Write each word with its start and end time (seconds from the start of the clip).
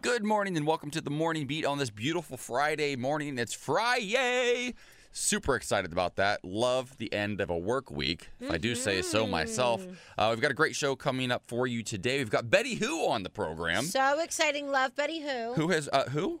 Good 0.00 0.24
morning 0.24 0.56
and 0.56 0.66
welcome 0.66 0.90
to 0.90 1.00
the 1.00 1.10
morning 1.10 1.46
beat 1.46 1.64
on 1.64 1.78
this 1.78 1.90
beautiful 1.90 2.36
Friday 2.36 2.96
morning. 2.96 3.38
It's 3.38 3.54
Friday. 3.54 4.74
Super 5.12 5.54
excited 5.54 5.92
about 5.92 6.16
that. 6.16 6.44
Love 6.44 6.98
the 6.98 7.10
end 7.12 7.40
of 7.40 7.48
a 7.50 7.56
work 7.56 7.90
week, 7.90 8.28
if 8.40 8.50
I 8.50 8.58
do 8.58 8.74
say 8.74 9.00
so 9.00 9.26
myself. 9.26 9.86
Uh, 10.18 10.28
we've 10.30 10.40
got 10.42 10.50
a 10.50 10.54
great 10.54 10.76
show 10.76 10.96
coming 10.96 11.30
up 11.30 11.44
for 11.46 11.66
you 11.66 11.82
today. 11.82 12.18
We've 12.18 12.30
got 12.30 12.50
Betty 12.50 12.74
Who 12.74 13.08
on 13.08 13.22
the 13.22 13.30
program. 13.30 13.84
So 13.84 14.20
exciting. 14.20 14.70
Love 14.70 14.94
Betty 14.96 15.20
Who. 15.20 15.54
Who 15.54 15.68
has 15.68 15.88
uh, 15.92 16.10
who? 16.10 16.40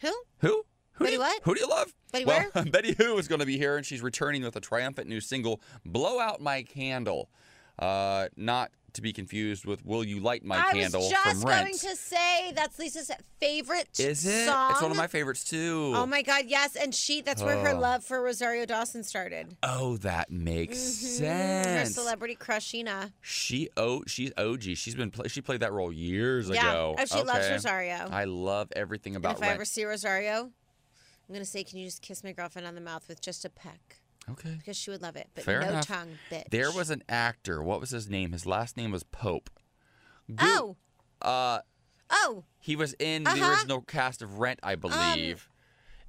Who? 0.00 0.14
Who? 0.38 0.64
Who 0.92 1.04
Betty 1.04 1.10
do 1.10 1.12
you, 1.14 1.18
what? 1.18 1.42
Who 1.42 1.54
do 1.54 1.60
you 1.60 1.68
love? 1.68 1.92
Betty 2.12 2.24
well, 2.24 2.48
where? 2.52 2.64
Betty 2.70 2.94
Who 2.96 3.18
is 3.18 3.28
going 3.28 3.40
to 3.40 3.46
be 3.46 3.58
here, 3.58 3.76
and 3.76 3.84
she's 3.84 4.02
returning 4.02 4.44
with 4.44 4.56
a 4.56 4.60
triumphant 4.60 5.08
new 5.08 5.20
single, 5.20 5.60
"Blow 5.84 6.20
Out 6.20 6.40
My 6.40 6.62
Candle." 6.62 7.28
Uh, 7.78 8.28
not 8.36 8.70
to 8.94 9.02
be 9.02 9.12
confused 9.12 9.64
with 9.66 9.84
"Will 9.84 10.02
You 10.02 10.20
Light 10.20 10.44
My 10.44 10.56
Candle? 10.56 10.70
I 10.70 10.80
Candle" 10.82 11.00
was 11.02 11.10
just 11.10 11.40
from 11.42 11.48
Rent. 11.50 11.66
going 11.66 11.78
to 11.78 11.96
say 11.96 12.52
that's 12.54 12.78
Lisa's 12.78 13.10
favorite 13.40 13.88
Is 14.00 14.24
it? 14.24 14.46
song. 14.46 14.70
It's 14.72 14.82
one 14.82 14.90
of 14.90 14.96
my 14.96 15.06
favorites 15.06 15.44
too. 15.44 15.92
Oh 15.94 16.06
my 16.06 16.22
God, 16.22 16.44
yes. 16.46 16.74
And 16.76 16.94
she, 16.94 17.20
that's 17.20 17.42
where 17.42 17.58
her 17.58 17.74
love 17.74 18.04
for 18.04 18.22
Rosario 18.22 18.64
Dawson 18.66 19.04
started. 19.04 19.56
Oh, 19.62 19.96
that 19.98 20.30
makes 20.30 20.78
Mhm. 20.78 21.20
Her 21.20 21.64
sense. 21.84 21.94
celebrity 21.94 22.36
crushina. 22.36 23.12
She 23.20 23.68
oh 23.76 24.02
she's 24.06 24.32
OG. 24.36 24.62
She's 24.76 24.94
been 24.94 25.10
play, 25.10 25.28
she 25.28 25.40
played 25.40 25.60
that 25.60 25.72
role 25.72 25.92
years 25.92 26.48
Yeah. 26.48 26.70
ago. 26.70 26.96
Oh, 26.98 27.04
she 27.04 27.22
loves 27.22 27.48
Rosario. 27.50 28.08
I 28.10 28.24
love 28.24 28.72
everything 28.74 29.16
about 29.16 29.36
if 29.36 29.42
I 29.42 29.46
Rent. 29.46 29.54
ever 29.56 29.64
see 29.64 29.84
Rosario, 29.84 30.50
I'm 31.26 31.32
going 31.32 31.40
to 31.40 31.44
say, 31.50 31.64
can 31.64 31.78
you 31.78 31.86
just 31.86 32.02
kiss 32.02 32.22
my 32.22 32.32
girlfriend 32.32 32.66
on 32.68 32.74
the 32.74 32.80
mouth 32.80 33.08
with 33.08 33.20
just 33.20 33.44
a 33.44 33.50
peck? 33.50 33.98
Okay. 34.30 34.54
Because 34.58 34.76
she 34.76 34.90
would 34.90 35.02
love 35.02 35.16
it. 35.16 35.28
But 35.34 35.44
Fair 35.44 35.60
no 35.60 35.68
enough. 35.68 35.86
tongue, 35.86 36.18
bitch. 36.30 36.48
There 36.50 36.70
was 36.72 36.90
an 36.90 37.02
actor. 37.08 37.62
What 37.62 37.80
was 37.80 37.90
his 37.90 38.08
name? 38.08 38.32
His 38.32 38.46
last 38.46 38.76
name 38.76 38.90
was 38.90 39.04
Pope. 39.04 39.50
Go- 40.34 40.44
Oh, 40.46 40.76
Uh, 41.22 41.60
oh, 42.10 42.44
he 42.58 42.76
was 42.76 42.94
in 42.98 43.24
the 43.24 43.30
Uh-huh. 43.30 43.50
original 43.52 43.80
cast 43.82 44.20
of 44.22 44.38
Rent, 44.38 44.60
I 44.62 44.74
believe. 44.74 45.48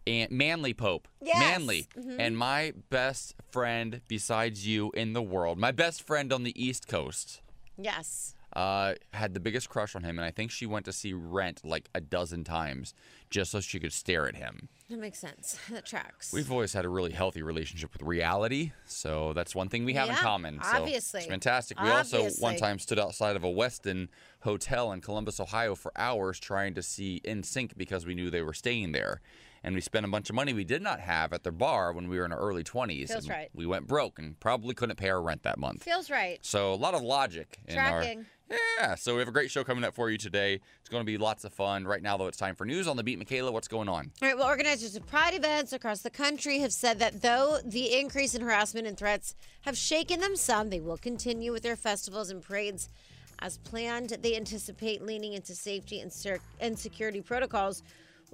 and 0.08 0.30
Manly 0.30 0.74
Pope. 0.74 1.08
Yes. 1.20 1.40
Manly. 1.40 1.88
Mhm. 1.98 2.20
And 2.20 2.38
my 2.38 2.74
best 2.92 3.34
friend 3.52 4.02
besides 4.08 4.68
you 4.68 4.92
in 4.92 5.14
the 5.14 5.22
world, 5.24 5.58
my 5.58 5.72
best 5.72 6.04
friend 6.06 6.32
on 6.32 6.44
the 6.44 6.54
East 6.64 6.88
Coast. 6.88 7.42
yes. 7.78 8.36
uh, 8.54 8.94
had 9.12 9.34
the 9.34 9.40
biggest 9.42 9.68
crush 9.68 9.96
on 9.96 10.04
him, 10.06 10.18
and 10.18 10.26
I 10.26 10.32
think 10.32 10.50
she 10.50 10.66
went 10.66 10.86
to 10.86 10.94
see 10.94 11.12
Rent 11.12 11.66
like 11.66 11.90
a 11.94 12.00
dozen 12.00 12.46
times 12.46 12.94
just 13.30 13.52
so 13.52 13.60
she 13.60 13.82
could 13.82 13.92
stare 13.92 14.30
at 14.30 14.36
him. 14.38 14.70
That 14.90 15.00
makes 15.00 15.18
sense. 15.18 15.58
That 15.72 15.86
tracks. 15.86 16.32
We've 16.32 16.52
always 16.52 16.74
had 16.74 16.86
a 16.86 16.90
really 16.90 17.12
healthy 17.12 17.42
relationship 17.42 17.92
with 17.94 18.04
reality, 18.04 18.72
so 18.86 19.34
that's 19.34 19.56
one 19.56 19.68
thing 19.68 19.84
we 19.84 19.94
have 19.94 20.10
in 20.10 20.16
common. 20.16 20.60
So 20.62 20.82
obviously. 20.82 21.22
it's 21.22 21.30
fantastic. 21.30 21.82
We 21.82 21.90
also 21.90 22.30
one 22.40 22.56
time 22.56 22.78
stood 22.78 23.00
outside 23.00 23.36
of 23.36 23.44
a 23.44 23.48
Westin 23.48 24.10
hotel 24.42 24.92
in 24.92 25.02
Columbus, 25.02 25.40
Ohio, 25.40 25.74
for 25.76 25.92
hours 25.96 26.40
trying 26.40 26.76
to 26.76 26.84
see 26.84 27.20
NSYNC 27.26 27.72
because 27.76 28.06
we 28.06 28.14
knew 28.14 28.30
they 28.30 28.44
were 28.44 28.54
staying 28.54 28.92
there. 28.92 29.22
And 29.66 29.74
we 29.74 29.82
spent 29.82 30.06
a 30.06 30.10
bunch 30.10 30.30
of 30.30 30.36
money 30.36 30.54
we 30.54 30.64
did 30.64 30.84
not 30.84 31.00
have 31.00 31.34
at 31.34 31.42
their 31.42 31.52
bar 31.52 31.92
when 31.92 32.08
we 32.08 32.20
were 32.20 32.26
in 32.26 32.32
our 32.32 32.38
early 32.38 32.64
20s. 32.64 33.08
Feels 33.08 33.24
and 33.24 33.30
right. 33.30 33.50
We 33.52 33.66
went 33.66 33.88
broke 33.88 34.20
and 34.20 34.40
probably 34.40 34.76
couldn't 34.76 34.98
pay 34.98 35.10
our 35.10 35.20
rent 35.20 35.42
that 35.42 35.58
month. 35.58 35.82
Feels 35.82 36.12
right. 36.12 36.38
So 36.46 36.72
a 36.72 36.76
lot 36.76 36.94
of 36.94 37.02
logic 37.02 37.58
in 37.68 37.80
our 37.80 38.04
Tracking. 38.04 38.28
yeah. 38.80 38.94
So 38.94 39.16
we 39.16 39.20
have 39.20 39.28
a 39.28 39.32
great 39.32 39.50
show 39.50 39.64
coming 39.64 39.84
up 39.84 39.96
for 39.96 40.12
you 40.12 40.20
today. 40.20 40.62
It's 40.80 40.90
going 40.90 41.02
to 41.02 41.06
be 41.06 41.18
lots 41.18 41.46
of 41.46 41.52
fun. 41.52 41.86
Right 41.86 42.04
now, 42.04 42.16
though, 42.16 42.28
it's 42.28 42.38
time 42.38 42.54
for 42.54 42.64
news 42.64 42.88
on 42.88 42.96
the 42.96 43.04
beat. 43.04 43.18
Michaela, 43.18 43.52
what's 43.52 43.68
going 43.68 43.90
on? 43.90 44.12
All 44.22 44.28
right, 44.28 44.38
well, 44.38 44.46
organizers 44.46 44.96
of 44.96 45.08
Pride 45.08 45.34
events 45.34 45.74
across 45.74 46.04
the 46.04 46.12
country 46.12 46.60
have 46.60 46.72
said 46.72 47.00
that 47.00 47.24
though 47.24 47.58
the 47.66 48.00
increase 48.00 48.36
in 48.36 48.42
harassment 48.42 48.86
and 48.86 48.96
threats 48.96 49.34
have 49.62 49.76
shaken 49.76 50.20
them 50.20 50.36
some, 50.36 50.70
they 50.70 50.80
will 50.80 50.98
continue 50.98 51.52
with 51.52 51.64
their 51.64 51.76
festivals 51.76 52.30
and 52.30 52.44
parades 52.44 52.88
as 53.40 53.58
planned. 53.58 54.10
They 54.22 54.36
anticipate 54.36 55.02
leaning 55.02 55.34
into 55.34 55.56
safety 55.56 56.02
and, 56.02 56.14
and 56.60 56.78
security 56.78 57.22
protocols, 57.22 57.82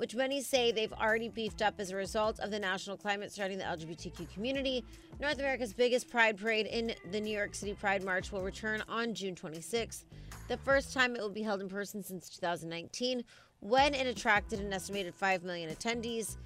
which 0.01 0.15
many 0.15 0.41
say 0.41 0.71
they've 0.71 0.93
already 0.93 1.29
beefed 1.29 1.61
up 1.61 1.75
as 1.77 1.91
a 1.91 1.95
result 1.95 2.39
of 2.39 2.49
the 2.49 2.57
national 2.57 2.97
climate 2.97 3.31
starting 3.31 3.59
the 3.59 3.63
LGBTQ 3.63 4.33
community. 4.33 4.83
North 5.19 5.37
America's 5.37 5.75
biggest 5.75 6.09
Pride 6.09 6.39
parade 6.39 6.65
in 6.65 6.95
the 7.11 7.21
New 7.21 7.37
York 7.37 7.53
City 7.53 7.75
Pride 7.75 8.03
March 8.03 8.31
will 8.31 8.41
return 8.41 8.81
on 8.89 9.13
June 9.13 9.35
26th. 9.35 10.05
The 10.47 10.57
first 10.57 10.91
time 10.91 11.15
it 11.15 11.21
will 11.21 11.29
be 11.29 11.43
held 11.43 11.61
in 11.61 11.69
person 11.69 12.01
since 12.01 12.29
2019, 12.29 13.23
when 13.59 13.93
it 13.93 14.07
attracted 14.07 14.59
an 14.59 14.73
estimated 14.73 15.13
5 15.13 15.43
million 15.43 15.69
attendees. 15.69 16.37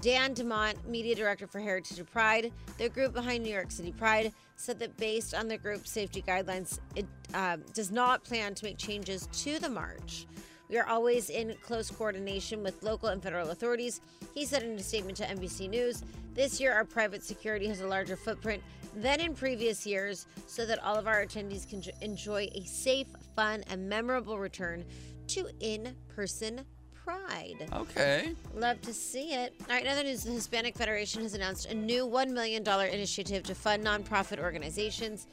Dan 0.00 0.34
Dimant, 0.34 0.84
media 0.84 1.14
director 1.14 1.46
for 1.46 1.60
Heritage 1.60 2.00
of 2.00 2.10
Pride, 2.10 2.50
the 2.78 2.88
group 2.88 3.14
behind 3.14 3.44
New 3.44 3.54
York 3.54 3.70
City 3.70 3.92
Pride, 3.92 4.32
said 4.56 4.80
that 4.80 4.96
based 4.96 5.34
on 5.34 5.46
the 5.46 5.56
group's 5.56 5.92
safety 5.92 6.20
guidelines, 6.20 6.80
it 6.96 7.06
um, 7.32 7.62
does 7.74 7.92
not 7.92 8.24
plan 8.24 8.56
to 8.56 8.64
make 8.64 8.76
changes 8.76 9.28
to 9.34 9.60
the 9.60 9.68
march. 9.70 10.26
We 10.74 10.80
are 10.80 10.88
always 10.88 11.30
in 11.30 11.54
close 11.62 11.88
coordination 11.88 12.60
with 12.64 12.82
local 12.82 13.10
and 13.10 13.22
federal 13.22 13.50
authorities, 13.50 14.00
he 14.34 14.44
said 14.44 14.64
in 14.64 14.72
a 14.72 14.82
statement 14.82 15.16
to 15.18 15.24
NBC 15.24 15.70
News. 15.70 16.02
This 16.34 16.60
year, 16.60 16.72
our 16.72 16.82
private 16.82 17.22
security 17.22 17.68
has 17.68 17.80
a 17.80 17.86
larger 17.86 18.16
footprint 18.16 18.60
than 18.96 19.20
in 19.20 19.36
previous 19.36 19.86
years 19.86 20.26
so 20.48 20.66
that 20.66 20.82
all 20.82 20.96
of 20.96 21.06
our 21.06 21.24
attendees 21.24 21.70
can 21.70 21.80
enjoy 22.00 22.48
a 22.56 22.64
safe, 22.64 23.06
fun, 23.36 23.62
and 23.70 23.88
memorable 23.88 24.36
return 24.36 24.84
to 25.28 25.46
in 25.60 25.94
person 26.08 26.62
pride. 26.92 27.68
Okay. 27.72 28.34
Love 28.56 28.80
to 28.80 28.92
see 28.92 29.32
it. 29.32 29.54
All 29.68 29.76
right, 29.76 29.84
in 29.84 29.88
other 29.92 30.02
news, 30.02 30.24
the 30.24 30.32
Hispanic 30.32 30.76
Federation 30.76 31.22
has 31.22 31.34
announced 31.34 31.66
a 31.66 31.74
new 31.74 32.04
$1 32.04 32.30
million 32.30 32.68
initiative 32.68 33.44
to 33.44 33.54
fund 33.54 33.84
nonprofit 33.84 34.40
organizations 34.40 35.28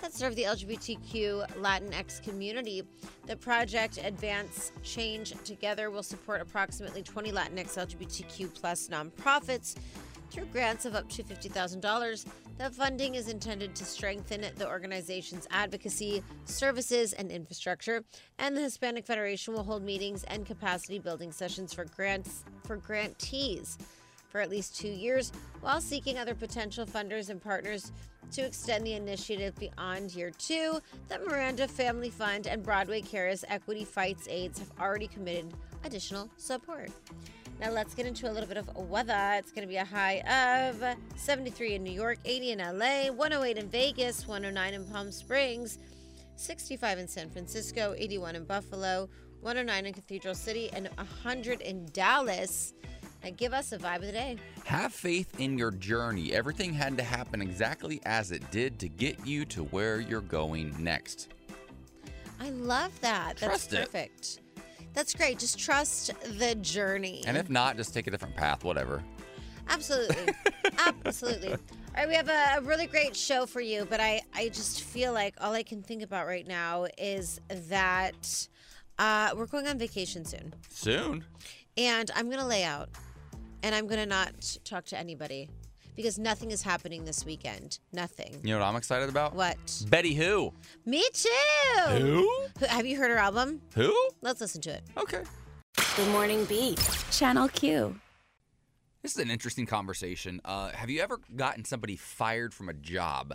that 0.00 0.12
serve 0.12 0.36
the 0.36 0.42
LGBTQ 0.42 1.48
Latinx 1.60 2.22
community. 2.22 2.82
The 3.26 3.36
project 3.36 3.98
Advance 4.02 4.72
Change 4.82 5.34
Together 5.44 5.90
will 5.90 6.02
support 6.02 6.40
approximately 6.40 7.02
20 7.02 7.32
Latinx 7.32 7.78
LGBTQ 7.78 8.52
plus 8.54 8.88
nonprofits 8.88 9.76
through 10.30 10.46
grants 10.46 10.84
of 10.84 10.94
up 10.94 11.08
to 11.10 11.22
$50,000. 11.22 12.26
The 12.58 12.70
funding 12.70 13.14
is 13.14 13.28
intended 13.28 13.74
to 13.76 13.84
strengthen 13.84 14.44
the 14.56 14.68
organization's 14.68 15.46
advocacy, 15.50 16.22
services, 16.44 17.12
and 17.12 17.30
infrastructure. 17.30 18.04
And 18.38 18.56
the 18.56 18.62
Hispanic 18.62 19.06
Federation 19.06 19.54
will 19.54 19.62
hold 19.62 19.82
meetings 19.82 20.24
and 20.24 20.44
capacity 20.44 20.98
building 20.98 21.32
sessions 21.32 21.72
for 21.72 21.84
grants 21.84 22.44
for 22.64 22.76
grantees 22.76 23.78
for 24.28 24.40
at 24.40 24.50
least 24.50 24.76
two 24.76 24.88
years 24.88 25.30
while 25.60 25.80
seeking 25.80 26.18
other 26.18 26.34
potential 26.34 26.84
funders 26.84 27.30
and 27.30 27.40
partners 27.40 27.92
to 28.34 28.42
extend 28.44 28.84
the 28.84 28.94
initiative 28.94 29.54
beyond 29.60 30.12
year 30.12 30.32
two. 30.32 30.80
The 31.08 31.20
Miranda 31.20 31.68
Family 31.68 32.10
Fund 32.10 32.48
and 32.48 32.64
Broadway 32.64 33.00
Cares 33.00 33.44
Equity 33.48 33.84
Fights 33.84 34.26
AIDS 34.28 34.58
have 34.58 34.72
already 34.80 35.06
committed 35.06 35.54
additional 35.84 36.28
support. 36.36 36.90
Now 37.60 37.70
let's 37.70 37.94
get 37.94 38.06
into 38.06 38.28
a 38.28 38.32
little 38.32 38.48
bit 38.48 38.56
of 38.56 38.74
weather. 38.76 39.34
It's 39.34 39.52
going 39.52 39.62
to 39.62 39.68
be 39.68 39.76
a 39.76 39.84
high 39.84 40.18
of 40.22 40.82
73 41.14 41.76
in 41.76 41.84
New 41.84 41.92
York, 41.92 42.18
80 42.24 42.50
in 42.50 42.58
LA, 42.58 43.12
108 43.12 43.56
in 43.56 43.68
Vegas, 43.68 44.26
109 44.26 44.74
in 44.74 44.84
Palm 44.86 45.12
Springs, 45.12 45.78
65 46.34 46.98
in 46.98 47.06
San 47.06 47.30
Francisco, 47.30 47.94
81 47.96 48.34
in 48.34 48.44
Buffalo, 48.44 49.08
109 49.42 49.86
in 49.86 49.94
Cathedral 49.94 50.34
City, 50.34 50.70
and 50.72 50.88
100 50.96 51.60
in 51.60 51.86
Dallas. 51.92 52.74
Now 53.24 53.30
give 53.34 53.54
us 53.54 53.72
a 53.72 53.78
vibe 53.78 53.96
of 53.96 54.02
the 54.02 54.12
day. 54.12 54.36
Have 54.66 54.92
faith 54.92 55.40
in 55.40 55.56
your 55.56 55.70
journey. 55.70 56.34
Everything 56.34 56.74
had 56.74 56.98
to 56.98 57.02
happen 57.02 57.40
exactly 57.40 58.02
as 58.04 58.32
it 58.32 58.50
did 58.50 58.78
to 58.80 58.88
get 58.88 59.26
you 59.26 59.46
to 59.46 59.64
where 59.64 59.98
you're 59.98 60.20
going 60.20 60.74
next. 60.78 61.28
I 62.38 62.50
love 62.50 63.00
that. 63.00 63.38
Trust 63.38 63.72
it. 63.72 63.76
That's 63.76 63.86
perfect. 63.90 64.40
That's 64.92 65.14
great. 65.14 65.38
Just 65.38 65.58
trust 65.58 66.12
the 66.38 66.54
journey. 66.56 67.24
And 67.26 67.38
if 67.38 67.48
not, 67.48 67.78
just 67.78 67.94
take 67.94 68.06
a 68.06 68.10
different 68.10 68.36
path, 68.36 68.62
whatever. 68.62 69.02
Absolutely. 69.70 70.34
Absolutely. 70.78 71.52
All 71.52 71.58
right, 71.96 72.08
we 72.08 72.14
have 72.14 72.28
a, 72.28 72.58
a 72.58 72.60
really 72.60 72.86
great 72.86 73.16
show 73.16 73.46
for 73.46 73.62
you, 73.62 73.86
but 73.88 74.00
I, 74.00 74.20
I 74.34 74.50
just 74.50 74.82
feel 74.82 75.14
like 75.14 75.34
all 75.40 75.54
I 75.54 75.62
can 75.62 75.82
think 75.82 76.02
about 76.02 76.26
right 76.26 76.46
now 76.46 76.88
is 76.98 77.40
that 77.48 78.48
uh, 78.98 79.30
we're 79.34 79.46
going 79.46 79.66
on 79.66 79.78
vacation 79.78 80.26
soon. 80.26 80.54
Soon. 80.68 81.24
And 81.78 82.10
I'm 82.14 82.26
going 82.26 82.40
to 82.40 82.46
lay 82.46 82.64
out 82.64 82.90
and 83.64 83.74
I'm 83.74 83.86
going 83.86 83.98
to 83.98 84.06
not 84.06 84.58
talk 84.62 84.84
to 84.86 84.98
anybody 84.98 85.48
because 85.96 86.18
nothing 86.18 86.50
is 86.50 86.62
happening 86.62 87.06
this 87.06 87.24
weekend. 87.24 87.78
Nothing. 87.94 88.38
You 88.44 88.52
know 88.52 88.60
what 88.60 88.66
I'm 88.66 88.76
excited 88.76 89.08
about? 89.08 89.34
What? 89.34 89.56
Betty 89.88 90.14
Who? 90.14 90.52
Me 90.84 91.02
too. 91.14 91.30
Who? 91.88 92.30
Who- 92.60 92.66
Have 92.66 92.84
you 92.84 92.98
heard 92.98 93.10
her 93.10 93.16
album? 93.16 93.62
Who? 93.74 93.96
Let's 94.20 94.40
listen 94.42 94.60
to 94.62 94.70
it. 94.70 94.82
Okay. 94.98 95.22
Good 95.96 96.08
Morning 96.08 96.44
Beat, 96.44 96.78
Channel 97.10 97.48
Q. 97.48 97.98
This 99.02 99.12
is 99.12 99.18
an 99.18 99.30
interesting 99.30 99.64
conversation. 99.64 100.42
Uh, 100.44 100.68
have 100.70 100.90
you 100.90 101.00
ever 101.00 101.18
gotten 101.34 101.64
somebody 101.64 101.96
fired 101.96 102.52
from 102.52 102.68
a 102.68 102.74
job? 102.74 103.34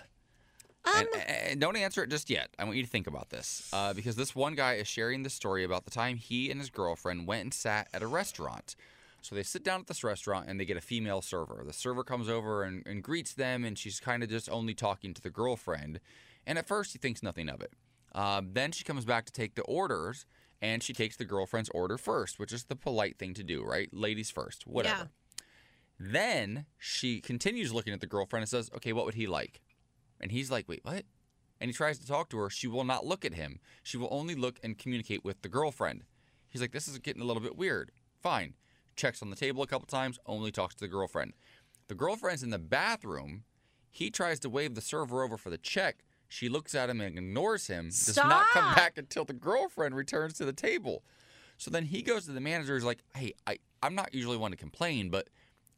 Um, 0.85 1.05
and, 1.13 1.29
and 1.29 1.59
don't 1.61 1.75
answer 1.75 2.03
it 2.03 2.09
just 2.11 2.29
yet. 2.29 2.49
I 2.59 2.65
want 2.65 2.77
you 2.77 2.83
to 2.83 2.89
think 2.89 3.07
about 3.07 3.29
this 3.31 3.67
uh, 3.73 3.93
because 3.93 4.15
this 4.15 4.35
one 4.35 4.53
guy 4.55 4.75
is 4.75 4.87
sharing 4.87 5.23
the 5.23 5.29
story 5.29 5.63
about 5.63 5.85
the 5.85 5.91
time 5.91 6.17
he 6.17 6.51
and 6.51 6.59
his 6.59 6.69
girlfriend 6.69 7.25
went 7.27 7.41
and 7.43 7.53
sat 7.53 7.87
at 7.93 8.03
a 8.03 8.07
restaurant. 8.07 8.75
So 9.21 9.35
they 9.35 9.43
sit 9.43 9.63
down 9.63 9.81
at 9.81 9.87
this 9.87 10.03
restaurant 10.03 10.47
and 10.47 10.59
they 10.59 10.65
get 10.65 10.77
a 10.77 10.81
female 10.81 11.21
server. 11.21 11.63
The 11.65 11.73
server 11.73 12.03
comes 12.03 12.29
over 12.29 12.63
and, 12.63 12.85
and 12.85 13.03
greets 13.03 13.33
them, 13.33 13.65
and 13.65 13.77
she's 13.77 13.99
kind 13.99 14.23
of 14.23 14.29
just 14.29 14.49
only 14.49 14.73
talking 14.73 15.13
to 15.13 15.21
the 15.21 15.29
girlfriend. 15.29 15.99
And 16.45 16.57
at 16.57 16.67
first, 16.67 16.93
he 16.93 16.99
thinks 16.99 17.21
nothing 17.21 17.49
of 17.49 17.61
it. 17.61 17.73
Uh, 18.13 18.41
then 18.43 18.71
she 18.71 18.83
comes 18.83 19.05
back 19.05 19.25
to 19.25 19.31
take 19.31 19.55
the 19.55 19.61
orders, 19.63 20.25
and 20.61 20.81
she 20.81 20.93
takes 20.93 21.15
the 21.17 21.25
girlfriend's 21.25 21.69
order 21.73 21.97
first, 21.97 22.39
which 22.39 22.53
is 22.53 22.65
the 22.65 22.75
polite 22.75 23.17
thing 23.17 23.33
to 23.35 23.43
do, 23.43 23.63
right? 23.63 23.89
Ladies 23.93 24.31
first, 24.31 24.65
whatever. 24.65 25.09
Then 25.99 26.65
she 26.77 27.19
continues 27.19 27.73
looking 27.73 27.93
at 27.93 27.99
the 27.99 28.07
girlfriend 28.07 28.43
and 28.43 28.49
says, 28.49 28.71
"Okay, 28.75 28.93
what 28.93 29.05
would 29.05 29.15
he 29.15 29.27
like?" 29.27 29.61
And 30.19 30.31
he's 30.31 30.49
like, 30.49 30.67
"Wait, 30.67 30.83
what?" 30.83 31.05
And 31.59 31.69
he 31.69 31.73
tries 31.73 31.99
to 31.99 32.07
talk 32.07 32.29
to 32.29 32.37
her. 32.37 32.49
She 32.49 32.67
will 32.67 32.85
not 32.85 33.05
look 33.05 33.25
at 33.25 33.33
him. 33.33 33.59
She 33.83 33.97
will 33.97 34.07
only 34.09 34.33
look 34.33 34.59
and 34.63 34.77
communicate 34.77 35.25
with 35.25 35.41
the 35.41 35.49
girlfriend. 35.49 36.05
He's 36.49 36.61
like, 36.61 36.71
"This 36.71 36.87
is 36.87 36.97
getting 36.99 37.21
a 37.21 37.25
little 37.25 37.43
bit 37.43 37.57
weird." 37.57 37.91
Fine. 38.21 38.53
Checks 38.99 39.21
on 39.21 39.29
the 39.29 39.35
table 39.37 39.63
a 39.63 39.67
couple 39.67 39.87
times, 39.87 40.19
only 40.25 40.51
talks 40.51 40.75
to 40.75 40.81
the 40.81 40.87
girlfriend. 40.89 41.31
The 41.87 41.95
girlfriend's 41.95 42.43
in 42.43 42.49
the 42.49 42.59
bathroom. 42.59 43.45
He 43.89 44.11
tries 44.11 44.41
to 44.41 44.49
wave 44.49 44.75
the 44.75 44.81
server 44.81 45.23
over 45.23 45.37
for 45.37 45.49
the 45.49 45.57
check. 45.57 46.03
She 46.27 46.49
looks 46.49 46.75
at 46.75 46.89
him 46.89 46.99
and 46.99 47.17
ignores 47.17 47.67
him. 47.67 47.85
Does 47.85 48.17
not 48.17 48.47
come 48.49 48.75
back 48.75 48.97
until 48.97 49.23
the 49.23 49.33
girlfriend 49.33 49.95
returns 49.95 50.33
to 50.33 50.45
the 50.45 50.51
table. 50.51 51.03
So 51.57 51.71
then 51.71 51.85
he 51.85 52.01
goes 52.01 52.25
to 52.25 52.33
the 52.33 52.41
manager. 52.41 52.75
He's 52.75 52.83
like, 52.83 53.03
"Hey, 53.15 53.33
I, 53.47 53.59
I'm 53.81 53.95
not 53.95 54.13
usually 54.13 54.35
one 54.35 54.51
to 54.51 54.57
complain, 54.57 55.09
but 55.09 55.29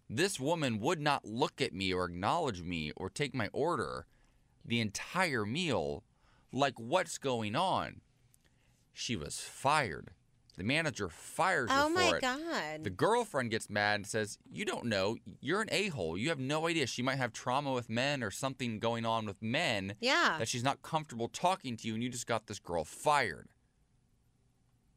this 0.09 0.39
woman 0.39 0.79
would 0.79 0.99
not 0.99 1.23
look 1.23 1.61
at 1.61 1.73
me 1.73 1.93
or 1.93 2.05
acknowledge 2.05 2.63
me 2.63 2.91
or 2.97 3.07
take 3.09 3.35
my 3.35 3.49
order 3.53 4.07
the 4.65 4.81
entire 4.81 5.45
meal. 5.45 6.03
Like, 6.51 6.79
what's 6.79 7.19
going 7.19 7.55
on?" 7.55 8.01
She 8.93 9.15
was 9.15 9.39
fired. 9.39 10.11
The 10.61 10.67
manager 10.67 11.09
fires 11.09 11.71
her 11.71 11.75
Oh 11.75 11.87
for 11.87 11.93
my. 11.95 12.19
God. 12.19 12.83
The 12.83 12.91
girlfriend 12.91 13.49
gets 13.49 13.67
mad 13.67 13.95
and 13.95 14.05
says, 14.05 14.37
You 14.53 14.63
don't 14.63 14.85
know. 14.85 15.17
You're 15.39 15.61
an 15.61 15.69
a 15.71 15.87
hole. 15.87 16.19
You 16.19 16.29
have 16.29 16.37
no 16.37 16.67
idea. 16.67 16.85
She 16.85 17.01
might 17.01 17.15
have 17.15 17.33
trauma 17.33 17.73
with 17.73 17.89
men 17.89 18.21
or 18.21 18.29
something 18.29 18.77
going 18.77 19.03
on 19.03 19.25
with 19.25 19.41
men 19.41 19.95
yeah. 19.99 20.35
that 20.37 20.47
she's 20.47 20.63
not 20.63 20.83
comfortable 20.83 21.27
talking 21.29 21.77
to 21.77 21.87
you, 21.87 21.95
and 21.95 22.03
you 22.03 22.09
just 22.09 22.27
got 22.27 22.45
this 22.45 22.59
girl 22.59 22.83
fired. 22.83 23.47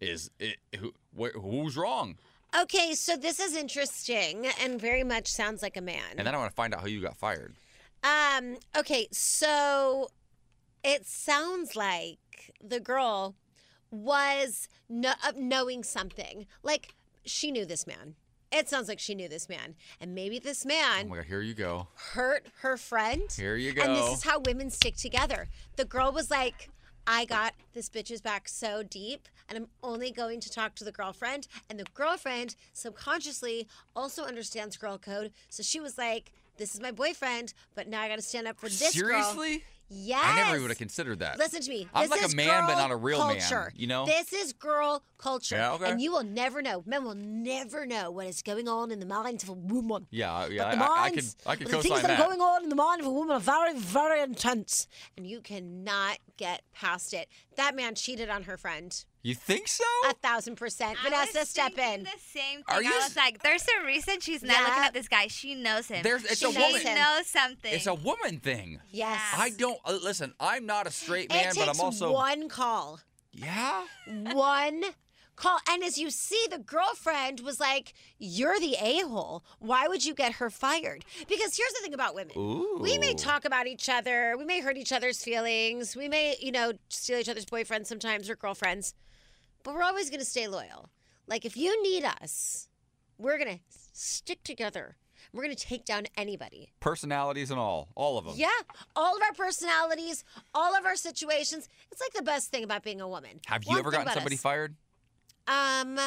Is 0.03 0.31
it 0.39 0.59
who, 0.79 0.93
wh- 1.19 1.33
who's 1.33 1.79
wrong? 1.79 2.19
Okay, 2.61 2.93
so 2.93 3.17
this 3.17 3.41
is 3.41 3.57
interesting 3.57 4.47
and 4.61 4.79
very 4.79 5.03
much 5.03 5.29
sounds 5.29 5.63
like 5.63 5.79
a 5.79 5.81
man. 5.83 6.03
And 6.19 6.27
then 6.27 6.35
I 6.35 6.37
want 6.39 6.51
to 6.51 6.55
find 6.55 6.75
out 6.75 6.81
how 6.83 6.89
you 6.89 7.01
got 7.01 7.17
fired. 7.17 7.55
Um, 8.03 8.59
okay, 8.77 9.09
so 9.13 10.09
it 10.85 11.07
sounds 11.07 11.75
like 11.75 12.19
the 12.63 12.81
girl 12.81 13.35
was 14.03 14.69
no- 14.89 15.13
uh, 15.25 15.33
knowing 15.37 15.83
something. 15.85 16.47
Like 16.63 16.95
she 17.25 17.51
knew 17.51 17.65
this 17.65 17.87
man. 17.87 18.15
It 18.53 18.69
sounds 18.69 18.89
like 18.89 19.01
she 19.01 19.15
knew 19.15 19.29
this 19.29 19.49
man. 19.49 19.75
And 20.01 20.15
maybe 20.15 20.39
this 20.39 20.65
Oh 20.65 20.69
man 20.69 21.09
my 21.09 21.17
god, 21.17 21.25
here 21.27 21.41
you 21.41 21.55
go. 21.55 21.89
hurt 22.13 22.47
her 22.61 22.77
friend. 22.77 23.23
Here 23.37 23.57
you 23.57 23.73
go. 23.73 23.83
And 23.83 23.97
this 23.97 24.19
is 24.19 24.23
how 24.25 24.39
women 24.41 24.71
stick 24.71 24.97
together. 24.97 25.49
The 25.77 25.85
girl 25.85 26.13
was 26.13 26.31
like, 26.31 26.71
I 27.07 27.25
got 27.25 27.55
this 27.75 27.91
bitch's 27.91 28.21
back 28.23 28.49
so 28.49 28.83
deep, 28.83 29.29
and 29.49 29.59
I'm 29.59 29.67
only 29.83 30.11
going 30.11 30.41
to 30.41 30.51
talk 30.51 30.75
to 30.77 30.85
the 30.85 30.93
girlfriend. 30.93 31.49
And 31.69 31.79
the 31.79 31.85
girlfriend 31.95 32.55
subconsciously 32.73 33.67
also 33.95 34.23
understands 34.25 34.77
girl 34.77 34.99
code. 34.99 35.33
So 35.49 35.63
she 35.63 35.81
was 35.81 35.99
like, 35.99 36.33
This 36.57 36.75
is 36.75 36.81
my 36.81 36.93
boyfriend, 36.93 37.53
but 37.75 37.89
now 37.89 38.01
I 38.03 38.09
got 38.09 38.17
to 38.17 38.23
stand 38.23 38.47
up 38.47 38.59
for 38.59 38.69
this 38.69 38.99
girl. 38.99 39.09
Seriously? 39.35 39.65
Yes. 39.89 40.23
I 40.25 40.37
never 40.37 40.61
would 40.63 40.71
have 40.71 40.79
considered 40.79 41.19
that. 41.21 41.39
Listen 41.39 41.61
to 41.61 41.71
me. 41.71 41.89
I'm 41.95 42.09
This 42.09 42.23
like 42.23 42.33
a 42.33 42.35
man, 42.35 42.67
but 42.67 42.75
not 42.77 42.91
a 42.91 42.97
real 42.97 43.19
man, 43.27 43.39
culture. 43.39 43.73
you 43.77 43.87
know? 43.87 44.07
This 44.07 44.33
is 44.33 44.53
girl 44.53 45.03
culture. 45.19 45.57
Yeah, 45.57 45.73
okay. 45.75 45.91
And 45.91 46.01
you 46.01 46.11
will 46.11 46.25
never 46.25 46.63
know. 46.63 46.83
Men 46.87 47.05
will 47.05 47.15
never 47.15 47.85
know 47.87 48.11
what 48.11 48.27
is 48.27 48.43
going 48.43 48.69
on 48.69 48.91
in 48.91 48.99
the 49.01 49.07
mind 49.07 49.43
of 49.43 49.49
a 49.51 49.53
woman. 49.53 50.07
yeah, 50.11 50.47
yeah, 50.47 50.65
But 50.71 50.79
the 50.79 50.85
I, 50.85 50.87
I 51.05 51.09
could, 51.11 51.17
minds, 51.17 51.37
I 51.47 51.57
could 51.57 51.65
but 51.71 51.77
the 51.77 51.83
things 51.83 52.01
that, 52.03 52.09
that. 52.09 52.21
are 52.21 52.27
going 52.27 52.41
on 52.41 52.63
in 52.65 52.69
the 52.71 52.77
mind 52.77 53.01
of 53.03 53.07
a 53.07 53.11
woman 53.11 53.37
are 53.37 53.41
very, 53.41 53.75
very 53.79 54.21
intense, 54.21 54.89
and 55.17 55.27
you 55.27 55.41
cannot 55.41 56.19
get 56.37 56.63
past 56.75 57.13
it. 57.15 57.29
That 57.57 57.77
man 57.77 57.95
cheated 57.95 58.31
on 58.31 58.45
her 58.45 58.57
friend. 58.57 59.05
You 59.25 59.35
think 59.35 59.67
so? 59.67 59.83
A 60.09 60.13
thousand 60.15 60.55
percent. 60.57 60.97
I 61.01 61.09
Vanessa, 61.11 61.41
was 61.41 61.49
step 61.49 61.73
thinking 61.75 61.95
in. 61.95 62.03
The 62.05 62.11
same 62.25 62.57
thing. 62.63 62.65
Are 62.69 62.83
you 62.83 62.93
I 62.93 62.97
s- 62.99 63.09
was 63.09 63.17
like, 63.17 63.43
there's 63.43 63.65
a 63.83 63.85
reason 63.85 64.21
she's 64.21 64.43
not 64.45 64.61
looking 64.61 64.85
at 64.85 64.95
this 64.95 65.09
guy. 65.09 65.27
She 65.27 65.55
knows 65.57 65.89
him. 65.89 66.03
There's- 66.05 66.25
it's 66.25 66.39
she 66.39 66.45
a 66.47 66.51
woman- 66.51 66.81
She 66.81 66.95
knows 66.95 67.27
something. 67.27 67.73
It's 67.75 67.87
a 67.87 67.95
woman 67.95 68.39
thing. 68.39 68.81
Yes. 68.91 69.21
I 69.37 69.51
don't 69.51 69.79
uh, 69.85 69.99
listen. 70.03 70.35
I'm 70.39 70.67
not 70.67 70.87
a 70.87 70.91
straight 70.93 71.31
man, 71.31 71.47
it 71.49 71.55
but 71.57 71.65
takes 71.65 71.79
I'm 71.81 71.85
also 71.85 72.13
one 72.13 72.49
call. 72.49 73.01
yeah. 73.33 73.85
one 74.33 74.85
call. 75.37 75.59
And 75.69 75.83
as 75.83 75.99
you 75.99 76.11
see, 76.11 76.47
the 76.51 76.59
girlfriend 76.59 77.41
was 77.41 77.59
like, 77.59 77.95
You're 78.19 78.61
the 78.61 78.77
a 78.81 79.01
hole. 79.01 79.45
Why 79.59 79.89
would 79.89 80.05
you 80.05 80.15
get 80.15 80.35
her 80.35 80.51
fired? 80.51 81.05
Because 81.29 81.57
here's 81.57 81.73
the 81.73 81.81
thing 81.83 81.95
about 81.95 82.15
women 82.15 82.35
we 82.81 82.99
may 82.99 83.13
Ooh. 83.13 83.17
talk 83.17 83.45
about 83.45 83.67
each 83.67 83.89
other, 83.89 84.37
we 84.39 84.45
may 84.45 84.61
hurt 84.61 84.77
each 84.77 84.93
other's 84.93 85.25
feelings, 85.25 85.97
we 85.97 86.09
may, 86.09 86.37
you 86.41 86.53
know, 86.53 86.73
steal 86.89 87.19
each 87.19 87.29
other's 87.29 87.47
boyfriends 87.47 87.87
sometimes 87.87 88.29
or 88.31 88.37
girlfriends, 88.37 88.95
but 89.65 89.75
we're 89.75 89.83
always 89.83 90.09
going 90.11 90.21
to 90.21 90.27
stay 90.27 90.47
loyal. 90.47 90.91
Like, 91.27 91.45
if 91.45 91.57
you 91.57 91.83
need 91.83 92.05
us, 92.05 92.69
we're 93.19 93.39
going 93.39 93.57
to 93.57 93.61
stick 93.93 94.45
together. 94.45 94.97
We're 95.33 95.43
going 95.43 95.57
to 95.57 95.67
take 95.67 95.85
down 95.85 96.05
anybody. 96.17 96.71
Personalities 96.81 97.51
and 97.51 97.59
all, 97.59 97.89
all 97.97 98.19
of 98.19 98.25
them. 98.27 98.35
Yeah, 98.37 98.49
all 98.95 99.17
of 99.17 99.23
our 99.23 99.33
personalities, 99.33 100.23
all 100.55 100.77
of 100.77 100.85
our 100.85 100.95
situations. 100.97 101.69
It's 101.91 102.01
like 102.01 102.13
the 102.13 102.23
best 102.23 102.51
thing 102.51 102.63
about 102.63 102.85
being 102.85 103.01
a 103.01 103.09
woman. 103.09 103.41
Have 103.47 103.65
you 103.65 103.71
One 103.71 103.79
ever 103.81 103.91
gotten 103.91 104.13
somebody 104.13 104.37
us. 104.37 104.41
fired? 104.43 104.75
Um, 105.49 105.99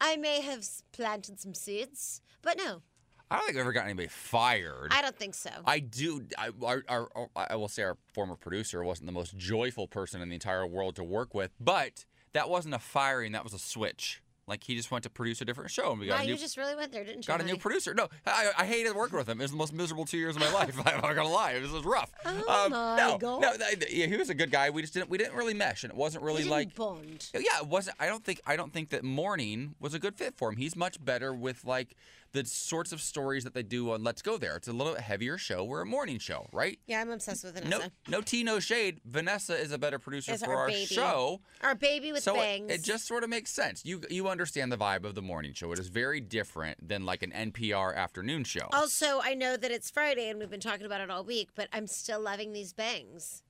I 0.00 0.16
may 0.16 0.42
have 0.42 0.64
planted 0.92 1.40
some 1.40 1.54
seeds, 1.54 2.20
but 2.42 2.56
no, 2.58 2.82
I 3.30 3.36
don't 3.36 3.46
think 3.46 3.56
I've 3.56 3.62
ever 3.62 3.72
gotten 3.72 3.88
anybody 3.90 4.08
fired. 4.08 4.88
I 4.92 5.00
don't 5.02 5.16
think 5.16 5.34
so. 5.34 5.50
I 5.64 5.78
do. 5.78 6.26
I, 6.38 6.50
our, 6.62 6.82
our, 6.88 7.08
our- 7.14 7.28
I 7.50 7.56
will 7.56 7.68
say 7.68 7.82
our 7.82 7.96
former 8.12 8.36
producer 8.36 8.82
wasn't 8.84 9.06
the 9.06 9.12
most 9.12 9.36
joyful 9.36 9.88
person 9.88 10.20
in 10.20 10.28
the 10.28 10.34
entire 10.34 10.66
world 10.66 10.96
to 10.96 11.04
work 11.04 11.34
with, 11.34 11.52
but 11.58 12.04
that 12.32 12.48
wasn't 12.48 12.74
a 12.74 12.78
firing. 12.78 13.32
That 13.32 13.44
was 13.44 13.52
a 13.52 13.58
switch. 13.58 14.22
Like 14.48 14.64
he 14.64 14.74
just 14.74 14.90
went 14.90 15.04
to 15.04 15.10
produce 15.10 15.40
a 15.40 15.44
different 15.44 15.70
show, 15.70 15.92
and 15.92 16.00
we 16.00 16.06
got 16.08 16.16
wow, 16.16 16.22
a 16.22 16.26
new 16.26 16.32
you 16.32 16.38
just 16.38 16.56
really 16.56 16.74
went 16.74 16.90
there, 16.90 17.04
didn't 17.04 17.24
you? 17.24 17.28
got 17.28 17.40
a 17.40 17.44
new 17.44 17.56
producer. 17.56 17.94
No, 17.94 18.08
I, 18.26 18.50
I 18.58 18.66
hated 18.66 18.96
working 18.96 19.16
with 19.16 19.28
him. 19.28 19.40
It 19.40 19.44
was 19.44 19.52
the 19.52 19.56
most 19.56 19.72
miserable 19.72 20.04
two 20.04 20.18
years 20.18 20.34
of 20.34 20.42
my 20.42 20.52
life. 20.54 20.76
I'm 20.84 21.00
not 21.00 21.14
gonna 21.14 21.28
lie. 21.28 21.58
This 21.60 21.70
was 21.70 21.84
rough. 21.84 22.10
Oh 22.24 22.64
um, 22.64 22.72
my 22.72 22.96
no, 22.96 23.18
God. 23.18 23.40
no, 23.40 23.52
yeah, 23.88 24.06
he 24.06 24.16
was 24.16 24.30
a 24.30 24.34
good 24.34 24.50
guy. 24.50 24.70
We 24.70 24.82
just 24.82 24.94
didn't 24.94 25.10
we 25.10 25.16
didn't 25.16 25.34
really 25.36 25.54
mesh, 25.54 25.84
and 25.84 25.92
it 25.92 25.96
wasn't 25.96 26.24
really 26.24 26.42
like 26.42 26.74
bond. 26.74 27.30
yeah, 27.32 27.60
it 27.60 27.68
wasn't. 27.68 27.96
I 28.00 28.06
don't 28.08 28.24
think. 28.24 28.40
I 28.44 28.56
don't 28.56 28.72
think 28.72 28.90
that 28.90 29.04
morning 29.04 29.76
was 29.78 29.94
a 29.94 30.00
good 30.00 30.16
fit 30.16 30.34
for 30.36 30.48
him. 30.48 30.56
He's 30.56 30.74
much 30.74 31.02
better 31.02 31.32
with 31.32 31.64
like 31.64 31.94
the 32.32 32.44
sorts 32.46 32.92
of 32.92 33.00
stories 33.00 33.44
that 33.44 33.52
they 33.54 33.62
do 33.62 33.90
on 33.92 34.02
Let's 34.02 34.22
Go 34.22 34.38
There. 34.38 34.56
It's 34.56 34.68
a 34.68 34.72
little 34.72 34.94
heavier 34.94 35.36
show. 35.36 35.64
We're 35.64 35.82
a 35.82 35.86
morning 35.86 36.18
show, 36.18 36.46
right? 36.52 36.78
Yeah, 36.86 37.00
I'm 37.00 37.10
obsessed 37.10 37.44
with 37.44 37.54
No, 37.64 37.76
Vanessa. 37.78 37.92
no 38.08 38.20
tea, 38.22 38.42
no 38.42 38.58
shade. 38.58 39.00
Vanessa 39.04 39.54
is 39.54 39.70
a 39.72 39.78
better 39.78 39.98
producer 39.98 40.32
Is 40.32 40.42
for 40.42 40.52
our 40.52 40.60
our 40.62 40.68
baby. 40.68 40.86
show. 40.86 41.40
Our 41.60 41.74
baby 41.74 42.10
with 42.12 42.22
so 42.22 42.34
it- 42.34 42.38
bangs. 42.38 42.72
It, 42.72 42.82
just 42.82 43.06
sort 43.06 43.22
of 43.24 43.30
makes 43.30 43.50
sense. 43.50 43.84
You 43.84 44.00
you 44.10 44.28
understand 44.28 44.72
the 44.72 44.78
vibe 44.78 45.04
of 45.04 45.14
the 45.14 45.22
morning 45.22 45.52
show. 45.52 45.72
It 45.72 45.78
is 45.78 45.88
very 45.88 46.20
different 46.20 46.88
than 46.88 47.04
like 47.04 47.22
an 47.22 47.32
NPR 47.32 47.94
afternoon 47.94 48.44
show. 48.44 48.68
Also, 48.72 49.20
I 49.22 49.34
know 49.34 49.56
that 49.56 49.70
it's 49.70 49.90
Friday 49.90 50.28
and 50.30 50.38
we've 50.38 50.50
been 50.50 50.60
talking 50.60 50.86
about 50.86 51.00
it 51.02 51.10
all 51.10 51.24
week, 51.24 51.50
but 51.54 51.68
I'm 51.72 51.86
still 51.86 52.20
loving 52.20 52.52
these 52.52 52.72
bangs. 52.72 53.42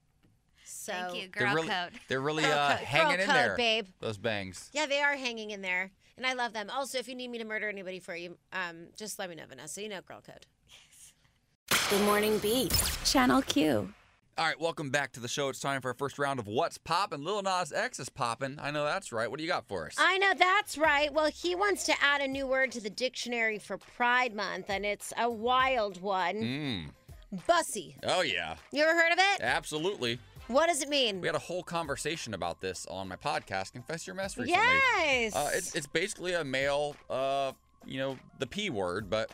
So 0.64 0.92
Thank 0.92 1.14
you, 1.14 1.28
they're 1.36 1.46
girl 1.46 1.54
really, 1.54 1.68
code. 1.68 1.90
they're 2.08 2.20
really 2.20 2.44
uh, 2.44 2.70
code- 2.70 2.78
hanging 2.86 3.10
girl 3.16 3.20
in 3.20 3.26
code, 3.26 3.36
there, 3.36 3.56
babe. 3.56 3.86
Those 4.00 4.18
bangs. 4.18 4.70
Yeah, 4.72 4.86
they 4.86 5.00
are 5.00 5.14
hanging 5.16 5.50
in 5.50 5.60
there, 5.60 5.90
and 6.16 6.26
I 6.26 6.34
love 6.34 6.52
them. 6.52 6.70
Also, 6.70 6.98
if 6.98 7.08
you 7.08 7.14
need 7.14 7.30
me 7.30 7.38
to 7.38 7.44
murder 7.44 7.68
anybody 7.68 7.98
for 7.98 8.14
you, 8.14 8.36
um, 8.52 8.88
just 8.96 9.18
let 9.18 9.30
me 9.30 9.36
know, 9.36 9.44
Vanessa. 9.48 9.82
You 9.82 9.88
know, 9.88 10.00
girl 10.00 10.22
code. 10.24 10.46
Good 11.90 12.02
Morning 12.02 12.38
Beat. 12.38 12.72
Channel 13.04 13.42
Q. 13.42 13.92
All 14.38 14.46
right, 14.46 14.58
welcome 14.58 14.88
back 14.88 15.12
to 15.12 15.20
the 15.20 15.28
show. 15.28 15.50
It's 15.50 15.60
time 15.60 15.82
for 15.82 15.88
our 15.88 15.94
first 15.94 16.18
round 16.18 16.40
of 16.40 16.46
What's 16.46 16.78
Poppin'. 16.78 17.22
Lil 17.22 17.42
Nas 17.42 17.70
X 17.70 18.00
is 18.00 18.08
poppin'. 18.08 18.58
I 18.62 18.70
know 18.70 18.82
that's 18.84 19.12
right. 19.12 19.30
What 19.30 19.36
do 19.36 19.44
you 19.44 19.48
got 19.48 19.68
for 19.68 19.86
us? 19.86 19.96
I 19.98 20.16
know 20.16 20.32
that's 20.34 20.78
right. 20.78 21.12
Well, 21.12 21.30
he 21.30 21.54
wants 21.54 21.84
to 21.84 21.94
add 22.02 22.22
a 22.22 22.26
new 22.26 22.46
word 22.46 22.72
to 22.72 22.80
the 22.80 22.88
dictionary 22.88 23.58
for 23.58 23.76
Pride 23.76 24.34
Month, 24.34 24.70
and 24.70 24.86
it's 24.86 25.12
a 25.18 25.30
wild 25.30 26.00
one. 26.00 26.36
Mm. 26.36 27.46
Bussy. 27.46 27.96
Oh, 28.04 28.22
yeah. 28.22 28.56
You 28.72 28.84
ever 28.84 28.98
heard 28.98 29.12
of 29.12 29.18
it? 29.18 29.42
Absolutely. 29.42 30.18
What 30.52 30.66
does 30.68 30.82
it 30.82 30.88
mean? 30.88 31.20
We 31.20 31.28
had 31.28 31.34
a 31.34 31.40
whole 31.40 31.62
conversation 31.62 32.34
about 32.34 32.60
this 32.60 32.86
on 32.90 33.08
my 33.08 33.16
podcast, 33.16 33.72
Confess 33.72 34.06
Your 34.06 34.14
Mess, 34.14 34.36
recently. 34.36 34.60
Yes. 34.62 35.34
Uh, 35.34 35.50
it's, 35.54 35.74
it's 35.74 35.86
basically 35.86 36.34
a 36.34 36.44
male, 36.44 36.94
uh, 37.10 37.52
you 37.86 37.98
know, 37.98 38.18
the 38.38 38.46
P 38.46 38.70
word, 38.70 39.08
but 39.08 39.30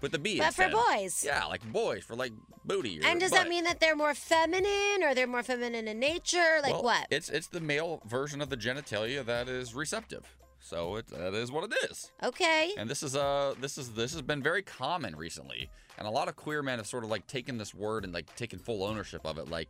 with 0.00 0.12
the 0.12 0.18
B 0.18 0.38
but 0.38 0.54
for 0.54 0.68
boys. 0.68 1.24
Yeah, 1.24 1.44
like 1.46 1.64
boys, 1.72 2.04
for 2.04 2.14
like 2.14 2.32
booty. 2.64 3.00
Or 3.00 3.06
And 3.06 3.18
does 3.20 3.30
butt. 3.30 3.42
that 3.44 3.48
mean 3.48 3.64
that 3.64 3.80
they're 3.80 3.96
more 3.96 4.14
feminine 4.14 5.02
or 5.02 5.14
they're 5.14 5.26
more 5.26 5.42
feminine 5.42 5.88
in 5.88 5.98
nature? 5.98 6.58
Like 6.62 6.74
Well, 6.74 6.82
what? 6.84 7.06
It's 7.10 7.28
it's 7.28 7.46
the 7.48 7.60
male 7.60 8.02
version 8.06 8.40
of 8.40 8.48
the 8.50 8.56
genitalia 8.56 9.24
that 9.24 9.48
is 9.48 9.74
receptive. 9.74 10.36
So 10.60 10.96
it, 10.96 11.06
that 11.08 11.32
is 11.34 11.52
what 11.52 11.64
it 11.70 11.90
is. 11.90 12.10
okay. 12.22 12.72
And 12.76 12.90
this 12.90 13.02
is 13.02 13.14
uh 13.16 13.54
this 13.60 13.78
is 13.78 13.92
this 13.92 14.12
has 14.12 14.22
been 14.22 14.42
very 14.42 14.62
common 14.62 15.16
recently, 15.16 15.70
and 15.96 16.06
a 16.06 16.10
lot 16.10 16.28
of 16.28 16.36
queer 16.36 16.62
men 16.62 16.78
have 16.78 16.86
sort 16.86 17.04
of 17.04 17.10
like 17.10 17.26
taken 17.26 17.56
this 17.58 17.74
word 17.74 18.04
and 18.04 18.12
like 18.12 18.34
taken 18.36 18.58
full 18.58 18.82
ownership 18.84 19.24
of 19.24 19.38
it. 19.38 19.48
Like, 19.48 19.68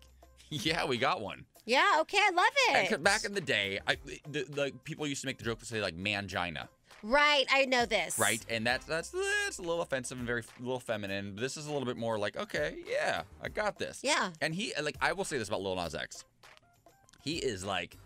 yeah, 0.50 0.84
we 0.84 0.98
got 0.98 1.20
one. 1.20 1.44
Yeah, 1.64 1.98
okay, 2.02 2.18
I 2.20 2.30
love 2.30 2.90
it. 2.92 3.02
back 3.02 3.24
in 3.24 3.34
the 3.34 3.40
day, 3.40 3.80
I 3.88 3.96
the, 4.30 4.44
the 4.44 4.72
people 4.84 5.06
used 5.06 5.20
to 5.22 5.26
make 5.26 5.38
the 5.38 5.44
joke 5.44 5.58
to 5.58 5.66
say 5.66 5.80
like 5.82 5.96
mangina, 5.96 6.68
right, 7.02 7.44
I 7.50 7.64
know 7.64 7.86
this. 7.86 8.18
right? 8.20 8.44
And 8.48 8.64
that's 8.64 8.86
that's 8.86 9.10
that's 9.44 9.58
a 9.58 9.62
little 9.62 9.82
offensive 9.82 10.16
and 10.18 10.26
very 10.26 10.42
a 10.42 10.62
little 10.62 10.78
feminine. 10.78 11.34
This 11.34 11.56
is 11.56 11.66
a 11.66 11.72
little 11.72 11.86
bit 11.86 11.96
more 11.96 12.18
like, 12.18 12.36
okay, 12.36 12.76
yeah, 12.88 13.22
I 13.42 13.48
got 13.48 13.78
this. 13.78 14.00
Yeah. 14.04 14.30
And 14.40 14.54
he 14.54 14.72
like 14.80 14.96
I 15.00 15.12
will 15.12 15.24
say 15.24 15.38
this 15.38 15.48
about 15.48 15.60
Lil 15.60 15.74
Nas 15.74 15.94
X. 15.96 16.24
He 17.24 17.38
is 17.38 17.64
like 17.64 17.96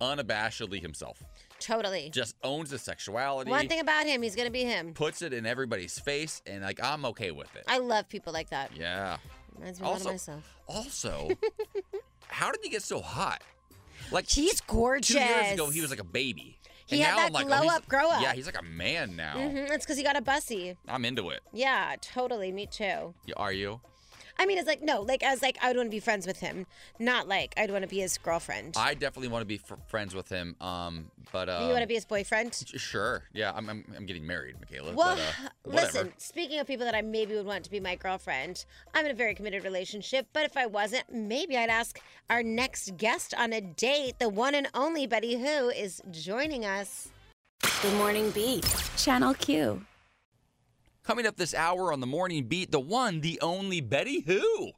unabashedly 0.00 0.82
himself. 0.82 1.22
Totally. 1.58 2.10
Just 2.12 2.36
owns 2.44 2.70
his 2.70 2.82
sexuality. 2.82 3.50
One 3.50 3.66
thing 3.66 3.80
about 3.80 4.04
him, 4.04 4.20
he's 4.20 4.36
gonna 4.36 4.50
be 4.50 4.64
him. 4.64 4.92
puts 4.92 5.22
it 5.22 5.32
in 5.32 5.46
everybody's 5.46 5.98
face, 5.98 6.42
and 6.46 6.62
like 6.62 6.80
I'm 6.82 7.06
okay 7.06 7.30
with 7.30 7.54
it. 7.56 7.64
I 7.66 7.78
love 7.78 8.08
people 8.10 8.34
like 8.34 8.50
that. 8.50 8.72
yeah. 8.76 9.16
Reminds 9.58 9.80
me 9.80 9.86
Also, 9.86 10.10
myself. 10.10 10.54
also, 10.68 11.30
how 12.28 12.50
did 12.50 12.60
he 12.62 12.68
get 12.70 12.82
so 12.82 13.00
hot? 13.00 13.42
Like 14.10 14.28
He's 14.28 14.60
gorgeous. 14.60 15.16
Two 15.16 15.18
years 15.22 15.52
ago, 15.52 15.70
he 15.70 15.80
was 15.80 15.90
like 15.90 16.00
a 16.00 16.04
baby. 16.04 16.58
He 16.86 16.96
and 16.96 17.04
had 17.04 17.10
now 17.10 17.16
that 17.16 17.26
I'm 17.26 17.32
like, 17.32 17.46
glow 17.46 17.60
oh, 17.64 17.76
up, 17.76 17.88
grow 17.88 18.08
up. 18.10 18.22
Yeah, 18.22 18.32
he's 18.32 18.46
like 18.46 18.60
a 18.60 18.64
man 18.64 19.16
now. 19.16 19.34
hmm 19.34 19.56
It's 19.56 19.84
because 19.84 19.96
he 19.96 20.04
got 20.04 20.16
a 20.16 20.22
bussy. 20.22 20.76
I'm 20.86 21.04
into 21.04 21.30
it. 21.30 21.40
Yeah, 21.52 21.96
totally. 22.00 22.52
Me 22.52 22.66
too. 22.66 23.14
Are 23.36 23.52
you? 23.52 23.80
I 24.38 24.46
mean, 24.46 24.58
it's 24.58 24.66
like 24.66 24.82
no, 24.82 25.00
like 25.00 25.22
as 25.22 25.42
like 25.42 25.58
I 25.62 25.68
would 25.68 25.76
want 25.76 25.86
to 25.86 25.90
be 25.90 26.00
friends 26.00 26.26
with 26.26 26.40
him, 26.40 26.66
not 26.98 27.28
like 27.28 27.54
I'd 27.56 27.70
want 27.70 27.82
to 27.82 27.88
be 27.88 28.00
his 28.00 28.18
girlfriend. 28.18 28.74
I 28.76 28.94
definitely 28.94 29.28
want 29.28 29.42
to 29.42 29.46
be 29.46 29.60
f- 29.68 29.78
friends 29.88 30.14
with 30.14 30.28
him. 30.28 30.56
Um, 30.60 31.10
but 31.32 31.48
uh, 31.48 31.60
you 31.62 31.68
want 31.68 31.82
to 31.82 31.86
be 31.86 31.94
his 31.94 32.04
boyfriend? 32.04 32.54
Sure. 32.76 33.24
Yeah, 33.32 33.52
I'm, 33.54 33.68
I'm, 33.68 33.84
I'm 33.96 34.06
getting 34.06 34.26
married, 34.26 34.56
Michaela. 34.60 34.92
Well, 34.94 35.16
but, 35.16 35.46
uh, 35.46 35.48
listen. 35.82 36.12
Speaking 36.18 36.58
of 36.60 36.66
people 36.66 36.84
that 36.84 36.94
I 36.94 37.02
maybe 37.02 37.34
would 37.34 37.46
want 37.46 37.64
to 37.64 37.70
be 37.70 37.80
my 37.80 37.96
girlfriend, 37.96 38.64
I'm 38.94 39.04
in 39.04 39.10
a 39.10 39.14
very 39.14 39.34
committed 39.34 39.64
relationship. 39.64 40.26
But 40.32 40.44
if 40.44 40.56
I 40.56 40.66
wasn't, 40.66 41.04
maybe 41.12 41.56
I'd 41.56 41.70
ask 41.70 42.00
our 42.30 42.42
next 42.42 42.96
guest 42.96 43.34
on 43.36 43.52
a 43.52 43.60
date. 43.60 44.18
The 44.18 44.28
one 44.28 44.54
and 44.54 44.68
only 44.74 45.06
Betty 45.06 45.38
Who 45.38 45.70
is 45.70 46.02
joining 46.10 46.64
us. 46.64 47.08
Good 47.82 47.94
Morning 47.94 48.30
Beat. 48.30 48.66
Channel 48.96 49.34
Q. 49.34 49.84
Coming 51.06 51.24
up 51.24 51.36
this 51.36 51.54
hour 51.54 51.92
on 51.92 52.00
the 52.00 52.06
morning 52.06 52.48
beat, 52.48 52.72
the 52.72 52.80
one, 52.80 53.20
the 53.20 53.38
only 53.40 53.80
Betty 53.80 54.22
Who. 54.26 54.72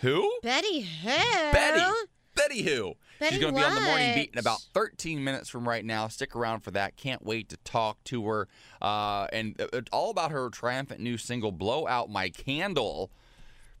Who? 0.00 0.32
Betty 0.42 0.80
Who? 0.80 1.52
Betty. 1.52 1.92
Betty 2.34 2.62
Who. 2.62 2.94
Betty 3.20 3.34
She's 3.34 3.42
going 3.42 3.54
to 3.54 3.60
be 3.60 3.64
on 3.64 3.74
the 3.74 3.82
morning 3.82 4.14
beat 4.14 4.30
in 4.32 4.38
about 4.38 4.62
13 4.72 5.22
minutes 5.22 5.50
from 5.50 5.68
right 5.68 5.84
now. 5.84 6.08
Stick 6.08 6.34
around 6.34 6.60
for 6.60 6.70
that. 6.70 6.96
Can't 6.96 7.22
wait 7.22 7.50
to 7.50 7.58
talk 7.58 8.02
to 8.04 8.26
her. 8.26 8.48
Uh, 8.80 9.26
and 9.34 9.60
uh, 9.60 9.66
it's 9.74 9.90
all 9.92 10.10
about 10.10 10.30
her 10.30 10.48
triumphant 10.48 11.00
new 11.00 11.18
single, 11.18 11.52
Blow 11.52 11.86
Out 11.86 12.08
My 12.08 12.30
Candle. 12.30 13.10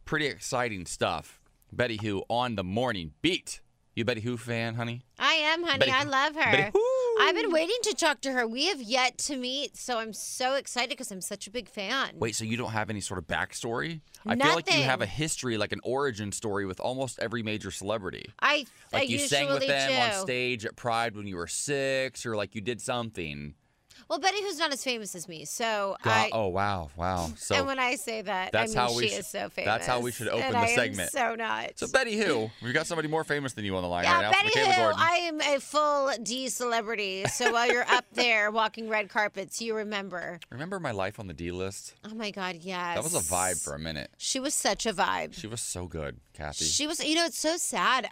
Pretty 0.04 0.26
exciting 0.26 0.84
stuff. 0.84 1.40
Betty 1.72 1.98
Who 2.02 2.24
on 2.28 2.56
the 2.56 2.64
morning 2.64 3.12
beat. 3.22 3.62
You 3.96 4.04
Betty 4.04 4.20
Who 4.20 4.36
fan, 4.36 4.74
honey? 4.74 5.00
I 5.18 5.32
am, 5.32 5.62
honey. 5.64 5.78
Betty 5.78 5.90
I 5.90 6.04
Who- 6.04 6.10
love 6.10 6.34
her. 6.36 6.50
Betty 6.52 6.70
Who. 6.74 7.16
I've 7.18 7.34
been 7.34 7.50
waiting 7.50 7.78
to 7.84 7.94
talk 7.94 8.20
to 8.20 8.32
her. 8.32 8.46
We 8.46 8.66
have 8.66 8.82
yet 8.82 9.16
to 9.20 9.38
meet, 9.38 9.74
so 9.78 9.96
I'm 9.98 10.12
so 10.12 10.52
excited 10.56 10.90
because 10.90 11.10
I'm 11.10 11.22
such 11.22 11.46
a 11.46 11.50
big 11.50 11.66
fan. 11.66 12.10
Wait, 12.18 12.36
so 12.36 12.44
you 12.44 12.58
don't 12.58 12.72
have 12.72 12.90
any 12.90 13.00
sort 13.00 13.16
of 13.16 13.26
backstory? 13.26 14.02
I 14.26 14.36
feel 14.36 14.54
like 14.54 14.70
you 14.70 14.82
have 14.82 15.00
a 15.00 15.06
history, 15.06 15.56
like 15.56 15.72
an 15.72 15.80
origin 15.82 16.30
story 16.30 16.66
with 16.66 16.78
almost 16.78 17.18
every 17.20 17.42
major 17.42 17.70
celebrity. 17.70 18.26
I 18.38 18.66
I 18.92 18.98
Like 18.98 19.08
you 19.08 19.14
usually 19.14 19.28
sang 19.28 19.48
with 19.48 19.66
them 19.66 19.90
do. 19.90 19.96
on 19.96 20.12
stage 20.26 20.66
at 20.66 20.76
Pride 20.76 21.16
when 21.16 21.26
you 21.26 21.36
were 21.36 21.46
six, 21.46 22.26
or 22.26 22.36
like 22.36 22.54
you 22.54 22.60
did 22.60 22.82
something. 22.82 23.54
Well, 24.08 24.18
Betty, 24.18 24.40
who's 24.42 24.58
not 24.58 24.72
as 24.72 24.84
famous 24.84 25.14
as 25.14 25.28
me, 25.28 25.44
so 25.44 25.96
God- 26.02 26.10
I. 26.10 26.30
oh 26.32 26.48
wow, 26.48 26.90
wow. 26.96 27.30
So 27.36 27.56
and 27.56 27.66
when 27.66 27.78
I 27.78 27.96
say 27.96 28.22
that, 28.22 28.52
that's 28.52 28.76
I 28.76 28.80
mean 28.80 28.88
how 28.88 28.96
we 28.96 29.08
she 29.08 29.14
sh- 29.14 29.18
is 29.18 29.26
so 29.26 29.48
famous. 29.48 29.66
that's 29.66 29.86
how 29.86 30.00
we 30.00 30.12
should 30.12 30.28
open 30.28 30.42
and 30.42 30.54
the 30.54 30.58
I 30.58 30.66
am 30.66 30.76
segment. 30.76 31.10
so 31.10 31.34
not. 31.34 31.78
So 31.78 31.88
Betty 31.88 32.16
Who? 32.16 32.50
We've 32.62 32.74
got 32.74 32.86
somebody 32.86 33.08
more 33.08 33.24
famous 33.24 33.52
than 33.54 33.64
you 33.64 33.76
on 33.76 33.82
the 33.82 33.88
line 33.88 34.04
yeah, 34.04 34.14
right 34.14 34.22
now. 34.22 34.30
Betty 34.30 34.50
Michaela 34.54 34.72
Who, 34.72 34.82
Gordon. 34.82 35.00
I 35.00 35.14
am 35.16 35.40
a 35.40 35.60
full 35.60 36.10
D 36.22 36.48
celebrity. 36.48 37.24
So 37.26 37.52
while 37.52 37.66
you're 37.70 37.88
up 37.88 38.04
there 38.12 38.50
walking 38.52 38.88
red 38.88 39.08
carpets, 39.08 39.60
you 39.60 39.74
remember. 39.74 40.38
Remember 40.50 40.78
my 40.78 40.92
life 40.92 41.18
on 41.18 41.26
the 41.26 41.34
D 41.34 41.50
list? 41.50 41.94
Oh 42.04 42.14
my 42.14 42.30
God, 42.30 42.56
yes. 42.60 42.94
That 42.94 43.04
was 43.04 43.14
a 43.14 43.18
vibe 43.18 43.62
for 43.62 43.74
a 43.74 43.78
minute. 43.78 44.10
She 44.18 44.38
was 44.40 44.54
such 44.54 44.86
a 44.86 44.92
vibe. 44.92 45.34
She 45.34 45.46
was 45.46 45.60
so 45.60 45.86
good, 45.86 46.18
Kathy. 46.32 46.64
She 46.64 46.86
was, 46.86 47.04
you 47.04 47.14
know, 47.16 47.24
it's 47.24 47.38
so 47.38 47.56
sad. 47.56 48.04
Uh, 48.06 48.08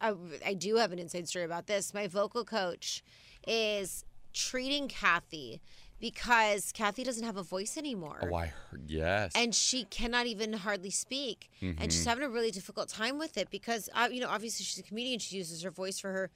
I, 0.00 0.14
I 0.46 0.54
do 0.54 0.76
have 0.76 0.92
an 0.92 0.98
inside 0.98 1.28
story 1.28 1.44
about 1.44 1.66
this. 1.66 1.92
My 1.92 2.06
vocal 2.06 2.44
coach 2.44 3.02
is 3.46 4.04
treating 4.34 4.88
Kathy 4.88 5.60
because 6.00 6.72
Kathy 6.72 7.02
doesn't 7.04 7.24
have 7.24 7.36
a 7.36 7.42
voice 7.42 7.78
anymore. 7.78 8.18
oh, 8.30 8.34
I 8.34 8.46
heard. 8.70 8.82
Yes. 8.88 9.32
and 9.34 9.54
she 9.54 9.84
cannot 9.84 10.26
even 10.26 10.52
hardly 10.52 10.90
speak 10.90 11.48
and 11.60 11.76
Mm-hmm. 11.76 11.84
she's 11.84 12.04
having 12.04 12.24
a 12.24 12.28
really 12.28 12.50
difficult 12.50 12.88
time 12.88 13.18
with 13.18 13.38
it 13.38 13.48
because 13.50 13.88
uh, 13.94 14.08
you 14.10 14.20
know 14.20 14.28
obviously 14.28 14.64
she's 14.64 14.78
a 14.78 14.82
comedian 14.82 15.18
she 15.18 15.36
uses 15.36 15.62
her 15.62 15.70
voice 15.70 15.98
for 15.98 16.12
her 16.12 16.30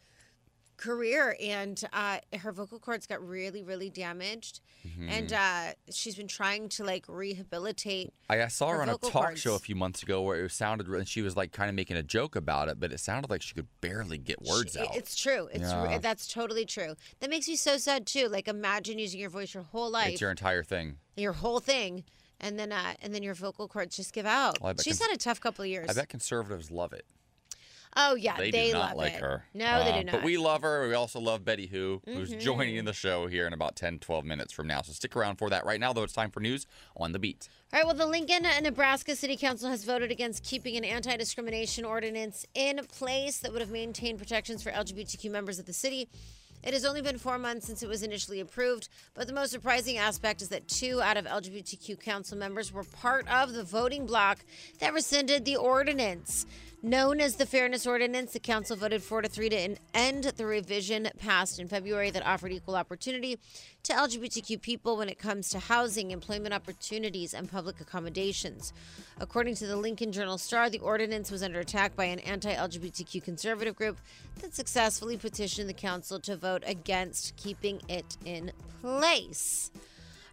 career 0.78 1.36
and 1.40 1.82
uh, 1.92 2.18
her 2.40 2.52
vocal 2.52 2.78
cords 2.78 3.06
got 3.06 3.20
really 3.26 3.62
really 3.62 3.90
damaged 3.90 4.60
Mm-hmm. 4.86 5.08
and 5.08 5.32
uh, 5.32 5.72
she's 5.90 6.14
been 6.14 6.28
trying 6.28 6.68
to 6.70 6.84
like 6.84 7.04
rehabilitate 7.08 8.12
I, 8.30 8.42
I 8.42 8.48
saw 8.48 8.68
her 8.70 8.76
her 8.76 8.82
on 8.82 8.88
a 8.88 8.92
talk 8.96 9.10
cords. 9.12 9.40
show 9.40 9.54
a 9.54 9.58
few 9.58 9.74
months 9.74 10.02
ago 10.02 10.22
where 10.22 10.44
it 10.44 10.50
sounded, 10.52 10.86
and 10.88 11.06
she 11.06 11.20
was 11.20 11.36
like 11.36 11.52
kind 11.52 11.68
of 11.68 11.74
making 11.74 11.96
a 11.96 12.02
joke 12.02 12.36
about 12.36 12.68
it, 12.68 12.78
but 12.80 12.92
it 12.92 13.00
sounded 13.00 13.28
like 13.30 13.42
she 13.42 13.54
could 13.54 13.66
barely 13.80 14.18
get 14.18 14.40
words 14.42 14.74
She- 14.74 14.80
out. 14.80 14.96
it's 14.96 15.14
true 15.16 15.48
it's 15.52 15.70
Yeah. 15.70 15.98
that's 15.98 16.26
totally 16.32 16.64
true 16.64 16.94
that 17.20 17.28
makes 17.28 17.48
me 17.48 17.56
so 17.56 17.76
sad 17.76 18.06
too 18.06 18.28
like 18.28 18.46
imagine 18.48 18.98
using 18.98 19.20
your 19.20 19.30
voice 19.30 19.52
your 19.52 19.64
whole 19.64 19.90
life 19.90 20.12
It's 20.12 20.20
your 20.20 20.30
entire 20.30 20.62
thing. 20.62 20.96
your 21.16 21.32
whole 21.34 21.60
thing 21.60 22.04
and 22.40 22.56
then 22.58 22.70
uh, 22.72 22.94
and 23.02 23.12
then 23.14 23.22
your 23.24 23.34
vocal 23.34 23.66
cords 23.68 23.96
just 23.96 24.12
give 24.12 24.26
out 24.26 24.60
Well, 24.60 24.74
she's 24.80 24.98
cons- 24.98 25.10
had 25.10 25.14
a 25.16 25.18
tough 25.18 25.40
couple 25.40 25.64
of 25.64 25.68
years 25.68 25.88
I 25.90 25.92
bet 25.92 26.08
conservatives 26.08 26.70
love 26.70 26.92
it. 26.92 27.04
Oh 27.96 28.14
yeah 28.14 28.36
They, 28.36 28.50
they, 28.50 28.66
do 28.68 28.72
not 28.74 28.88
love 28.90 28.96
like 28.96 29.14
it. 29.14 29.20
her. 29.20 29.44
no 29.54 29.84
they 29.84 29.90
do 29.90 29.90
not 29.90 29.98
Mm-hmm. 30.08 30.16
But 30.16 30.22
we 30.24 30.38
love 30.38 30.62
her. 30.62 30.88
We 30.88 30.94
also 30.94 31.20
love 31.20 31.44
Betty 31.44 31.66
Who, 31.66 32.00
who's 32.06 32.30
joining 32.30 32.76
in 32.76 32.84
the 32.84 32.92
show 32.92 33.26
here 33.26 33.46
in 33.46 33.52
about 33.52 33.76
10, 33.76 33.98
12 33.98 34.24
minutes 34.24 34.52
from 34.52 34.66
now. 34.66 34.80
So 34.82 34.92
stick 34.92 35.16
around 35.16 35.36
for 35.36 35.50
that. 35.50 35.66
Right 35.66 35.80
now, 35.80 35.92
though, 35.92 36.02
it's 36.04 36.12
time 36.12 36.30
for 36.30 36.40
news 36.40 36.66
on 36.96 37.12
the 37.12 37.18
beat. 37.18 37.48
All 37.72 37.78
right, 37.80 37.86
well, 37.86 37.94
the 37.94 38.06
Lincoln, 38.06 38.46
Nebraska 38.62 39.14
City 39.16 39.36
Council 39.36 39.68
has 39.68 39.84
voted 39.84 40.10
against 40.10 40.44
keeping 40.44 40.76
an 40.76 40.84
anti 40.84 41.16
discrimination 41.16 41.84
ordinance 41.84 42.46
in 42.54 42.80
place 42.86 43.38
that 43.40 43.52
would 43.52 43.60
have 43.60 43.70
maintained 43.70 44.18
protections 44.18 44.62
for 44.62 44.70
LGBTQ 44.70 45.30
members 45.30 45.58
of 45.58 45.66
the 45.66 45.72
city. 45.74 46.08
It 46.64 46.72
has 46.72 46.84
only 46.84 47.02
been 47.02 47.18
four 47.18 47.38
months 47.38 47.66
since 47.66 47.82
it 47.82 47.88
was 47.88 48.02
initially 48.02 48.40
approved, 48.40 48.88
but 49.14 49.26
the 49.26 49.32
most 49.32 49.50
surprising 49.50 49.96
aspect 49.98 50.42
is 50.42 50.48
that 50.48 50.66
two 50.66 51.00
out 51.00 51.16
of 51.16 51.24
LGBTQ 51.24 52.00
council 52.00 52.36
members 52.36 52.72
were 52.72 52.84
part 52.84 53.28
of 53.28 53.52
the 53.52 53.62
voting 53.62 54.06
bloc 54.06 54.38
that 54.80 54.92
rescinded 54.92 55.44
the 55.44 55.56
ordinance. 55.56 56.46
Known 56.80 57.20
as 57.20 57.34
the 57.34 57.44
Fairness 57.44 57.88
Ordinance, 57.88 58.32
the 58.32 58.38
council 58.38 58.76
voted 58.76 59.02
4 59.02 59.22
to 59.22 59.28
3 59.28 59.48
to 59.48 59.76
end 59.92 60.24
the 60.24 60.46
revision 60.46 61.08
passed 61.18 61.58
in 61.58 61.66
February 61.66 62.10
that 62.10 62.24
offered 62.24 62.52
equal 62.52 62.76
opportunity 62.76 63.36
to 63.82 63.92
LGBTQ 63.92 64.62
people 64.62 64.96
when 64.96 65.08
it 65.08 65.18
comes 65.18 65.48
to 65.48 65.58
housing, 65.58 66.12
employment 66.12 66.54
opportunities, 66.54 67.34
and 67.34 67.50
public 67.50 67.80
accommodations. 67.80 68.72
According 69.18 69.56
to 69.56 69.66
the 69.66 69.74
Lincoln 69.74 70.12
Journal 70.12 70.38
Star, 70.38 70.70
the 70.70 70.78
ordinance 70.78 71.32
was 71.32 71.42
under 71.42 71.58
attack 71.58 71.96
by 71.96 72.04
an 72.04 72.20
anti 72.20 72.54
LGBTQ 72.54 73.24
conservative 73.24 73.74
group 73.74 73.98
that 74.40 74.54
successfully 74.54 75.16
petitioned 75.16 75.68
the 75.68 75.74
council 75.74 76.20
to 76.20 76.36
vote 76.36 76.62
against 76.64 77.34
keeping 77.34 77.80
it 77.88 78.16
in 78.24 78.52
place. 78.80 79.72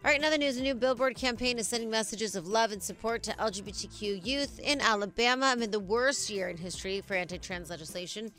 All 0.06 0.12
right, 0.12 0.20
another 0.20 0.38
news. 0.38 0.56
A 0.56 0.62
new 0.62 0.76
Billboard 0.76 1.16
campaign 1.16 1.58
is 1.58 1.66
sending 1.66 1.90
messages 1.90 2.36
of 2.36 2.46
love 2.46 2.70
and 2.70 2.80
support 2.80 3.24
to 3.24 3.32
LGBTQ 3.32 4.24
youth 4.24 4.60
in 4.60 4.80
Alabama 4.80 5.50
amid 5.52 5.72
the 5.72 5.80
worst 5.80 6.30
year 6.30 6.48
in 6.48 6.56
history 6.56 7.00
for 7.00 7.14
anti 7.14 7.38
trans 7.38 7.70
legislation. 7.70 8.30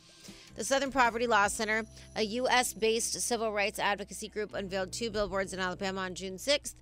The 0.54 0.64
Southern 0.64 0.90
Poverty 0.90 1.26
Law 1.26 1.46
Center, 1.48 1.84
a 2.16 2.22
U.S. 2.22 2.72
based 2.72 3.20
civil 3.20 3.52
rights 3.52 3.78
advocacy 3.78 4.28
group, 4.28 4.54
unveiled 4.54 4.92
two 4.92 5.10
billboards 5.10 5.52
in 5.52 5.60
Alabama 5.60 6.00
on 6.00 6.14
June 6.14 6.36
6th. 6.36 6.74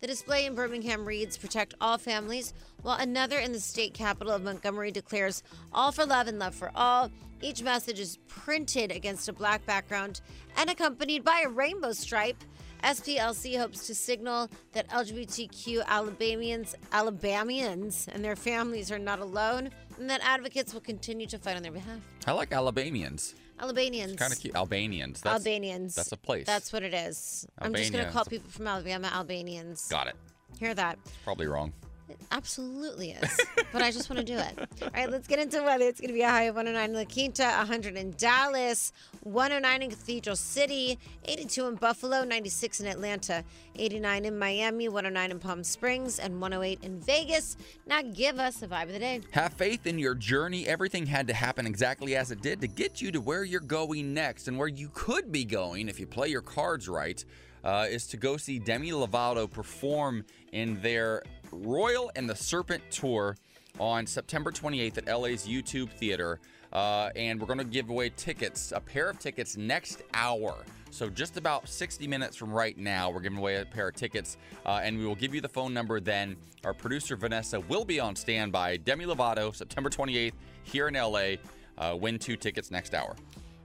The 0.00 0.06
display 0.06 0.46
in 0.46 0.54
Birmingham 0.54 1.04
reads 1.04 1.36
Protect 1.36 1.74
All 1.80 1.98
Families, 1.98 2.54
while 2.82 3.00
another 3.00 3.40
in 3.40 3.50
the 3.50 3.58
state 3.58 3.92
capital 3.92 4.32
of 4.32 4.44
Montgomery 4.44 4.92
declares 4.92 5.42
All 5.72 5.90
for 5.90 6.06
Love 6.06 6.28
and 6.28 6.38
Love 6.38 6.54
for 6.54 6.70
All. 6.76 7.10
Each 7.42 7.60
message 7.60 7.98
is 7.98 8.18
printed 8.28 8.92
against 8.92 9.28
a 9.28 9.32
black 9.32 9.66
background 9.66 10.20
and 10.56 10.70
accompanied 10.70 11.24
by 11.24 11.42
a 11.44 11.48
rainbow 11.48 11.90
stripe. 11.90 12.44
SPLC 12.82 13.58
hopes 13.58 13.86
to 13.86 13.94
signal 13.94 14.48
that 14.72 14.88
LGBTQ 14.88 15.84
Alabamians, 15.86 16.74
Alabamians 16.92 18.08
and 18.12 18.24
their 18.24 18.36
families 18.36 18.90
are 18.92 18.98
not 18.98 19.18
alone, 19.18 19.70
and 19.98 20.08
that 20.08 20.20
advocates 20.22 20.72
will 20.72 20.80
continue 20.80 21.26
to 21.26 21.38
fight 21.38 21.56
on 21.56 21.62
their 21.62 21.72
behalf. 21.72 21.98
I 22.26 22.32
like 22.32 22.52
Alabamians. 22.52 23.34
Alabamians. 23.60 24.16
Kind 24.16 24.32
of 24.32 24.38
cute. 24.38 24.54
Albanians. 24.54 25.20
That's, 25.20 25.34
Albanians. 25.34 25.94
That's 25.94 26.12
a 26.12 26.16
place. 26.16 26.46
That's 26.46 26.72
what 26.72 26.82
it 26.82 26.94
is. 26.94 27.46
I'm 27.58 27.74
just 27.74 27.92
going 27.92 28.04
to 28.04 28.10
call 28.10 28.24
people 28.24 28.50
from 28.50 28.66
Alabama 28.66 29.10
Albanians. 29.12 29.88
Got 29.88 30.08
it. 30.08 30.16
Hear 30.58 30.74
that? 30.74 30.98
It's 31.04 31.16
probably 31.24 31.46
wrong. 31.46 31.72
It 32.08 32.18
absolutely 32.30 33.10
is. 33.10 33.40
but 33.72 33.82
I 33.82 33.90
just 33.90 34.08
want 34.08 34.18
to 34.18 34.24
do 34.24 34.38
it. 34.38 34.68
All 34.82 34.88
right, 34.94 35.10
let's 35.10 35.28
get 35.28 35.38
into 35.38 35.62
weather. 35.62 35.84
It's 35.84 36.00
going 36.00 36.08
to 36.08 36.14
be 36.14 36.22
a 36.22 36.28
high 36.28 36.44
of 36.44 36.54
109 36.56 36.90
in 36.90 36.96
La 36.96 37.04
Quinta, 37.04 37.44
100 37.44 37.96
in 37.96 38.14
Dallas, 38.16 38.92
109 39.24 39.82
in 39.82 39.90
Cathedral 39.90 40.36
City, 40.36 40.98
82 41.26 41.66
in 41.66 41.74
Buffalo, 41.74 42.24
96 42.24 42.80
in 42.80 42.86
Atlanta, 42.86 43.44
89 43.76 44.24
in 44.24 44.38
Miami, 44.38 44.88
109 44.88 45.30
in 45.30 45.38
Palm 45.38 45.62
Springs, 45.62 46.18
and 46.18 46.40
108 46.40 46.82
in 46.82 47.00
Vegas. 47.00 47.56
Now 47.86 48.00
give 48.02 48.38
us 48.38 48.56
the 48.56 48.68
vibe 48.68 48.84
of 48.84 48.92
the 48.92 48.98
day. 48.98 49.20
Have 49.32 49.52
faith 49.52 49.86
in 49.86 49.98
your 49.98 50.14
journey. 50.14 50.66
Everything 50.66 51.06
had 51.06 51.26
to 51.28 51.34
happen 51.34 51.66
exactly 51.66 52.16
as 52.16 52.30
it 52.30 52.40
did 52.40 52.60
to 52.62 52.68
get 52.68 53.02
you 53.02 53.12
to 53.12 53.20
where 53.20 53.44
you're 53.44 53.60
going 53.60 54.14
next 54.14 54.48
and 54.48 54.58
where 54.58 54.68
you 54.68 54.90
could 54.94 55.30
be 55.30 55.44
going 55.44 55.88
if 55.88 56.00
you 56.00 56.06
play 56.06 56.28
your 56.28 56.42
cards 56.42 56.88
right. 56.88 57.24
Uh, 57.64 57.86
is 57.90 58.06
to 58.06 58.16
go 58.16 58.36
see 58.36 58.60
Demi 58.60 58.92
Lovato 58.92 59.50
perform 59.50 60.24
in 60.52 60.80
their 60.80 61.22
Royal 61.52 62.10
and 62.16 62.28
the 62.28 62.34
Serpent 62.36 62.82
tour 62.90 63.36
on 63.78 64.06
September 64.06 64.50
28th 64.50 64.98
at 64.98 65.06
LA's 65.06 65.46
YouTube 65.46 65.90
Theater. 65.90 66.40
uh, 66.72 67.10
and 67.16 67.40
we're 67.40 67.46
going 67.46 67.58
to 67.58 67.64
give 67.64 67.88
away 67.88 68.10
tickets, 68.10 68.72
a 68.76 68.80
pair 68.80 69.08
of 69.08 69.18
tickets 69.18 69.56
next 69.56 70.02
hour. 70.12 70.54
So 70.90 71.08
just 71.08 71.36
about 71.36 71.68
60 71.68 72.06
minutes 72.06 72.36
from 72.36 72.52
right 72.52 72.76
now, 72.76 73.10
we're 73.10 73.20
giving 73.20 73.38
away 73.38 73.56
a 73.56 73.64
pair 73.64 73.88
of 73.88 73.94
tickets, 73.94 74.36
uh, 74.66 74.80
and 74.82 74.98
we 74.98 75.06
will 75.06 75.14
give 75.14 75.34
you 75.34 75.40
the 75.40 75.48
phone 75.48 75.72
number. 75.72 76.00
Then 76.00 76.36
our 76.64 76.74
producer 76.74 77.16
Vanessa 77.16 77.60
will 77.60 77.84
be 77.84 78.00
on 78.00 78.14
standby. 78.16 78.78
Demi 78.78 79.06
Lovato, 79.06 79.54
September 79.54 79.88
28th, 79.90 80.32
here 80.62 80.88
in 80.88 80.94
LA. 80.94 81.36
Uh, 81.78 81.94
win 81.94 82.18
two 82.18 82.36
tickets 82.36 82.70
next 82.70 82.92
hour. 82.94 83.14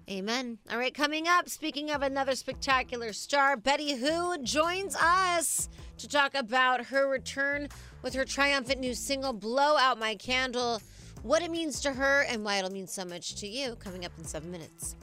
Amen. 0.10 0.58
All 0.70 0.78
right, 0.78 0.94
coming 0.94 1.28
up, 1.30 1.48
speaking 1.48 1.90
of 1.92 2.02
another 2.02 2.36
spectacular 2.36 3.14
star, 3.14 3.56
Betty 3.56 3.94
Who 3.96 4.38
joins 4.44 4.98
us 4.98 5.70
to 5.98 6.10
talk 6.10 6.36
about 6.36 6.86
her 6.88 7.08
return 7.08 7.70
with 8.02 8.14
her 8.14 8.26
triumphant 8.26 8.82
new 8.82 8.94
single, 8.94 9.32
Blow 9.32 9.78
Out 9.78 9.98
My 9.98 10.16
Candle, 10.16 10.82
what 11.22 11.42
it 11.42 11.50
means 11.50 11.80
to 11.82 11.94
her, 11.94 12.24
and 12.24 12.44
why 12.44 12.58
it'll 12.58 12.72
mean 12.72 12.88
so 12.88 13.06
much 13.06 13.36
to 13.36 13.48
you. 13.48 13.76
Coming 13.78 14.04
up 14.04 14.12
in 14.18 14.26
seven 14.26 14.52
minutes. 14.52 14.98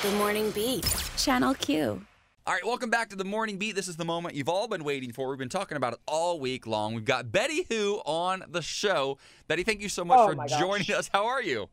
Good 0.00 0.14
Morning 0.14 0.50
Beat. 0.52 0.86
Channel 1.18 1.52
Q. 1.54 2.00
All 2.46 2.54
right, 2.54 2.64
welcome 2.64 2.88
back 2.88 3.10
to 3.10 3.16
the 3.16 3.24
Morning 3.24 3.58
Beat. 3.58 3.74
This 3.74 3.88
is 3.88 3.96
the 3.96 4.04
moment 4.06 4.36
you've 4.36 4.48
all 4.48 4.68
been 4.68 4.84
waiting 4.84 5.12
for. 5.12 5.28
We've 5.28 5.38
been 5.38 5.48
talking 5.50 5.76
about 5.76 5.92
it 5.92 5.98
all 6.06 6.40
week 6.40 6.66
long. 6.66 6.94
We've 6.94 7.04
got 7.04 7.30
Betty 7.30 7.66
Who 7.68 8.00
on 8.06 8.44
the 8.48 8.62
show. 8.62 9.18
Betty, 9.48 9.64
thank 9.64 9.82
you 9.82 9.90
so 9.90 10.04
much 10.04 10.18
Oh 10.18 10.34
for 10.34 10.46
joining 10.46 10.92
us. 10.92 11.10
How 11.12 11.26
are 11.26 11.42
you? 11.42 11.68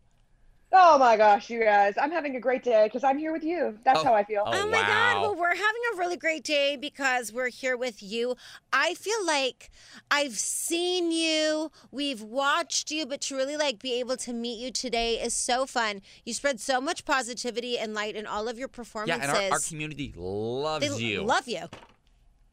Oh 0.75 0.97
my 0.97 1.17
gosh, 1.17 1.51
you 1.51 1.63
guys. 1.63 1.93
I'm 2.01 2.09
having 2.11 2.35
a 2.35 2.39
great 2.39 2.63
day 2.63 2.85
because 2.85 3.03
I'm 3.03 3.19
here 3.19 3.31
with 3.31 3.43
you. 3.43 3.77
That's 3.85 3.99
Oh. 3.99 4.05
how 4.05 4.13
I 4.15 4.23
feel. 4.23 4.41
Oh, 4.43 4.51
Oh 4.63 4.67
my 4.69 4.81
God. 4.81 5.21
Well, 5.21 5.35
we're 5.35 5.55
having 5.55 5.81
a 5.93 5.97
really 5.97 6.17
great 6.17 6.43
day 6.43 6.75
because 6.77 7.31
we're 7.31 7.49
here 7.49 7.77
with 7.77 8.01
you. 8.01 8.35
I 8.71 8.95
feel 8.95 9.23
like 9.23 9.69
I've 10.09 10.33
seen 10.33 11.11
you, 11.11 11.69
we've 11.91 12.23
watched 12.23 12.89
you, 12.89 13.05
but 13.05 13.21
to 13.21 13.35
really 13.35 13.55
like 13.55 13.79
be 13.83 13.99
able 13.99 14.17
to 14.17 14.33
meet 14.33 14.57
you 14.57 14.71
today 14.71 15.21
is 15.21 15.35
so 15.35 15.67
fun. 15.67 16.01
You 16.25 16.33
spread 16.33 16.59
so 16.59 16.81
much 16.81 17.05
positivity 17.05 17.77
and 17.77 17.93
light 17.93 18.15
in 18.15 18.25
all 18.25 18.47
of 18.47 18.57
your 18.57 18.67
performances. 18.67 19.27
Yeah, 19.29 19.37
and 19.43 19.51
our, 19.51 19.57
our 19.57 19.59
community 19.59 20.11
loves 20.17 20.97
they 20.97 21.03
you. 21.03 21.21
love 21.21 21.47
you. 21.47 21.67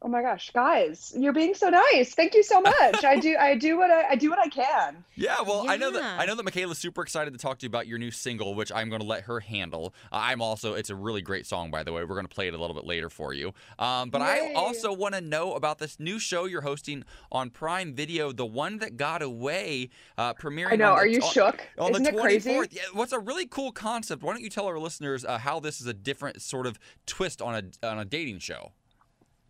Oh 0.03 0.07
my 0.07 0.23
gosh, 0.23 0.49
guys, 0.51 1.13
you're 1.15 1.31
being 1.31 1.53
so 1.53 1.69
nice. 1.69 2.15
Thank 2.15 2.33
you 2.33 2.41
so 2.41 2.59
much. 2.59 3.03
I 3.03 3.17
do 3.19 3.37
I 3.39 3.53
do 3.55 3.77
what 3.77 3.91
I, 3.91 4.09
I 4.09 4.15
do 4.15 4.31
what 4.31 4.39
I 4.39 4.47
can. 4.47 5.03
Yeah, 5.13 5.41
well, 5.41 5.69
I 5.69 5.77
know 5.77 5.91
that 5.91 6.19
I 6.19 6.25
know 6.25 6.33
that 6.33 6.43
Michaela's 6.43 6.79
super 6.79 7.03
excited 7.03 7.33
to 7.33 7.37
talk 7.37 7.59
to 7.59 7.65
you 7.65 7.67
about 7.67 7.85
your 7.85 7.99
new 7.99 8.09
single, 8.09 8.55
which 8.55 8.71
I'm 8.71 8.89
going 8.89 9.01
to 9.01 9.07
let 9.07 9.23
her 9.25 9.39
handle. 9.41 9.93
Uh, 10.11 10.15
I'm 10.21 10.41
also 10.41 10.73
it's 10.73 10.89
a 10.89 10.95
really 10.95 11.21
great 11.21 11.45
song, 11.45 11.69
by 11.69 11.83
the 11.83 11.93
way. 11.93 12.01
We're 12.01 12.15
going 12.15 12.25
to 12.25 12.33
play 12.33 12.47
it 12.47 12.55
a 12.55 12.57
little 12.57 12.75
bit 12.75 12.85
later 12.85 13.11
for 13.11 13.31
you. 13.31 13.53
Um, 13.77 14.09
but 14.09 14.23
I 14.23 14.53
also 14.53 14.91
want 14.91 15.13
to 15.13 15.21
know 15.21 15.53
about 15.53 15.77
this 15.77 15.99
new 15.99 16.17
show 16.17 16.45
you're 16.45 16.61
hosting 16.61 17.03
on 17.31 17.51
Prime 17.51 17.93
Video, 17.93 18.31
the 18.31 18.45
one 18.45 18.79
that 18.79 18.97
got 18.97 19.21
away, 19.21 19.89
uh, 20.17 20.33
premiering. 20.33 20.73
I 20.73 20.75
know. 20.77 20.93
on 20.93 20.95
the- 20.95 21.01
Are 21.01 21.07
you 21.07 21.21
on- 21.21 21.29
shook? 21.31 21.67
On 21.77 21.91
Isn't 21.91 22.03
the 22.03 22.09
it 22.09 22.17
crazy? 22.17 22.49
24th. 22.53 22.67
Yeah, 22.73 22.81
what's 22.93 23.11
a 23.11 23.19
really 23.19 23.45
cool 23.45 23.71
concept? 23.71 24.23
Why 24.23 24.33
don't 24.33 24.41
you 24.41 24.49
tell 24.49 24.65
our 24.65 24.79
listeners 24.79 25.23
uh, 25.23 25.37
how 25.37 25.59
this 25.59 25.79
is 25.79 25.85
a 25.85 25.93
different 25.93 26.41
sort 26.41 26.65
of 26.65 26.79
twist 27.05 27.39
on 27.39 27.53
a 27.83 27.87
on 27.87 27.99
a 27.99 28.05
dating 28.05 28.39
show? 28.39 28.71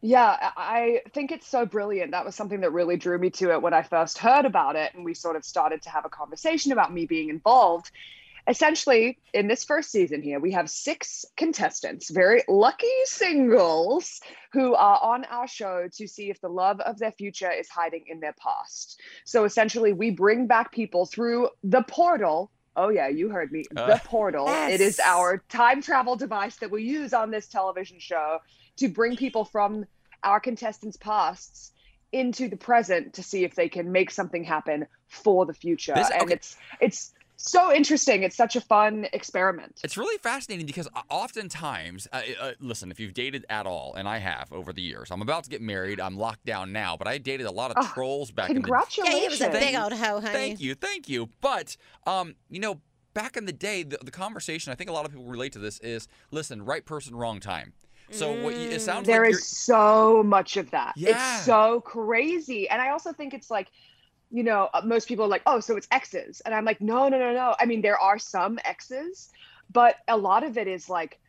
Yeah, 0.02 0.36
I 0.58 1.02
I 1.06 1.10
think 1.14 1.32
it's 1.32 1.48
so 1.48 1.66
brilliant. 1.66 2.12
That 2.12 2.26
was 2.26 2.36
something 2.36 2.62
that 2.62 2.72
really 2.72 2.98
drew 2.98 3.18
me 3.18 3.30
to 3.32 3.52
it 3.52 3.62
when 3.62 3.74
I 3.74 3.84
first 3.84 4.18
heard 4.18 4.46
about 4.46 4.76
it, 4.76 4.94
and 4.96 5.06
we 5.06 5.14
sort 5.14 5.36
of 5.36 5.46
started 5.46 5.84
to 5.84 5.90
have 5.90 6.06
a 6.06 6.10
conversation 6.10 6.72
about 6.72 6.92
me 6.94 7.06
being 7.06 7.30
involved. 7.30 7.92
Essentially, 8.48 9.20
in 9.36 9.48
this 9.48 9.64
first 9.64 9.92
season 9.92 10.24
here, 10.24 10.40
we 10.40 10.52
have 10.54 10.68
six 10.68 11.26
contestants, 11.38 12.10
very 12.10 12.42
lucky 12.48 12.88
singles, 13.04 14.20
who 14.52 14.74
are 14.74 15.00
on 15.00 15.26
our 15.26 15.48
show 15.48 15.88
to 15.94 16.08
see 16.08 16.32
if 16.32 16.42
the 16.42 16.50
love 16.50 16.80
of 16.80 16.98
their 16.98 17.12
future 17.12 17.52
is 17.52 17.70
hiding 17.70 18.06
in 18.08 18.20
their 18.20 18.34
past. 18.34 19.00
So 19.26 19.44
essentially, 19.44 19.94
we 19.94 20.10
bring 20.10 20.48
back 20.48 20.72
people 20.72 21.06
through 21.06 21.50
the 21.64 21.84
portal. 21.84 22.50
Oh, 22.76 22.90
yeah, 22.90 23.10
you 23.10 23.30
heard 23.30 23.52
me. 23.52 23.66
Uh. 23.76 23.86
the 23.86 24.02
portal. 24.04 24.48
It 24.50 24.82
is 24.82 25.00
our 25.00 25.44
time 25.50 25.84
travel 25.84 26.16
device 26.16 26.56
that 26.58 26.72
we 26.72 26.82
use 26.82 27.14
on 27.14 27.30
this 27.30 27.48
television 27.48 28.00
show 28.00 28.40
to 28.82 28.90
bring 28.90 29.16
people 29.16 29.46
from 29.46 29.86
our 30.24 30.40
contestants' 30.40 30.98
pasts 30.98 31.72
into 32.12 32.50
the 32.50 32.58
present 32.58 33.14
to 33.14 33.24
see 33.24 33.44
if 33.44 33.56
they 33.56 33.70
can 33.70 33.92
make 33.92 34.10
something 34.12 34.44
happen 34.44 34.86
for 35.08 35.46
the 35.46 35.54
future. 35.54 35.94
This- 35.96 36.12
and 36.12 36.32
it's 36.32 36.58
it's 36.80 37.14
so 37.38 37.74
interesting. 37.74 38.22
It's 38.24 38.36
such 38.36 38.56
a 38.56 38.62
fun 38.62 39.08
experiment. 39.14 39.80
It's 39.84 39.98
really 39.98 40.18
fascinating 40.20 40.66
because 40.68 40.88
oftentimes, 41.10 42.08
uh, 42.12 42.22
uh, 42.40 42.52
listen, 42.60 42.92
if 42.92 43.00
you've 43.00 43.14
dated 43.16 43.46
at 43.50 43.66
all, 43.66 43.94
and 43.96 44.08
I 44.08 44.18
have 44.20 44.52
over 44.52 44.74
the 44.74 44.82
years, 44.82 45.10
I'm 45.12 45.22
about 45.22 45.44
to 45.46 45.50
get 45.50 45.62
married. 45.62 46.00
I'm 46.00 46.18
locked 46.18 46.46
down 46.46 46.72
now, 46.72 46.98
but 46.98 47.08
I 47.08 47.18
dated 47.18 47.46
a 47.48 47.52
lot 47.52 47.72
of 47.72 47.78
Oh, 47.80 47.92
trolls 47.94 48.30
back 48.32 48.50
in 48.50 48.56
the 48.56 48.60
Yeah, 48.60 48.64
Congratulations. 48.64 49.22
he 49.24 49.30
was 49.30 49.42
a 49.42 49.50
Thank 49.50 49.60
big 49.66 49.74
you. 49.76 49.82
old 49.82 49.94
hoe, 49.94 50.22
honey. 50.22 50.34
Thank 50.34 50.60
you, 50.60 50.76
thank 50.76 51.10
you. 51.10 51.30
But 51.40 51.78
um, 52.06 52.36
you 52.50 52.60
know, 52.60 52.82
back 53.14 53.36
in 53.38 53.46
the 53.46 53.54
day, 53.54 53.84
the, 53.84 53.98
the 54.04 54.12
conversation 54.12 54.72
I 54.72 54.76
think 54.76 54.90
a 54.90 54.94
lot 54.94 55.06
of 55.06 55.12
people 55.12 55.26
relate 55.26 55.54
to 55.54 55.60
this 55.60 55.80
is: 55.80 56.08
listen, 56.30 56.64
right 56.64 56.86
person, 56.86 57.16
wrong 57.16 57.40
time. 57.40 57.74
So 58.12 58.44
what 58.44 58.56
you, 58.56 58.70
it 58.70 58.82
sounds 58.82 59.08
There 59.08 59.24
like 59.24 59.32
is 59.34 59.48
so 59.48 60.24
much 60.24 60.58
of 60.58 60.70
that. 60.72 60.94
Yeah. 60.96 61.12
It's 61.12 61.46
so 61.46 61.82
crazy. 61.82 62.70
And 62.70 62.82
I 62.82 62.90
also 62.90 63.14
think 63.14 63.34
it's 63.34 63.50
like, 63.50 63.70
you 64.30 64.44
know, 64.44 64.70
uh, 64.74 64.82
most 64.86 65.08
people 65.08 65.26
are 65.26 65.30
like, 65.30 65.44
oh, 65.46 65.60
so 65.60 65.76
it's 65.78 65.88
exes. 65.92 66.42
And 66.42 66.54
I'm 66.54 66.66
like, 66.66 66.82
no, 66.82 67.10
no, 67.10 67.18
no, 67.18 67.34
no. 67.34 67.56
I 67.60 67.66
mean, 67.66 67.82
there 67.82 67.98
are 68.00 68.20
some 68.20 68.60
exes, 68.64 69.30
but 69.72 69.96
a 70.08 70.18
lot 70.18 70.44
of 70.44 70.58
it 70.58 70.68
is 70.68 70.90
like, 70.90 71.20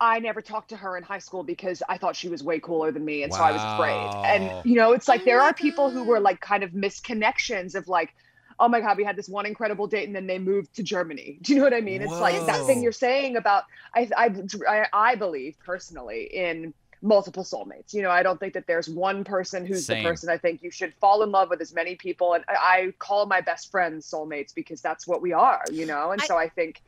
I 0.00 0.20
never 0.20 0.40
talked 0.40 0.68
to 0.70 0.76
her 0.76 0.96
in 0.96 1.02
high 1.02 1.18
school 1.18 1.42
because 1.42 1.82
I 1.88 1.98
thought 1.98 2.14
she 2.14 2.28
was 2.28 2.42
way 2.42 2.60
cooler 2.60 2.92
than 2.92 3.04
me. 3.04 3.24
And 3.24 3.34
so 3.34 3.42
I 3.42 3.50
was 3.50 3.60
afraid. 3.60 4.24
And, 4.24 4.64
you 4.64 4.76
know, 4.76 4.92
it's 4.92 5.08
like 5.08 5.24
there 5.24 5.40
are 5.40 5.52
people 5.52 5.90
who 5.90 6.04
were 6.04 6.20
like 6.20 6.40
kind 6.40 6.62
of 6.62 6.70
misconnections 6.70 7.74
of 7.74 7.88
like, 7.88 8.14
oh 8.60 8.68
my 8.68 8.80
God, 8.80 8.96
we 8.96 9.04
had 9.04 9.16
this 9.16 9.28
one 9.28 9.46
incredible 9.46 9.86
date 9.86 10.06
and 10.06 10.16
then 10.16 10.26
they 10.26 10.38
moved 10.38 10.74
to 10.76 10.82
Germany. 10.82 11.38
Do 11.42 11.52
you 11.52 11.58
know 11.58 11.64
what 11.64 11.74
I 11.74 11.80
mean? 11.80 12.02
It's 12.02 12.20
like 12.20 12.44
that 12.46 12.66
thing 12.66 12.82
you're 12.82 12.92
saying 12.92 13.36
about, 13.36 13.64
I, 13.94 14.08
I, 14.16 14.34
I, 14.68 14.86
I 14.92 15.14
believe 15.14 15.56
personally 15.64 16.24
in 16.24 16.74
multiple 17.00 17.44
soulmates. 17.44 17.94
You 17.94 18.02
know, 18.02 18.10
I 18.10 18.22
don't 18.22 18.40
think 18.40 18.54
that 18.54 18.66
there's 18.66 18.88
one 18.88 19.22
person 19.24 19.64
who's 19.64 19.86
Same. 19.86 20.02
the 20.02 20.08
person 20.08 20.28
I 20.30 20.38
think 20.38 20.62
you 20.62 20.70
should 20.70 20.92
fall 21.00 21.22
in 21.22 21.30
love 21.30 21.50
with 21.50 21.60
as 21.60 21.72
many 21.72 21.94
people. 21.94 22.34
And 22.34 22.44
I, 22.48 22.54
I 22.54 22.92
call 22.98 23.26
my 23.26 23.40
best 23.40 23.70
friends 23.70 24.10
soulmates 24.10 24.54
because 24.54 24.80
that's 24.80 25.06
what 25.06 25.22
we 25.22 25.32
are, 25.32 25.62
you 25.70 25.86
know? 25.86 26.10
And 26.10 26.20
I- 26.20 26.26
so 26.26 26.36
I 26.36 26.48
think 26.48 26.82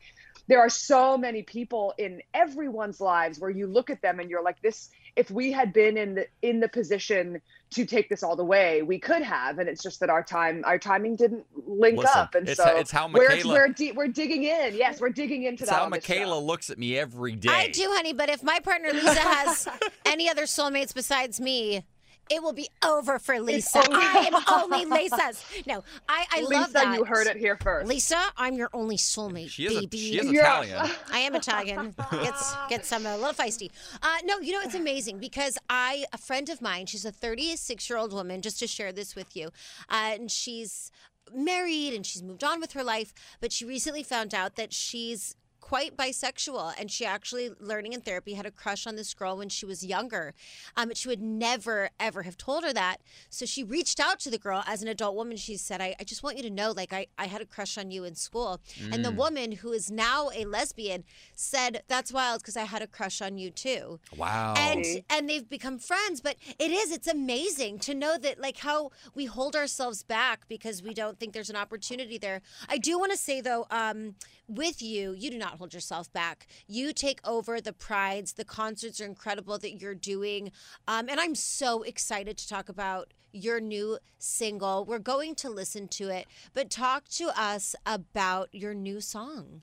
there 0.47 0.59
are 0.59 0.69
so 0.69 1.17
many 1.17 1.43
people 1.43 1.93
in 1.97 2.21
everyone's 2.33 2.99
lives 2.99 3.39
where 3.39 3.49
you 3.49 3.67
look 3.67 3.89
at 3.89 4.01
them 4.01 4.19
and 4.19 4.29
you're 4.29 4.43
like, 4.43 4.61
this, 4.61 4.89
if 5.15 5.31
we 5.31 5.51
had 5.51 5.71
been 5.71 5.97
in 5.97 6.15
the 6.15 6.27
in 6.41 6.59
the 6.59 6.67
position 6.67 7.41
to 7.71 7.85
take 7.85 8.09
this 8.09 8.21
all 8.21 8.35
the 8.35 8.43
way, 8.43 8.81
we 8.81 8.99
could 8.99 9.21
have. 9.21 9.57
And 9.59 9.69
it's 9.69 9.81
just 9.81 9.99
that 10.01 10.09
our 10.09 10.21
time, 10.21 10.61
our 10.65 10.77
timing 10.77 11.15
didn't 11.15 11.45
link 11.65 11.97
Listen, 11.97 12.19
up. 12.19 12.35
And 12.35 12.47
it's 12.47 12.57
so 12.57 12.65
how- 12.65 12.75
it's 12.75 12.91
how 12.91 13.07
we're, 13.07 13.29
we're, 13.45 13.69
di- 13.69 13.93
we're 13.93 14.07
digging 14.09 14.43
in. 14.43 14.75
Yes, 14.75 14.99
we're 14.99 15.09
digging 15.09 15.43
into 15.43 15.63
it's 15.63 15.71
that. 15.71 15.77
how 15.79 15.85
on 15.85 15.91
this 15.91 16.03
show. 16.03 16.13
Michaela 16.13 16.39
looks 16.39 16.69
at 16.69 16.77
me 16.77 16.97
every 16.97 17.35
day. 17.35 17.49
I 17.49 17.67
do, 17.69 17.83
honey, 17.95 18.13
but 18.13 18.29
if 18.29 18.43
my 18.43 18.59
partner 18.59 18.89
Lisa 18.91 19.19
has 19.19 19.67
any 20.05 20.29
other 20.29 20.43
soulmates 20.43 20.93
besides 20.93 21.39
me, 21.39 21.85
it 22.31 22.41
will 22.41 22.53
be 22.53 22.69
over 22.85 23.19
for 23.19 23.39
Lisa. 23.39 23.79
over. 23.79 23.89
I 23.91 24.29
am 24.33 24.43
only 24.61 24.85
Lisa's. 25.01 25.43
No, 25.67 25.83
I, 26.07 26.25
I 26.31 26.41
Lisa, 26.41 26.53
love 26.53 26.73
that. 26.73 26.97
you 26.97 27.03
heard 27.05 27.27
it 27.27 27.37
here 27.37 27.57
first. 27.61 27.87
Lisa, 27.87 28.21
I'm 28.37 28.55
your 28.55 28.69
only 28.73 28.97
soulmate, 28.97 29.49
She 29.49 29.65
is, 29.65 29.77
a, 29.77 29.81
baby. 29.81 29.97
she 29.97 30.17
is 30.19 30.31
Yeah. 30.31 30.61
Italian. 30.61 30.91
I 31.11 31.19
am 31.19 31.35
Italian. 31.35 31.93
Gets 32.11 32.55
gets 32.69 32.87
some 32.87 33.05
a 33.05 33.17
little 33.17 33.33
feisty. 33.33 33.69
Uh, 34.01 34.17
no, 34.23 34.39
you 34.39 34.53
know 34.53 34.61
it's 34.63 34.75
amazing 34.75 35.19
because 35.19 35.57
I 35.69 36.05
a 36.13 36.17
friend 36.17 36.49
of 36.49 36.61
mine. 36.61 36.85
She's 36.85 37.05
a 37.05 37.11
36 37.11 37.89
year 37.89 37.97
old 37.99 38.13
woman. 38.13 38.41
Just 38.41 38.59
to 38.59 38.67
share 38.67 38.91
this 38.91 39.15
with 39.15 39.35
you, 39.35 39.47
uh, 39.89 40.11
and 40.13 40.31
she's 40.31 40.91
married 41.33 41.93
and 41.93 42.05
she's 42.05 42.23
moved 42.23 42.43
on 42.43 42.59
with 42.59 42.73
her 42.73 42.83
life. 42.83 43.13
But 43.39 43.51
she 43.51 43.65
recently 43.65 44.03
found 44.03 44.33
out 44.33 44.55
that 44.55 44.73
she's 44.73 45.35
quite 45.71 45.95
bisexual 45.95 46.73
and 46.77 46.91
she 46.91 47.05
actually 47.05 47.49
learning 47.61 47.93
in 47.93 48.01
therapy 48.01 48.33
had 48.33 48.45
a 48.45 48.51
crush 48.51 48.85
on 48.85 48.97
this 48.97 49.13
girl 49.13 49.37
when 49.37 49.47
she 49.47 49.65
was 49.65 49.85
younger. 49.85 50.33
Um, 50.75 50.89
but 50.89 50.97
she 50.97 51.07
would 51.07 51.21
never 51.21 51.91
ever 51.97 52.23
have 52.23 52.35
told 52.35 52.65
her 52.65 52.73
that. 52.73 52.97
So 53.29 53.45
she 53.45 53.63
reached 53.63 53.97
out 53.97 54.19
to 54.19 54.29
the 54.29 54.37
girl 54.37 54.65
as 54.67 54.81
an 54.81 54.89
adult 54.89 55.15
woman. 55.15 55.37
She 55.37 55.55
said 55.55 55.79
i, 55.79 55.95
I 55.97 56.03
just 56.03 56.23
want 56.23 56.35
you 56.35 56.43
to 56.43 56.49
know 56.49 56.73
like 56.75 56.91
I, 56.91 57.07
I 57.17 57.27
had 57.27 57.39
a 57.39 57.45
crush 57.45 57.77
on 57.77 57.89
you 57.89 58.03
in 58.03 58.15
school. 58.15 58.59
And 58.91 59.05
the 59.05 59.11
woman 59.11 59.53
who 59.53 59.71
is 59.71 59.89
now 59.89 60.29
a 60.35 60.43
lesbian 60.43 61.05
said 61.35 61.83
that's 61.87 62.11
wild 62.11 62.41
because 62.41 62.57
i 62.57 62.63
had 62.63 62.81
a 62.81 62.87
crush 62.87 63.21
on 63.21 63.37
you 63.37 63.49
too. 63.49 64.01
Wow. 64.17 64.55
and 64.57 64.85
and 65.09 65.29
they've 65.29 65.47
become 65.47 65.79
friends 65.79 66.19
but 66.19 66.35
it 66.59 66.71
is 66.71 66.91
it's 66.91 67.07
amazing 67.07 67.79
to 67.79 67.93
know 67.93 68.17
that 68.17 68.41
like 68.41 68.57
how 68.57 68.91
we 69.15 69.23
hold 69.23 69.55
ourselves 69.55 70.03
back 70.03 70.49
because 70.49 70.83
we 70.83 70.93
don't 70.93 71.17
think 71.17 71.31
there's 71.31 71.49
an 71.49 71.55
opportunity 71.55 72.17
there. 72.17 72.41
I 72.67 72.77
do 72.77 72.99
want 72.99 73.13
to 73.13 73.17
say 73.17 73.39
though 73.39 73.67
um 73.71 74.15
with 74.49 74.81
you 74.81 75.13
you 75.13 75.31
do 75.31 75.37
not 75.37 75.60
hold 75.61 75.75
yourself 75.75 76.11
back. 76.11 76.47
You 76.67 76.91
take 76.91 77.19
over 77.23 77.61
the 77.61 77.71
prides. 77.71 78.33
The 78.33 78.43
concerts 78.43 78.99
are 78.99 79.05
incredible 79.05 79.59
that 79.59 79.79
you're 79.79 79.93
doing. 79.93 80.51
Um 80.87 81.07
and 81.07 81.19
i'm 81.19 81.35
so 81.35 81.83
excited 81.83 82.35
to 82.39 82.47
talk 82.49 82.67
about 82.67 83.13
your 83.31 83.61
new 83.61 83.99
single. 84.17 84.85
We're 84.85 84.97
going 84.97 85.35
to 85.35 85.49
listen 85.51 85.87
to 85.89 86.09
it. 86.09 86.25
But 86.55 86.71
talk 86.71 87.07
to 87.09 87.29
us 87.39 87.75
about 87.85 88.49
your 88.51 88.73
new 88.73 89.01
song. 89.01 89.61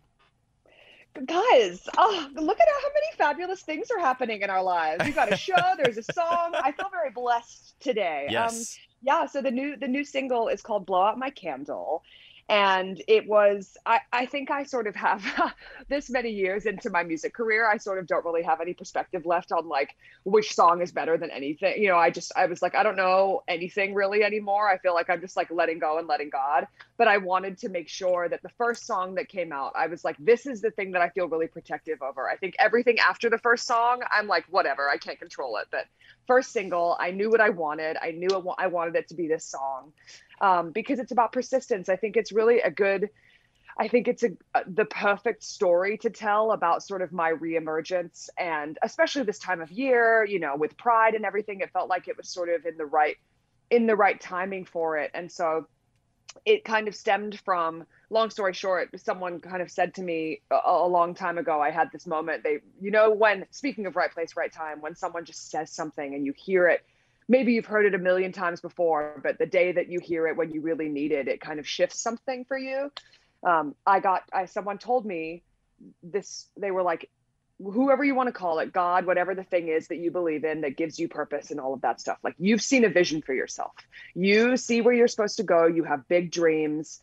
Guys 1.26 1.88
oh 1.96 2.28
look 2.34 2.60
at 2.60 2.68
how 2.68 2.88
many 2.94 3.06
fabulous 3.16 3.62
things 3.62 3.90
are 3.90 3.98
happening 3.98 4.42
in 4.42 4.50
our 4.50 4.62
lives. 4.62 5.04
We've 5.04 5.16
got 5.16 5.32
a 5.32 5.36
show 5.36 5.56
there's 5.82 5.98
a 5.98 6.12
song. 6.12 6.52
I 6.54 6.70
feel 6.70 6.90
very 6.92 7.10
blessed 7.10 7.74
today. 7.80 8.26
Um 8.28 8.32
yes. 8.34 8.78
yeah 9.02 9.26
so 9.26 9.42
the 9.42 9.50
new 9.50 9.76
the 9.76 9.88
new 9.88 10.04
single 10.04 10.46
is 10.46 10.62
called 10.62 10.86
blow 10.86 11.02
out 11.02 11.18
my 11.18 11.30
candle 11.30 12.04
and 12.48 13.02
it 13.06 13.28
was 13.28 13.76
I, 13.84 14.00
I 14.12 14.26
think 14.26 14.50
i 14.50 14.64
sort 14.64 14.86
of 14.86 14.94
have 14.96 15.24
this 15.88 16.08
many 16.08 16.30
years 16.30 16.64
into 16.66 16.88
my 16.90 17.02
music 17.02 17.34
career 17.34 17.68
i 17.68 17.76
sort 17.76 17.98
of 17.98 18.06
don't 18.06 18.24
really 18.24 18.42
have 18.42 18.60
any 18.60 18.72
perspective 18.74 19.26
left 19.26 19.52
on 19.52 19.68
like 19.68 19.94
which 20.24 20.54
song 20.54 20.80
is 20.80 20.92
better 20.92 21.16
than 21.18 21.30
anything. 21.30 21.82
You 21.82 21.88
know 21.88 21.98
i 21.98 22.10
just 22.10 22.32
i 22.36 22.46
was 22.46 22.62
like 22.62 22.74
i 22.74 22.82
don't 22.82 22.96
know 22.96 23.42
anything 23.48 23.94
really 23.94 24.22
anymore. 24.22 24.68
I 24.68 24.78
feel 24.78 24.94
like 24.94 25.10
i'm 25.10 25.20
just 25.20 25.36
like 25.36 25.50
letting 25.50 25.78
go 25.78 25.98
and 25.98 26.08
letting 26.08 26.30
god. 26.30 26.66
But 26.96 27.08
i 27.08 27.18
wanted 27.18 27.58
to 27.58 27.68
make 27.68 27.88
sure 27.88 28.28
that 28.28 28.42
the 28.42 28.48
first 28.50 28.86
song 28.86 29.14
that 29.16 29.28
came 29.28 29.52
out 29.52 29.72
i 29.76 29.86
was 29.86 30.04
like 30.04 30.16
this 30.18 30.46
is 30.46 30.60
the 30.60 30.70
thing 30.70 30.92
that 30.92 31.02
i 31.02 31.10
feel 31.10 31.28
really 31.28 31.48
protective 31.48 32.00
over. 32.02 32.28
I 32.28 32.36
think 32.36 32.54
everything 32.58 32.98
after 32.98 33.28
the 33.28 33.38
first 33.38 33.66
song 33.66 34.02
i'm 34.10 34.26
like 34.26 34.44
whatever 34.48 34.88
i 34.88 34.96
can't 34.96 35.18
control 35.18 35.56
it. 35.58 35.66
But 35.70 35.84
first 36.26 36.52
single 36.52 36.96
i 36.98 37.10
knew 37.10 37.30
what 37.30 37.40
i 37.40 37.50
wanted. 37.50 37.96
I 38.00 38.12
knew 38.12 38.28
it, 38.30 38.44
i 38.58 38.68
wanted 38.68 38.96
it 38.96 39.08
to 39.08 39.14
be 39.14 39.28
this 39.28 39.44
song 39.44 39.92
um, 40.40 40.70
because 40.70 40.98
it's 40.98 41.12
about 41.12 41.32
persistence. 41.32 41.88
I 41.88 41.96
think 41.96 42.16
it's 42.16 42.32
really 42.32 42.60
a 42.60 42.70
good. 42.70 43.10
I 43.80 43.86
think 43.86 44.08
it's 44.08 44.24
a 44.24 44.30
the 44.66 44.84
perfect 44.84 45.44
story 45.44 45.98
to 45.98 46.10
tell 46.10 46.50
about 46.50 46.82
sort 46.82 47.00
of 47.00 47.12
my 47.12 47.30
reemergence 47.30 48.28
and 48.36 48.76
especially 48.82 49.22
this 49.22 49.38
time 49.38 49.60
of 49.60 49.70
year, 49.70 50.24
you 50.24 50.40
know, 50.40 50.56
with 50.56 50.76
pride 50.76 51.14
and 51.14 51.24
everything. 51.24 51.60
It 51.60 51.70
felt 51.70 51.88
like 51.88 52.08
it 52.08 52.16
was 52.16 52.28
sort 52.28 52.48
of 52.48 52.66
in 52.66 52.76
the 52.76 52.86
right 52.86 53.16
in 53.70 53.86
the 53.86 53.94
right 53.94 54.20
timing 54.20 54.64
for 54.64 54.98
it, 54.98 55.10
and 55.14 55.30
so 55.30 55.66
it 56.44 56.64
kind 56.64 56.88
of 56.88 56.94
stemmed 56.94 57.40
from. 57.44 57.86
Long 58.10 58.30
story 58.30 58.54
short, 58.54 58.88
someone 58.98 59.38
kind 59.38 59.60
of 59.60 59.70
said 59.70 59.94
to 59.96 60.02
me 60.02 60.40
a, 60.50 60.58
a 60.64 60.88
long 60.88 61.14
time 61.14 61.36
ago. 61.36 61.60
I 61.60 61.70
had 61.70 61.92
this 61.92 62.06
moment. 62.06 62.42
They, 62.42 62.60
you 62.80 62.90
know, 62.90 63.10
when 63.10 63.44
speaking 63.50 63.84
of 63.84 63.96
right 63.96 64.10
place, 64.10 64.34
right 64.34 64.50
time, 64.50 64.80
when 64.80 64.96
someone 64.96 65.26
just 65.26 65.50
says 65.50 65.70
something 65.70 66.14
and 66.14 66.24
you 66.24 66.32
hear 66.34 66.68
it 66.68 66.86
maybe 67.28 67.52
you've 67.52 67.66
heard 67.66 67.84
it 67.84 67.94
a 67.94 67.98
million 67.98 68.32
times 68.32 68.60
before, 68.60 69.20
but 69.22 69.38
the 69.38 69.46
day 69.46 69.72
that 69.72 69.90
you 69.90 70.00
hear 70.00 70.26
it 70.26 70.36
when 70.36 70.50
you 70.50 70.60
really 70.60 70.88
need 70.88 71.12
it, 71.12 71.28
it 71.28 71.40
kind 71.40 71.60
of 71.60 71.68
shifts 71.68 72.00
something 72.00 72.44
for 72.46 72.56
you. 72.56 72.90
Um, 73.46 73.74
I 73.86 74.00
got, 74.00 74.22
I, 74.32 74.46
someone 74.46 74.78
told 74.78 75.04
me 75.04 75.42
this, 76.02 76.48
they 76.56 76.70
were 76.70 76.82
like, 76.82 77.10
whoever 77.62 78.04
you 78.04 78.14
want 78.14 78.28
to 78.28 78.32
call 78.32 78.60
it, 78.60 78.72
God, 78.72 79.04
whatever 79.04 79.34
the 79.34 79.42
thing 79.42 79.68
is 79.68 79.88
that 79.88 79.96
you 79.96 80.10
believe 80.10 80.44
in 80.44 80.60
that 80.62 80.76
gives 80.76 80.98
you 80.98 81.08
purpose 81.08 81.50
and 81.50 81.60
all 81.60 81.74
of 81.74 81.80
that 81.82 82.00
stuff. 82.00 82.18
Like 82.22 82.36
you've 82.38 82.62
seen 82.62 82.84
a 82.84 82.88
vision 82.88 83.20
for 83.20 83.34
yourself. 83.34 83.72
You 84.14 84.56
see 84.56 84.80
where 84.80 84.94
you're 84.94 85.08
supposed 85.08 85.36
to 85.38 85.42
go. 85.42 85.66
You 85.66 85.84
have 85.84 86.08
big 86.08 86.30
dreams. 86.30 87.00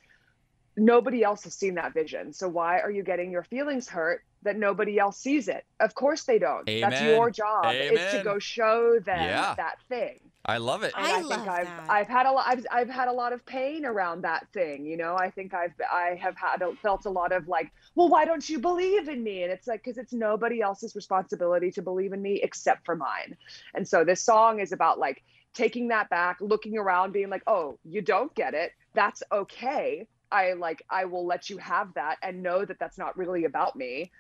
Nobody 0.78 1.24
else 1.24 1.44
has 1.44 1.54
seen 1.54 1.76
that 1.76 1.94
vision. 1.94 2.34
So 2.34 2.48
why 2.48 2.80
are 2.80 2.92
you 2.92 3.04
getting 3.04 3.32
your 3.32 3.44
feelings 3.44 3.88
hurt 3.88 4.24
that 4.46 4.58
nobody 4.58 4.98
else 4.98 5.18
sees 5.20 5.48
it. 5.48 5.66
Of 5.80 5.94
course 5.96 6.24
they 6.24 6.40
don't. 6.40 6.68
Amen. 6.70 6.90
That's 6.90 7.02
your 7.04 7.30
job 7.30 7.66
Amen. 7.66 7.98
is 7.98 8.14
to 8.14 8.24
go 8.24 8.40
show 8.40 9.00
them 9.00 9.20
Yeah. 9.20 9.54
that 9.58 9.78
thing. 9.90 10.20
I 10.48 10.58
love 10.60 10.84
it. 10.84 10.94
And 10.96 11.06
I 11.06 11.10
I, 11.10 11.14
think 11.18 11.30
love 11.30 11.48
I've 11.48 11.66
that. 11.66 11.90
I've 11.90 12.08
had 12.08 12.26
a 12.28 12.32
lot 12.32 12.46
I've, 12.48 12.66
I've 12.72 12.90
had 12.90 13.08
a 13.08 13.12
lot 13.12 13.34
of 13.34 13.44
pain 13.48 13.84
around 13.84 14.22
that 14.22 14.48
thing, 14.54 14.86
you 14.86 14.96
know. 14.96 15.16
I 15.16 15.32
think 15.32 15.56
I've 15.56 15.74
I 15.92 16.18
have 16.22 16.38
had 16.38 16.62
a, 16.62 16.76
felt 16.76 17.06
a 17.06 17.10
lot 17.10 17.32
of 17.32 17.48
like, 17.48 17.72
well, 17.96 18.10
why 18.10 18.26
don't 18.26 18.48
you 18.48 18.60
believe 18.60 19.10
in 19.10 19.24
me? 19.24 19.42
And 19.42 19.52
it's 19.52 19.66
like 19.68 19.84
cuz 19.84 19.98
it's 19.98 20.14
nobody 20.14 20.62
else's 20.62 20.96
responsibility 20.96 21.72
to 21.72 21.82
believe 21.82 22.14
in 22.14 22.22
me 22.22 22.42
except 22.44 22.86
for 22.86 22.96
mine. 22.96 23.36
And 23.74 23.88
so 23.88 24.04
this 24.04 24.22
song 24.22 24.60
is 24.60 24.72
about 24.72 25.00
like 25.00 25.24
taking 25.56 25.88
that 25.88 26.10
back, 26.10 26.38
looking 26.40 26.78
around 26.78 27.12
being 27.12 27.30
like, 27.32 27.44
"Oh, 27.48 27.80
you 27.84 28.02
don't 28.04 28.34
get 28.36 28.54
it. 28.54 28.72
That's 28.94 29.24
okay." 29.32 30.08
I 30.32 30.54
like 30.54 30.84
I 30.90 31.06
will 31.06 31.26
let 31.26 31.50
you 31.50 31.58
have 31.58 31.94
that 31.96 32.18
and 32.22 32.44
know 32.44 32.66
that 32.66 32.78
that's 32.80 32.98
not 32.98 33.18
really 33.18 33.46
about 33.46 33.76
me 33.76 34.12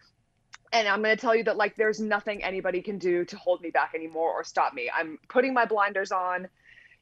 and 0.75 0.87
I'm 0.87 1.01
going 1.01 1.15
to 1.15 1.21
tell 1.21 1.35
you 1.35 1.43
that 1.45 1.57
like 1.57 1.75
there's 1.75 1.99
nothing 1.99 2.43
anybody 2.43 2.81
can 2.81 2.97
do 2.97 3.23
to 3.25 3.37
hold 3.37 3.61
me 3.61 3.69
back 3.69 3.93
anymore 3.95 4.31
or 4.31 4.43
stop 4.43 4.73
me. 4.73 4.91
I'm 4.93 5.17
putting 5.29 5.53
my 5.53 5.65
blinders 5.65 6.11
on. 6.11 6.47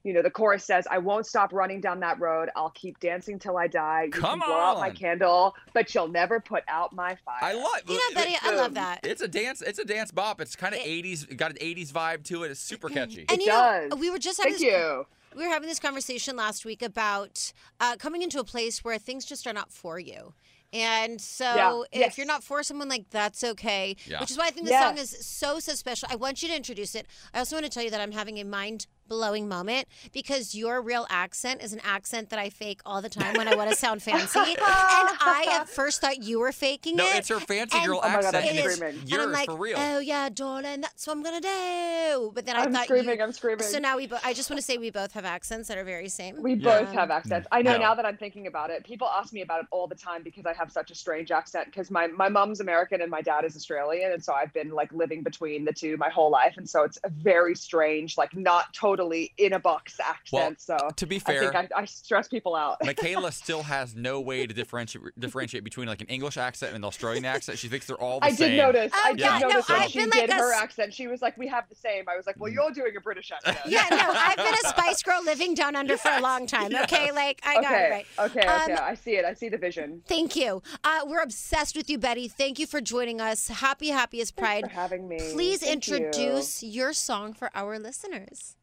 You 0.06 0.12
know, 0.12 0.22
the 0.22 0.30
chorus 0.30 0.66
says, 0.66 0.86
"I 0.92 0.98
won't 0.98 1.26
stop 1.26 1.54
running 1.54 1.80
down 1.80 2.02
that 2.02 2.20
road. 2.20 2.50
I'll 2.58 2.72
keep 2.72 3.00
dancing 3.00 3.40
till 3.40 3.56
I 3.58 3.68
die. 3.68 4.04
You 4.08 4.12
Come 4.12 4.42
can 4.42 4.50
blow 4.50 4.58
out 4.60 4.78
my 4.80 4.90
candle, 4.90 5.56
but 5.74 5.96
you'll 5.96 6.10
never 6.10 6.42
put 6.42 6.64
out 6.68 6.92
my 6.94 7.16
fire." 7.24 7.40
I 7.42 7.54
love. 7.54 7.72
You 7.88 7.96
know, 7.96 8.14
Betty, 8.22 8.36
I 8.42 8.54
love 8.54 8.74
that. 8.74 9.00
It's 9.04 9.22
a 9.22 9.30
dance. 9.30 9.62
It's 9.62 9.80
a 9.80 9.86
dance 9.86 10.12
bop. 10.12 10.42
It's 10.42 10.58
kind 10.58 10.74
of 10.76 10.82
It- 10.82 10.88
80s. 10.88 11.26
Got 11.38 11.52
an 11.52 11.58
80s 11.62 11.94
vibe 11.94 12.26
to 12.26 12.44
it. 12.44 12.52
It's 12.52 12.60
super 12.60 12.90
catchy. 12.90 13.26
And 13.30 13.40
It 13.40 13.46
you 13.46 13.48
know, 13.48 13.88
we 13.98 14.10
were 14.10 14.20
just 14.20 14.40
having 14.40 14.56
Thank 14.56 14.66
this, 14.66 14.74
you. 14.74 15.06
we 15.38 15.46
were 15.46 15.50
having 15.50 15.70
this 15.70 15.80
conversation 15.80 16.36
last 16.36 16.66
week 16.66 16.82
about 16.82 17.54
uh, 17.80 17.96
coming 17.96 18.24
into 18.24 18.40
a 18.42 18.44
place 18.44 18.84
where 18.84 18.98
things 18.98 19.24
just 19.24 19.48
are 19.48 19.54
not 19.54 19.72
for 19.72 20.00
you. 20.00 20.34
And 20.74 21.22
so 21.22 21.46
Yeah. 21.46 21.82
if 21.92 22.00
Yes. 22.00 22.18
you're 22.18 22.26
not 22.28 22.44
for 22.44 22.64
someone 22.64 22.90
like 22.90 23.10
that's 23.12 23.44
okay. 23.44 23.96
Yeah. 24.08 24.20
Which 24.20 24.32
is 24.32 24.38
why 24.38 24.48
I 24.48 24.50
think 24.52 24.66
the 24.66 24.72
Yes. 24.72 24.84
song 24.84 24.98
is 24.98 25.26
so 25.26 25.60
so 25.60 25.76
special. 25.76 26.08
I 26.12 26.16
want 26.16 26.42
you 26.42 26.50
to 26.50 26.56
introduce 26.56 26.96
it. 26.96 27.06
I 27.34 27.40
also 27.40 27.56
want 27.56 27.66
to 27.66 27.70
tell 27.70 27.84
you 27.84 27.92
that 27.92 28.02
I'm 28.02 28.12
having 28.12 28.40
a 28.40 28.44
mind 28.44 28.88
blowing 29.14 29.48
moment 29.48 29.88
because 30.12 30.56
your 30.56 30.82
real 30.82 31.06
accent 31.10 31.62
is 31.64 31.74
an 31.74 31.80
accent 31.84 32.30
that 32.32 32.40
I 32.40 32.50
fake 32.50 32.82
all 32.86 33.02
the 33.02 33.10
time 33.10 33.36
when 33.36 33.48
I 33.48 33.56
want 33.56 33.70
to 33.70 33.76
sound 33.76 34.02
fancy. 34.10 34.40
and 34.40 34.58
I 34.60 35.46
at 35.62 35.70
first 35.70 36.02
thought 36.02 36.24
you 36.24 36.40
were 36.40 36.52
faking 36.52 36.96
No, 36.96 37.06
it. 37.06 37.18
it's 37.18 37.30
her 37.30 37.40
fancy 37.40 37.78
and- 37.78 37.88
girl 37.88 38.00
Oh 38.04 38.08
my 38.10 38.16
God, 38.22 38.26
accent, 38.36 38.36
I'm 38.46 38.50
and 38.50 38.60
it's 38.60 38.76
screaming. 38.76 39.00
and 39.02 39.10
yours 39.10 39.26
I'm 39.26 39.32
like, 39.32 39.46
for 39.50 39.56
real. 39.58 39.78
oh 39.78 40.00
yeah, 40.00 40.30
darling, 40.30 40.82
that's 40.82 41.06
what 41.08 41.14
I'm 41.18 41.24
gonna 41.24 41.42
do. 41.42 42.32
But 42.34 42.46
then 42.46 42.56
I 42.56 42.64
I'm 42.64 42.74
thought 42.74 42.86
screaming. 42.86 43.18
you. 43.18 43.24
I'm 43.24 43.32
screaming. 43.32 43.64
So 43.66 43.80
now 43.80 43.98
we 43.98 44.08
both. 44.08 44.26
I 44.26 44.34
just 44.34 44.50
want 44.50 44.60
to 44.60 44.66
say 44.66 44.78
we 44.78 44.90
both 44.90 45.12
have 45.14 45.26
accents 45.26 45.68
that 45.68 45.78
are 45.78 45.84
very 45.84 46.10
same. 46.10 46.42
We 46.42 46.54
Yeah. 46.56 46.80
both 46.82 46.92
have 46.94 47.12
accents. 47.12 47.48
I 47.52 47.62
know 47.62 47.74
Yeah. 47.74 47.78
now 47.78 47.96
that 47.96 48.06
I'm 48.06 48.18
thinking 48.18 48.48
about 48.48 48.70
it. 48.70 48.84
People 48.84 49.08
ask 49.08 49.32
me 49.34 49.42
about 49.42 49.62
it 49.62 49.68
all 49.72 49.88
the 49.88 49.96
time 49.96 50.24
because 50.24 50.46
I 50.46 50.54
have 50.54 50.72
such 50.72 50.92
a 50.92 50.96
strange 50.96 51.32
accent. 51.32 51.66
Because 51.68 51.92
my 51.92 52.08
my 52.08 52.30
mom's 52.30 52.60
American 52.60 53.02
and 53.02 53.10
my 53.12 53.22
dad 53.22 53.46
is 53.46 53.56
Australian, 53.56 54.12
and 54.12 54.24
so 54.24 54.34
I've 54.34 54.54
been 54.54 54.72
like 54.72 54.92
living 54.94 55.24
between 55.24 55.66
the 55.66 55.74
two 55.74 55.98
my 55.98 56.10
whole 56.10 56.30
life, 56.32 56.56
and 56.58 56.68
so 56.70 56.84
it's 56.84 56.98
a 57.04 57.10
very 57.10 57.56
strange, 57.56 58.18
like 58.18 58.36
not 58.36 58.74
totally 58.74 59.03
in 59.12 59.54
a 59.54 59.60
box 59.60 60.00
accent. 60.00 60.24
Well, 60.32 60.54
so 60.58 60.90
to 60.96 61.06
be 61.06 61.18
I 61.18 61.20
fair, 61.20 61.52
think 61.52 61.72
I, 61.76 61.82
I 61.82 61.86
stress 61.86 62.28
people 62.28 62.56
out. 62.56 62.78
Michaela 62.86 63.32
still 63.32 63.64
has 63.64 63.96
no 63.96 64.20
way 64.22 64.46
to 64.48 64.54
differentiate 64.54 65.20
differentiate 65.20 65.64
between 65.64 65.88
like 65.88 66.02
an 66.02 66.08
English 66.08 66.38
accent 66.38 66.70
and 66.74 66.84
an 66.84 66.88
Australian 66.88 67.26
accent. 67.26 67.58
She 67.60 67.68
thinks 67.68 67.86
they're 67.88 67.96
all 67.98 68.20
the 68.20 68.26
I 68.28 68.32
same. 68.32 68.52
did 68.52 68.58
notice. 68.58 68.92
Oh, 68.94 69.02
I 69.06 69.12
did 69.12 69.20
yeah, 69.22 69.40
no, 69.40 69.48
notice 69.50 69.70
when 69.70 69.80
I've 69.82 69.90
she 69.92 70.00
been 70.00 70.10
did 70.10 70.30
like 70.30 70.40
a 70.40 70.42
her 70.42 70.54
accent. 70.54 70.94
She 70.94 71.08
was 71.08 71.22
like, 71.22 71.38
"We 71.38 71.48
have 71.48 71.68
the 71.70 71.76
same." 71.76 72.06
I 72.08 72.16
was 72.18 72.26
like, 72.26 72.40
"Well, 72.40 72.52
Mm. 72.52 72.56
you're 72.56 72.72
doing 72.72 72.96
a 72.98 73.02
British 73.02 73.32
accent." 73.32 73.58
Yeah, 73.66 73.86
no, 73.90 73.98
I've 74.00 74.38
been 74.38 74.54
a 74.54 74.58
Spice 74.70 75.02
Girl 75.04 75.24
living 75.24 75.54
down 75.54 75.76
under 75.76 75.98
for 75.98 76.12
a 76.12 76.22
long 76.22 76.48
time. 76.48 76.76
Okay, 76.76 77.12
like 77.12 77.40
I 77.44 77.56
got 77.56 77.66
okay. 77.66 77.86
it 77.86 77.92
right. 77.92 78.06
Okay. 78.20 78.40
Okay. 78.42 78.74
Um, 78.74 78.80
I 78.84 78.96
see 78.96 79.12
it. 79.16 79.26
I 79.26 79.34
see 79.34 79.50
the 79.50 79.58
vision. 79.58 80.02
Thank 80.08 80.36
you. 80.36 80.62
Uh, 80.84 81.02
we're 81.06 81.22
obsessed 81.22 81.76
with 81.76 81.90
you, 81.90 81.98
Betty. 81.98 82.28
Thank 82.28 82.60
you 82.60 82.66
for 82.68 82.82
joining 82.82 83.22
us. 83.22 83.48
Happy, 83.48 83.90
happiest 83.90 84.36
Thanks 84.36 84.48
Pride. 84.48 84.64
for 84.66 84.70
having 84.76 85.08
me. 85.08 85.18
Please 85.34 85.60
Thank 85.62 85.88
you. 85.88 85.96
introduce 85.98 86.64
your 86.64 86.94
song 86.94 87.34
for 87.34 87.50
our 87.56 87.80
listeners. 87.80 88.56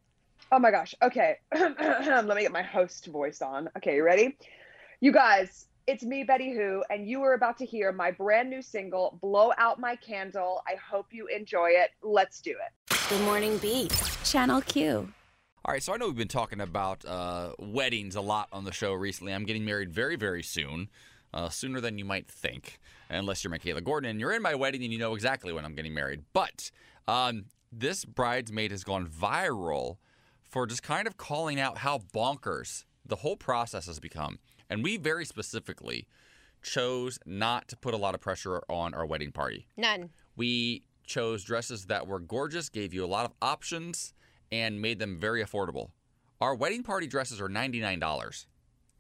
Oh 0.53 0.59
my 0.59 0.73
gosh. 0.73 0.97
Okay. 1.01 1.37
Let 1.55 2.27
me 2.27 2.43
get 2.43 2.51
my 2.51 2.63
host 2.63 3.07
voice 3.07 3.41
on. 3.41 3.69
Okay, 3.77 3.97
you 3.97 4.03
ready? 4.03 4.37
You 5.01 5.13
guys, 5.13 5.67
it's 5.87 6.03
me, 6.03 6.25
Betty 6.25 6.53
Who, 6.53 6.83
and 6.91 7.07
you 7.09 7.23
are 7.23 7.35
about 7.35 7.57
to 7.59 7.65
hear 7.65 7.93
my 7.93 8.11
brand 8.11 8.51
new 8.51 8.61
single, 8.61 9.17
Blow 9.23 9.53
Out 9.59 9.79
My 9.79 9.95
Candle. 9.95 10.61
I 10.67 10.75
hope 10.75 11.07
you 11.13 11.29
enjoy 11.29 11.69
it. 11.69 11.91
Let's 12.03 12.41
do 12.41 12.51
it. 12.51 12.99
Good 13.09 13.21
Morning 13.23 13.59
Beat. 13.59 13.93
Channel 14.25 14.61
Q. 14.63 15.13
All 15.65 15.73
right, 15.73 15.83
so 15.83 15.95
I 15.95 15.99
know 15.99 16.09
we've 16.09 16.17
been 16.17 16.27
talking 16.27 16.61
about 16.61 17.05
uh, 17.05 17.53
weddings 17.61 18.17
a 18.17 18.21
lot 18.21 18.49
on 18.53 18.65
the 18.65 18.73
show 18.73 18.93
recently. 18.93 19.33
I'm 19.33 19.45
getting 19.45 19.65
married 19.65 19.93
very, 19.93 20.17
very 20.17 20.43
soon, 20.43 20.89
uh, 21.33 21.49
sooner 21.49 21.81
than 21.81 21.97
you 21.97 22.05
might 22.05 22.29
think, 22.29 22.81
unless 23.09 23.45
you're 23.45 23.53
Michaela 23.53 23.83
Gordon 23.83 24.11
and 24.11 24.19
you're 24.19 24.33
in 24.33 24.43
my 24.43 24.57
wedding 24.57 24.83
and 24.83 24.93
you 24.93 24.99
know 24.99 25.15
exactly 25.15 25.53
when 25.53 25.65
I'm 25.65 25.77
getting 25.77 25.95
married. 25.95 26.23
But 26.33 26.73
um, 27.07 27.45
this 27.71 28.05
bridesmaid 28.05 28.73
has 28.73 28.83
gone 28.83 29.07
viral 29.07 29.99
for 30.51 30.67
just 30.67 30.83
kind 30.83 31.07
of 31.07 31.17
calling 31.17 31.59
out 31.61 31.79
how 31.79 31.99
bonkers 32.13 32.85
the 33.07 33.17
whole 33.17 33.37
process 33.37 33.87
has 33.87 34.01
become. 34.01 34.39
And 34.69 34.83
we 34.85 34.97
very 34.97 35.25
specifically 35.25 36.07
chose 36.63 37.19
not 37.25 37.69
to 37.69 37.77
put 37.77 37.95
a 37.95 37.97
lot 37.97 38.15
of 38.15 38.21
pressure 38.21 38.61
on 38.69 38.93
our 38.95 39.07
wedding 39.07 39.33
party. 39.33 39.67
None. 39.77 40.11
We 40.37 40.83
chose 41.07 41.45
dresses 41.45 41.87
that 41.87 42.07
were 42.07 42.21
gorgeous, 42.21 42.69
gave 42.69 42.93
you 42.93 43.05
a 43.05 43.07
lot 43.07 43.25
of 43.25 43.33
options, 43.41 44.13
and 44.53 44.81
made 44.81 44.99
them 44.99 45.19
very 45.19 45.43
affordable. 45.43 45.91
Our 46.41 46.55
wedding 46.55 46.83
party 46.83 47.07
dresses 47.07 47.41
are 47.41 47.49
$99. 47.49 48.47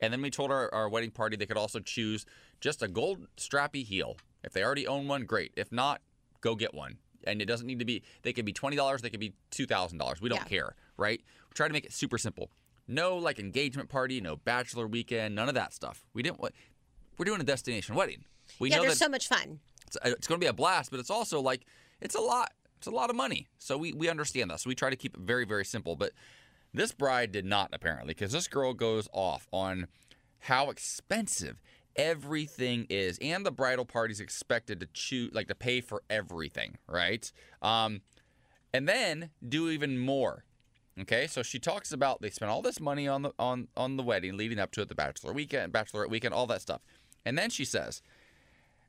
And 0.00 0.12
then 0.12 0.22
we 0.22 0.30
told 0.30 0.50
our, 0.50 0.72
our 0.74 0.88
wedding 0.88 1.10
party 1.10 1.36
they 1.36 1.46
could 1.46 1.56
also 1.58 1.80
choose 1.80 2.24
just 2.60 2.82
a 2.82 2.88
gold 2.88 3.26
strappy 3.36 3.84
heel. 3.84 4.16
If 4.42 4.52
they 4.52 4.62
already 4.64 4.86
own 4.86 5.08
one, 5.08 5.24
great. 5.24 5.52
If 5.56 5.70
not, 5.70 6.00
go 6.40 6.54
get 6.54 6.72
one. 6.74 6.98
And 7.24 7.42
it 7.42 7.44
doesn't 7.44 7.66
need 7.66 7.78
to 7.80 7.84
be, 7.84 8.02
they 8.22 8.32
could 8.32 8.46
be 8.46 8.52
$20, 8.52 9.00
they 9.02 9.10
could 9.10 9.20
be 9.20 9.34
$2,000. 9.50 10.20
We 10.22 10.30
don't 10.30 10.38
Yeah. 10.38 10.44
care, 10.44 10.74
right? 10.96 11.20
Try 11.54 11.66
to 11.66 11.72
make 11.72 11.84
it 11.84 11.92
super 11.92 12.18
simple. 12.18 12.50
No 12.88 13.16
like 13.16 13.38
engagement 13.38 13.88
party, 13.88 14.20
no 14.20 14.36
bachelor 14.36 14.86
weekend, 14.86 15.34
none 15.34 15.48
of 15.48 15.54
that 15.54 15.72
stuff. 15.72 16.04
We 16.12 16.22
didn't 16.22 16.40
we're 16.40 17.24
doing 17.24 17.40
a 17.40 17.44
destination 17.44 17.94
wedding. 17.94 18.24
We 18.58 18.70
yeah, 18.70 18.76
know 18.76 18.82
there's 18.84 18.98
so 18.98 19.08
much 19.08 19.28
fun. 19.28 19.60
it's, 19.86 19.96
uh, 19.96 20.08
it's 20.08 20.26
going 20.26 20.40
to 20.40 20.44
be 20.44 20.48
a 20.48 20.54
blast, 20.54 20.90
but 20.90 21.00
it's 21.00 21.10
also 21.10 21.40
like 21.40 21.66
it's 22.00 22.14
a 22.14 22.20
lot. 22.20 22.52
It's 22.78 22.86
a 22.86 22.90
lot 22.90 23.10
of 23.10 23.16
money. 23.16 23.48
So 23.58 23.76
we 23.76 23.92
we 23.92 24.08
understand 24.08 24.50
that. 24.50 24.60
So 24.60 24.68
we 24.68 24.74
try 24.74 24.90
to 24.90 24.96
keep 24.96 25.14
it 25.14 25.20
very 25.20 25.44
very 25.44 25.64
simple. 25.64 25.96
But 25.96 26.12
this 26.72 26.92
bride 26.92 27.30
did 27.30 27.44
not 27.44 27.70
apparently 27.72 28.14
because 28.14 28.32
this 28.32 28.48
girl 28.48 28.72
goes 28.72 29.08
off 29.12 29.46
on 29.52 29.86
how 30.40 30.70
expensive 30.70 31.60
everything 31.96 32.86
is, 32.88 33.18
and 33.20 33.44
the 33.44 33.52
bridal 33.52 33.84
party's 33.84 34.20
expected 34.20 34.80
to 34.80 34.86
choose 34.94 35.32
like 35.34 35.48
to 35.48 35.54
pay 35.54 35.80
for 35.80 36.02
everything, 36.08 36.78
right? 36.86 37.30
Um, 37.60 38.00
and 38.72 38.88
then 38.88 39.30
do 39.46 39.68
even 39.68 39.98
more. 39.98 40.44
Okay, 41.02 41.26
so 41.26 41.42
she 41.42 41.58
talks 41.58 41.92
about 41.92 42.20
they 42.20 42.30
spent 42.30 42.50
all 42.50 42.62
this 42.62 42.80
money 42.80 43.08
on 43.08 43.22
the 43.22 43.32
on 43.38 43.68
on 43.76 43.96
the 43.96 44.02
wedding 44.02 44.36
leading 44.36 44.58
up 44.58 44.70
to 44.72 44.82
it, 44.82 44.88
the 44.88 44.94
bachelor 44.94 45.32
weekend, 45.32 45.72
bachelorette 45.72 46.10
weekend, 46.10 46.34
all 46.34 46.46
that 46.46 46.62
stuff. 46.62 46.82
And 47.24 47.38
then 47.38 47.50
she 47.50 47.64
says, 47.64 48.02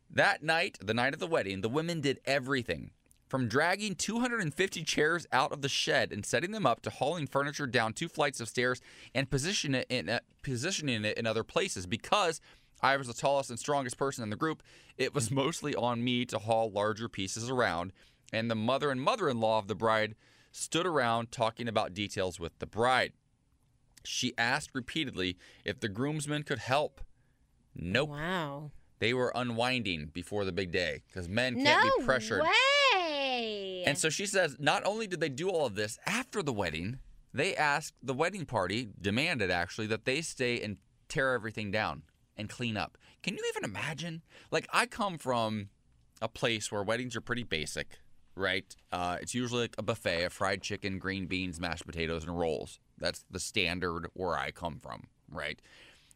that 0.09 0.43
night, 0.43 0.77
the 0.81 0.93
night 0.93 1.13
of 1.13 1.19
the 1.19 1.27
wedding, 1.27 1.61
the 1.61 1.69
women 1.69 2.01
did 2.01 2.19
everything 2.25 2.91
from 3.27 3.47
dragging 3.47 3.95
250 3.95 4.83
chairs 4.83 5.25
out 5.31 5.53
of 5.53 5.61
the 5.61 5.69
shed 5.69 6.11
and 6.11 6.25
setting 6.25 6.51
them 6.51 6.65
up 6.65 6.81
to 6.81 6.89
hauling 6.89 7.27
furniture 7.27 7.65
down 7.65 7.93
two 7.93 8.09
flights 8.09 8.41
of 8.41 8.49
stairs 8.49 8.81
and 9.15 9.29
position 9.29 9.73
it 9.73 9.87
in, 9.89 10.09
uh, 10.09 10.19
positioning 10.41 11.05
it 11.05 11.17
in 11.17 11.25
other 11.25 11.43
places 11.43 11.85
because 11.85 12.41
I 12.81 12.97
was 12.97 13.07
the 13.07 13.13
tallest 13.13 13.49
and 13.49 13.57
strongest 13.57 13.97
person 13.97 14.23
in 14.23 14.31
the 14.31 14.35
group. 14.35 14.61
It 14.97 15.15
was 15.15 15.31
mostly 15.31 15.73
on 15.75 16.03
me 16.03 16.25
to 16.25 16.39
haul 16.39 16.71
larger 16.71 17.07
pieces 17.07 17.49
around, 17.49 17.93
and 18.33 18.51
the 18.51 18.55
mother 18.55 18.91
and 18.91 19.01
mother-in-law 19.01 19.59
of 19.59 19.67
the 19.67 19.75
bride 19.75 20.15
stood 20.51 20.85
around 20.85 21.31
talking 21.31 21.67
about 21.67 21.93
details 21.93 22.39
with 22.39 22.57
the 22.59 22.65
bride. 22.65 23.13
She 24.03 24.33
asked 24.37 24.71
repeatedly 24.73 25.37
if 25.63 25.79
the 25.79 25.89
groomsmen 25.89 26.43
could 26.43 26.59
help. 26.59 27.01
Nope. 27.75 28.09
Wow. 28.09 28.71
They 28.99 29.13
were 29.13 29.31
unwinding 29.33 30.11
before 30.13 30.45
the 30.45 30.51
big 30.51 30.71
day 30.71 31.01
because 31.07 31.27
men 31.27 31.55
can't 31.55 31.85
no 31.85 31.97
be 31.97 32.05
pressured. 32.05 32.41
way. 32.43 33.83
And 33.85 33.97
so 33.97 34.09
she 34.09 34.25
says 34.25 34.57
not 34.59 34.85
only 34.85 35.07
did 35.07 35.19
they 35.19 35.29
do 35.29 35.49
all 35.49 35.65
of 35.65 35.75
this 35.75 35.97
after 36.05 36.43
the 36.43 36.53
wedding, 36.53 36.99
they 37.33 37.55
asked 37.55 37.95
the 38.03 38.13
wedding 38.13 38.45
party, 38.45 38.89
demanded 38.99 39.49
actually, 39.49 39.87
that 39.87 40.05
they 40.05 40.21
stay 40.21 40.61
and 40.61 40.77
tear 41.07 41.33
everything 41.33 41.71
down 41.71 42.03
and 42.37 42.49
clean 42.49 42.77
up. 42.77 42.97
Can 43.23 43.35
you 43.35 43.43
even 43.49 43.63
imagine? 43.63 44.21
Like, 44.51 44.67
I 44.73 44.85
come 44.85 45.17
from 45.17 45.69
a 46.21 46.27
place 46.27 46.71
where 46.71 46.83
weddings 46.83 47.15
are 47.15 47.21
pretty 47.21 47.43
basic, 47.43 47.99
right? 48.35 48.75
Uh, 48.91 49.17
it's 49.21 49.33
usually 49.33 49.61
like 49.61 49.75
a 49.77 49.83
buffet 49.83 50.23
of 50.23 50.33
fried 50.33 50.61
chicken, 50.61 50.99
green 50.99 51.25
beans, 51.25 51.59
mashed 51.59 51.85
potatoes, 51.85 52.23
and 52.23 52.37
rolls. 52.37 52.79
That's 52.97 53.25
the 53.29 53.39
standard 53.39 54.07
where 54.13 54.37
I 54.37 54.51
come 54.51 54.79
from, 54.79 55.07
right? 55.29 55.59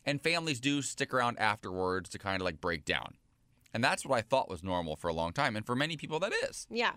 And 0.06 0.22
families 0.22 0.60
do 0.60 0.82
stick 0.82 1.14
around 1.14 1.40
afterwards 1.40 2.10
to 2.10 2.20
kind 2.20 2.42
of 2.42 2.46
like 2.46 2.62
break 2.62 2.86
down. 2.86 3.16
And 3.74 3.84
that's 3.84 4.06
what 4.06 4.18
I 4.18 4.22
thought 4.22 4.50
was 4.50 4.64
normal 4.64 4.96
for 4.96 5.10
a 5.10 5.14
long 5.14 5.34
time. 5.34 5.56
And 5.56 5.66
for 5.66 5.76
many 5.76 5.98
people, 5.98 6.20
that 6.20 6.34
is. 6.50 6.68
yeah. 6.70 6.94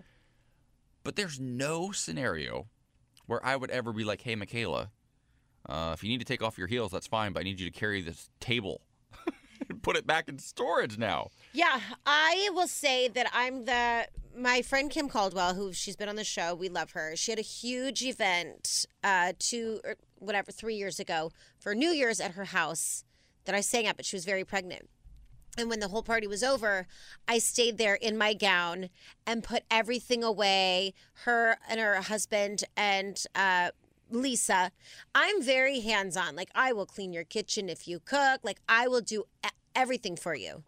But 1.05 1.17
there's 1.17 1.41
no 1.41 1.91
scenario 1.91 2.67
where 3.27 3.45
I 3.45 3.57
would 3.57 3.71
ever 3.71 3.93
be 3.93 4.05
like, 4.05 4.21
hey, 4.23 4.35
Michaela, 4.35 4.91
uh, 5.69 5.93
if 5.95 6.03
you 6.03 6.11
need 6.11 6.19
to 6.19 6.25
take 6.25 6.43
off 6.43 6.59
your 6.59 6.67
heels, 6.67 6.93
that's 6.93 7.07
fine, 7.07 7.33
but 7.33 7.41
I 7.41 7.43
need 7.45 7.61
you 7.61 7.71
to 7.71 7.77
carry 7.79 8.03
this 8.03 8.29
table 8.41 8.83
and 9.69 9.83
put 9.83 9.97
it 9.97 10.07
back 10.07 10.29
in 10.29 10.39
storage 10.39 10.99
now. 10.99 11.31
Yeah, 11.53 11.81
I 12.05 12.51
will 12.53 12.69
say 12.69 13.09
that 13.09 13.31
I'm 13.33 13.65
the 13.65 14.07
my 14.39 14.63
friend 14.63 14.91
Kim 14.91 15.09
Caldwell, 15.09 15.55
who 15.55 15.73
she's 15.73 15.97
been 15.97 16.09
on 16.09 16.17
the 16.17 16.25
show. 16.25 16.55
We 16.55 16.69
love 16.69 16.93
her. 16.93 17.17
She 17.17 17.33
had 17.33 17.39
a 17.39 17.43
huge 17.43 18.03
event 18.03 18.87
uh, 19.03 19.33
two 19.39 19.81
or 19.85 19.97
whatever 20.19 20.53
three 20.53 20.77
years 20.77 21.01
ago 21.01 21.33
for 21.59 21.75
New 21.75 21.91
Year's 21.91 22.21
at 22.21 22.33
her 22.33 22.45
house 22.45 23.05
that 23.45 23.55
I 23.55 23.61
sang 23.61 23.87
at, 23.87 23.97
but 23.97 24.07
she 24.07 24.17
was 24.17 24.25
very 24.25 24.45
pregnant. 24.45 24.89
And 25.57 25.69
when 25.69 25.81
the 25.81 25.89
whole 25.89 26.05
party 26.05 26.29
was 26.29 26.45
over, 26.45 26.87
I 27.27 27.39
stayed 27.39 27.79
there 27.79 27.97
in 27.97 28.17
my 28.17 28.33
gown 28.33 28.91
and 29.27 29.43
put 29.43 29.65
everything 29.71 30.23
away. 30.23 30.95
Her 31.25 31.59
and 31.69 31.81
her 31.81 31.97
husband 31.97 32.63
and 32.77 33.21
uh, 33.35 33.71
Lisa. 34.09 34.71
I'm 35.17 35.43
very 35.43 35.81
hands 35.81 36.17
on. 36.17 36.37
Like, 36.37 36.51
I 36.55 36.73
will 36.73 36.87
clean 36.87 37.13
your 37.13 37.25
kitchen 37.25 37.69
if 37.69 37.89
you 37.89 37.99
cook. 37.99 38.41
Like, 38.45 38.61
I 38.69 38.87
will 38.87 39.01
do 39.01 39.25
everything 39.75 40.17
for 40.17 40.35
you. 40.35 40.63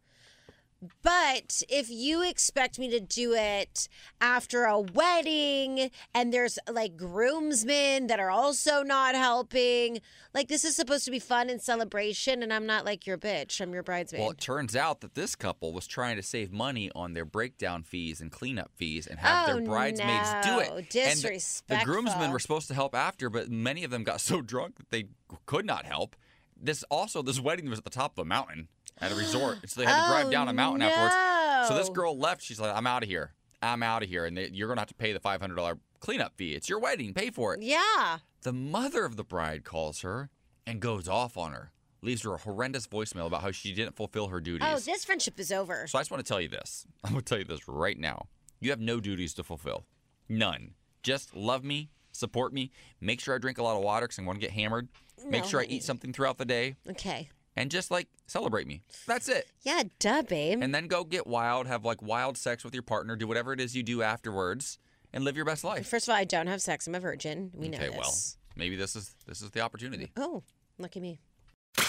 But 1.02 1.62
if 1.68 1.90
you 1.90 2.22
expect 2.26 2.78
me 2.78 2.88
to 2.90 3.00
do 3.00 3.34
it 3.34 3.86
after 4.20 4.64
a 4.64 4.80
wedding 4.80 5.90
and 6.14 6.32
there's 6.32 6.58
like 6.70 6.96
groomsmen 6.96 8.06
that 8.06 8.18
are 8.18 8.30
also 8.30 8.82
not 8.82 9.14
helping, 9.14 10.00
like 10.32 10.48
this 10.48 10.64
is 10.64 10.74
supposed 10.74 11.04
to 11.04 11.10
be 11.10 11.18
fun 11.18 11.50
and 11.50 11.60
celebration, 11.60 12.42
and 12.42 12.50
I'm 12.52 12.64
not 12.66 12.86
like 12.86 13.06
your 13.06 13.18
bitch. 13.18 13.60
I'm 13.60 13.74
your 13.74 13.82
bridesmaid. 13.82 14.20
Well, 14.22 14.30
it 14.30 14.38
turns 14.40 14.74
out 14.74 15.00
that 15.02 15.14
this 15.14 15.36
couple 15.36 15.72
was 15.74 15.86
trying 15.86 16.16
to 16.16 16.22
save 16.22 16.50
money 16.50 16.90
on 16.94 17.12
their 17.12 17.26
breakdown 17.26 17.82
fees 17.82 18.20
and 18.22 18.32
cleanup 18.32 18.70
fees 18.74 19.06
and 19.06 19.18
have 19.18 19.50
Oh, 19.50 19.52
their 19.56 19.62
bridesmaids 19.62 20.30
do 20.42 20.50
no. 20.50 20.58
it. 20.60 20.70
And 20.70 20.86
the- 20.86 21.62
the, 21.68 21.84
groomsmen 21.84 22.30
were 22.30 22.38
supposed 22.38 22.68
to 22.68 22.74
help 22.74 22.94
after, 22.94 23.28
but 23.28 23.50
many 23.50 23.84
of 23.84 23.90
them 23.90 24.02
got 24.02 24.20
so 24.22 24.40
drunk 24.40 24.76
that 24.78 24.90
they 24.90 25.08
could 25.44 25.66
not 25.66 25.84
help. 25.84 26.16
This 26.62 26.82
also, 26.90 27.22
this 27.22 27.40
wedding 27.40 27.70
was 27.70 27.78
at 27.78 27.84
the 27.84 27.90
top 27.90 28.18
of 28.18 28.22
a 28.22 28.24
mountain 28.26 28.68
at 29.00 29.12
a 29.12 29.14
resort, 29.14 29.58
And 29.62 29.70
so 29.70 29.80
they 29.80 29.86
had 29.86 30.02
to 30.04 30.08
drive 30.10 30.26
Oh, 30.26 30.30
down 30.30 30.48
a 30.48 30.50
oh, 30.50 30.54
mountain 30.54 30.82
afterwards. 30.82 31.68
So 31.68 31.74
this 31.76 31.88
girl 31.88 32.16
left. 32.18 32.42
She's 32.42 32.58
like, 32.60 32.74
"I'm 32.74 32.86
out 32.86 33.02
of 33.02 33.08
here. 33.08 33.34
I'm 33.62 33.82
out 33.82 34.02
of 34.02 34.08
here," 34.08 34.24
and 34.26 34.36
they, 34.36 34.48
you're 34.52 34.68
gonna 34.68 34.80
have 34.80 34.88
to 34.88 34.94
pay 34.94 35.12
the 35.12 35.20
five 35.20 35.40
hundred 35.40 35.56
dollar 35.56 35.78
cleanup 36.00 36.34
fee. 36.36 36.52
It's 36.54 36.68
your 36.68 36.78
wedding. 36.80 37.12
Pay 37.14 37.30
for 37.30 37.54
it. 37.54 37.62
yeah. 37.62 38.18
The 38.42 38.52
mother 38.54 39.04
of 39.04 39.16
the 39.16 39.24
bride 39.24 39.64
calls 39.64 40.00
her 40.00 40.30
and 40.66 40.80
goes 40.80 41.08
off 41.08 41.36
on 41.36 41.52
her, 41.52 41.72
leaves 42.00 42.22
her 42.22 42.32
a 42.34 42.38
horrendous 42.38 42.86
voicemail 42.86 43.26
about 43.26 43.42
how 43.42 43.50
she 43.50 43.74
didn't 43.74 43.96
fulfill 43.96 44.28
her 44.28 44.40
duties. 44.40 44.66
Oh, 44.70 44.78
this 44.78 45.04
friendship 45.04 45.38
is 45.38 45.52
over. 45.52 45.86
So 45.86 45.98
I 45.98 46.00
just 46.00 46.10
want 46.10 46.24
to 46.24 46.28
tell 46.28 46.40
you 46.40 46.48
this. 46.48 46.86
I'm 47.04 47.10
going 47.12 47.20
to 47.22 47.28
tell 47.28 47.38
you 47.38 47.44
this 47.44 47.68
right 47.68 47.98
now. 47.98 48.28
You 48.60 48.70
have 48.70 48.80
no 48.80 48.98
duties 48.98 49.34
to 49.34 49.42
fulfill. 49.44 49.84
None. 50.28 50.72
Just 51.02 51.34
love 51.36 51.64
me, 51.64 51.90
support 52.12 52.52
me, 52.54 52.70
make 53.00 53.20
sure 53.20 53.34
I 53.34 53.38
drink 53.38 53.58
a 53.58 53.62
lot 53.62 53.76
of 53.76 53.82
water 53.82 54.06
because 54.06 54.16
I'm 54.18 54.24
going 54.24 54.38
to 54.38 54.40
get 54.40 54.52
hammered. 54.52 54.88
Make 55.26 55.42
No, 55.42 55.48
sure 55.48 55.60
I 55.60 55.64
eat 55.64 55.82
something 55.82 56.12
throughout 56.14 56.38
the 56.38 56.44
day 56.46 56.76
Okay. 56.88 57.28
And 57.56 57.70
just 57.70 57.90
like 57.90 58.08
celebrate 58.26 58.66
me. 58.66 58.82
That's 59.06 59.28
it. 59.28 59.48
Yeah, 59.62 59.82
duh, 59.98 60.22
babe. 60.22 60.62
And 60.62 60.74
then 60.74 60.86
go 60.86 61.04
get 61.04 61.26
wild, 61.26 61.66
have 61.66 61.84
like 61.84 62.02
wild 62.02 62.36
sex 62.36 62.64
with 62.64 62.74
your 62.74 62.82
partner, 62.82 63.16
do 63.16 63.26
whatever 63.26 63.52
it 63.52 63.60
is 63.60 63.76
you 63.76 63.82
do 63.82 64.02
afterwards 64.02 64.78
and 65.12 65.24
live 65.24 65.36
your 65.36 65.44
best 65.44 65.64
life. 65.64 65.88
First 65.88 66.08
of 66.08 66.12
all, 66.12 66.18
I 66.18 66.24
don't 66.24 66.46
have 66.46 66.62
sex. 66.62 66.86
I'm 66.86 66.94
a 66.94 67.00
virgin. 67.00 67.50
We 67.54 67.68
know 67.68 67.78
okay, 67.78 67.88
this. 67.88 67.96
well, 67.96 68.14
maybe 68.56 68.76
this 68.76 68.96
is 68.96 69.14
this 69.26 69.42
is 69.42 69.50
the 69.50 69.60
opportunity. 69.60 70.10
Oh, 70.16 70.42
look 70.78 70.96
at 70.96 71.02
me. 71.02 71.20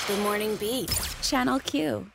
Good 0.08 0.20
Morning 0.20 0.56
Beat. 0.58 0.92
Channel 1.22 1.60
Q. 1.60 2.12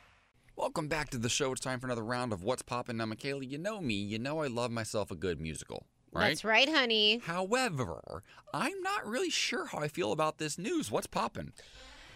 Welcome 0.55 0.87
back 0.87 1.09
to 1.11 1.17
the 1.17 1.29
show. 1.29 1.51
It's 1.51 1.61
time 1.61 1.79
for 1.79 1.85
another 1.85 2.03
round 2.03 2.33
of 2.33 2.43
What's 2.43 2.63
Poppin' 2.63 2.97
Now, 2.97 3.05
Michaela. 3.05 3.45
You 3.45 3.57
know 3.57 3.79
me. 3.79 3.93
You 3.93 4.17
know 4.17 4.39
I 4.39 4.47
love 4.47 4.71
myself 4.71 5.11
a 5.11 5.15
good 5.15 5.39
musical, 5.39 5.85
right? 6.11 6.29
That's 6.29 6.43
right, 6.43 6.67
honey. 6.67 7.21
However, 7.23 8.23
I'm 8.53 8.81
not 8.81 9.05
really 9.05 9.29
sure 9.29 9.67
how 9.67 9.79
I 9.79 9.87
feel 9.87 10.11
about 10.11 10.39
this 10.39 10.57
news. 10.57 10.89
What's 10.89 11.07
poppin'? 11.07 11.53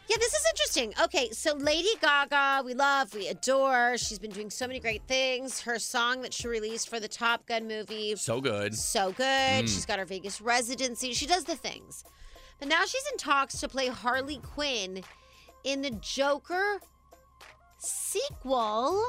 Yeah, 0.08 0.18
this 0.20 0.34
is 0.34 0.46
interesting. 0.50 0.94
Okay, 1.04 1.30
so 1.32 1.56
Lady 1.56 1.90
Gaga, 2.02 2.64
we 2.66 2.74
love, 2.74 3.14
we 3.14 3.28
adore. 3.28 3.98
She's 3.98 4.20
been 4.20 4.32
doing 4.32 4.50
so 4.50 4.68
many 4.68 4.80
great 4.80 5.04
things. 5.08 5.62
Her 5.62 5.80
song 5.80 6.22
that 6.24 6.34
she 6.34 6.48
released 6.50 6.90
for 6.90 7.00
the 7.00 7.08
Top 7.08 7.46
Gun 7.46 7.66
movie, 7.68 8.16
So 8.18 8.42
good. 8.42 8.76
so 8.76 9.12
good. 9.14 9.24
Mm. 9.26 9.62
She's 9.62 9.86
got 9.86 10.00
her 10.00 10.06
Vegas 10.06 10.42
residency. 10.42 11.14
She 11.14 11.26
does 11.26 11.46
the 11.46 11.56
things. 11.56 12.04
But 12.60 12.68
now 12.68 12.84
she's 12.86 13.04
in 13.12 13.18
talks 13.18 13.60
to 13.62 13.70
play 13.70 13.88
Harley 13.88 14.40
Quinn 14.44 15.02
in 15.64 15.82
the 15.82 15.92
Joker 15.92 16.80
sequel 17.78 19.02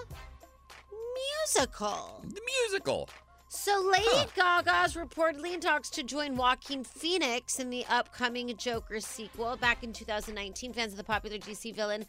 musical. 1.47 2.23
The 2.29 2.41
musical. 2.71 3.09
So 3.55 3.83
Lady 3.93 4.07
Huh. 4.09 4.63
Gaga's 4.65 4.95
reportedly 4.95 5.53
in 5.53 5.61
talks 5.61 5.91
to 5.91 6.03
join 6.03 6.37
Joaquin 6.37 6.85
Phoenix 6.85 7.61
in 7.61 7.69
the 7.69 7.85
upcoming 7.85 8.57
Joker 8.57 8.99
sequel. 8.99 9.59
Back 9.59 9.85
in 9.85 9.93
2019, 9.93 10.73
fans 10.73 10.93
of 10.93 10.97
the 10.97 11.05
popular 11.05 11.37
DC 11.37 11.75
villain 11.75 12.07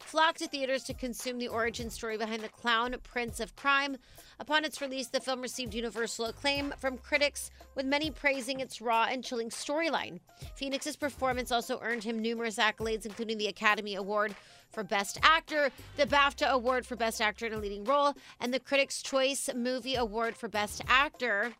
flocked 0.00 0.40
to 0.40 0.48
theaters 0.48 0.82
to 0.84 0.92
consume 0.92 1.38
the 1.38 1.48
origin 1.48 1.88
story 1.88 2.18
behind 2.18 2.42
the 2.42 2.48
clown 2.50 2.94
prince 3.04 3.40
of 3.40 3.56
crime. 3.56 3.96
Upon 4.38 4.66
its 4.66 4.82
release, 4.82 5.06
the 5.06 5.20
film 5.20 5.40
received 5.40 5.72
universal 5.72 6.26
acclaim 6.26 6.74
from 6.78 6.98
critics, 6.98 7.50
with 7.74 7.86
many 7.86 8.10
praising 8.10 8.60
its 8.60 8.82
raw 8.82 9.06
and 9.08 9.24
chilling 9.24 9.48
storyline. 9.48 10.20
Phoenix's 10.56 10.96
performance 10.96 11.50
also 11.50 11.80
earned 11.82 12.04
him 12.04 12.20
numerous 12.20 12.56
accolades, 12.56 13.06
including 13.06 13.38
the 13.38 13.46
Academy 13.46 13.94
Award 13.94 14.34
for 14.72 14.82
Best 14.82 15.20
Actor, 15.22 15.70
the 15.96 16.06
BAFTA 16.06 16.48
Award 16.48 16.86
for 16.86 16.96
Best 16.96 17.20
Actor 17.20 17.46
in 17.46 17.52
a 17.52 17.58
Leading 17.58 17.84
Role, 17.84 18.14
and 18.40 18.52
the 18.52 18.60
Critics' 18.60 19.02
Choice 19.02 19.48
Movie 19.54 19.94
Award 19.94 20.36
for 20.36 20.48
Best 20.48 20.82
Actor. 20.88 21.52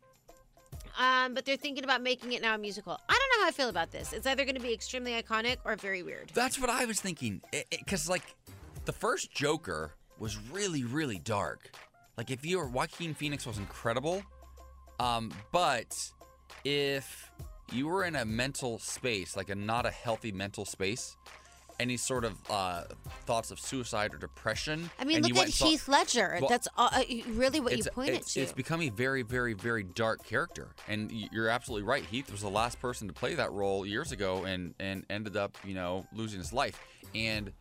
Um, 0.98 1.34
but 1.34 1.44
they're 1.44 1.56
thinking 1.56 1.84
about 1.84 2.02
making 2.02 2.32
it 2.32 2.42
now 2.42 2.54
a 2.54 2.58
musical. 2.58 2.98
I 3.08 3.12
don't 3.12 3.38
know 3.38 3.44
how 3.44 3.48
I 3.48 3.52
feel 3.52 3.68
about 3.68 3.92
this. 3.92 4.12
It's 4.12 4.26
either 4.26 4.44
going 4.44 4.56
to 4.56 4.60
be 4.60 4.72
extremely 4.72 5.12
iconic 5.12 5.56
or 5.64 5.76
very 5.76 6.02
weird. 6.02 6.30
That's 6.34 6.58
what 6.58 6.70
I 6.70 6.84
was 6.84 7.00
thinking. 7.00 7.40
Because, 7.70 8.08
like, 8.08 8.34
the 8.84 8.92
first 8.92 9.30
Joker 9.32 9.92
was 10.18 10.38
really, 10.50 10.84
really 10.84 11.18
dark. 11.18 11.70
Like, 12.16 12.30
if 12.30 12.44
you 12.44 12.58
were 12.58 12.68
Joaquin 12.68 13.14
Phoenix 13.14 13.46
was 13.46 13.58
incredible. 13.58 14.22
Um, 15.00 15.32
but 15.50 15.96
if 16.64 17.30
you 17.72 17.88
were 17.88 18.04
in 18.04 18.14
a 18.14 18.24
mental 18.24 18.78
space, 18.78 19.36
like 19.36 19.48
a 19.48 19.54
not 19.54 19.86
a 19.86 19.90
healthy 19.90 20.30
mental 20.30 20.64
space, 20.64 21.16
any 21.82 21.96
sort 21.96 22.24
of 22.24 22.38
uh, 22.48 22.84
thoughts 23.26 23.50
of 23.50 23.58
suicide 23.58 24.14
or 24.14 24.16
depression. 24.16 24.88
I 24.98 25.04
mean, 25.04 25.20
look 25.22 25.36
at 25.36 25.44
and 25.44 25.52
saw- 25.52 25.66
Heath 25.66 25.88
Ledger. 25.88 26.38
Well, 26.40 26.48
That's 26.48 26.68
all, 26.78 26.88
uh, 26.92 27.02
really 27.30 27.60
what 27.60 27.76
you 27.76 27.84
pointed 27.84 28.14
it's, 28.20 28.34
to. 28.34 28.40
it's 28.40 28.52
become 28.52 28.80
a 28.80 28.88
very, 28.88 29.22
very, 29.22 29.52
very 29.52 29.82
dark 29.82 30.24
character, 30.24 30.68
and 30.88 31.10
you're 31.10 31.48
absolutely 31.48 31.86
right. 31.86 32.04
Heath 32.04 32.30
was 32.30 32.40
the 32.40 32.48
last 32.48 32.80
person 32.80 33.08
to 33.08 33.12
play 33.12 33.34
that 33.34 33.52
role 33.52 33.84
years 33.84 34.12
ago, 34.12 34.44
and 34.44 34.74
and 34.78 35.04
ended 35.10 35.36
up, 35.36 35.58
you 35.64 35.74
know, 35.74 36.06
losing 36.14 36.38
his 36.38 36.52
life. 36.52 36.80
And 37.14 37.52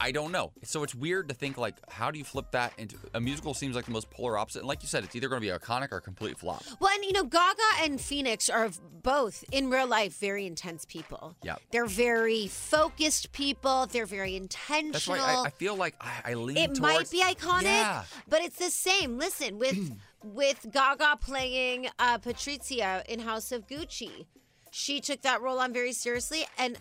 I 0.00 0.12
don't 0.12 0.32
know. 0.32 0.52
So 0.62 0.82
it's 0.82 0.94
weird 0.94 1.28
to 1.28 1.34
think 1.34 1.56
like, 1.58 1.76
how 1.90 2.10
do 2.10 2.18
you 2.18 2.24
flip 2.24 2.50
that 2.52 2.72
into 2.78 2.96
a 3.14 3.20
musical? 3.20 3.54
Seems 3.54 3.74
like 3.74 3.86
the 3.86 3.92
most 3.92 4.10
polar 4.10 4.36
opposite. 4.38 4.60
And 4.60 4.68
like 4.68 4.82
you 4.82 4.88
said, 4.88 5.04
it's 5.04 5.16
either 5.16 5.28
going 5.28 5.40
to 5.40 5.46
be 5.46 5.52
iconic 5.52 5.92
or 5.92 5.96
a 5.98 6.00
complete 6.00 6.38
flop. 6.38 6.62
Well, 6.80 6.90
and 6.94 7.04
you 7.04 7.12
know, 7.12 7.24
Gaga 7.24 7.62
and 7.82 8.00
Phoenix 8.00 8.50
are 8.50 8.70
both 9.02 9.44
in 9.52 9.70
real 9.70 9.86
life 9.86 10.18
very 10.18 10.46
intense 10.46 10.84
people. 10.84 11.36
Yep. 11.42 11.60
They're 11.70 11.86
very 11.86 12.48
focused 12.48 13.32
people. 13.32 13.86
They're 13.86 14.06
very 14.06 14.36
intentional. 14.36 14.92
That's 14.92 15.08
why 15.08 15.18
I, 15.18 15.44
I 15.46 15.50
feel 15.50 15.76
like 15.76 15.94
I, 16.00 16.32
I 16.32 16.34
lean. 16.34 16.56
it 16.56 16.66
towards, 16.74 16.80
might 16.80 17.10
be 17.10 17.22
iconic, 17.22 17.62
Yeah. 17.64 18.04
but 18.28 18.42
it's 18.42 18.58
the 18.58 18.70
same. 18.70 19.18
Listen, 19.18 19.58
with 19.58 19.76
with 20.22 20.66
Gaga 20.72 21.18
playing 21.20 21.88
uh, 21.98 22.18
Patrizia 22.18 23.04
in 23.06 23.20
House 23.20 23.52
of 23.52 23.66
Gucci, 23.66 24.26
she 24.70 25.00
took 25.00 25.22
that 25.22 25.40
role 25.40 25.58
on 25.58 25.72
very 25.72 25.92
seriously, 25.92 26.44
and 26.58 26.76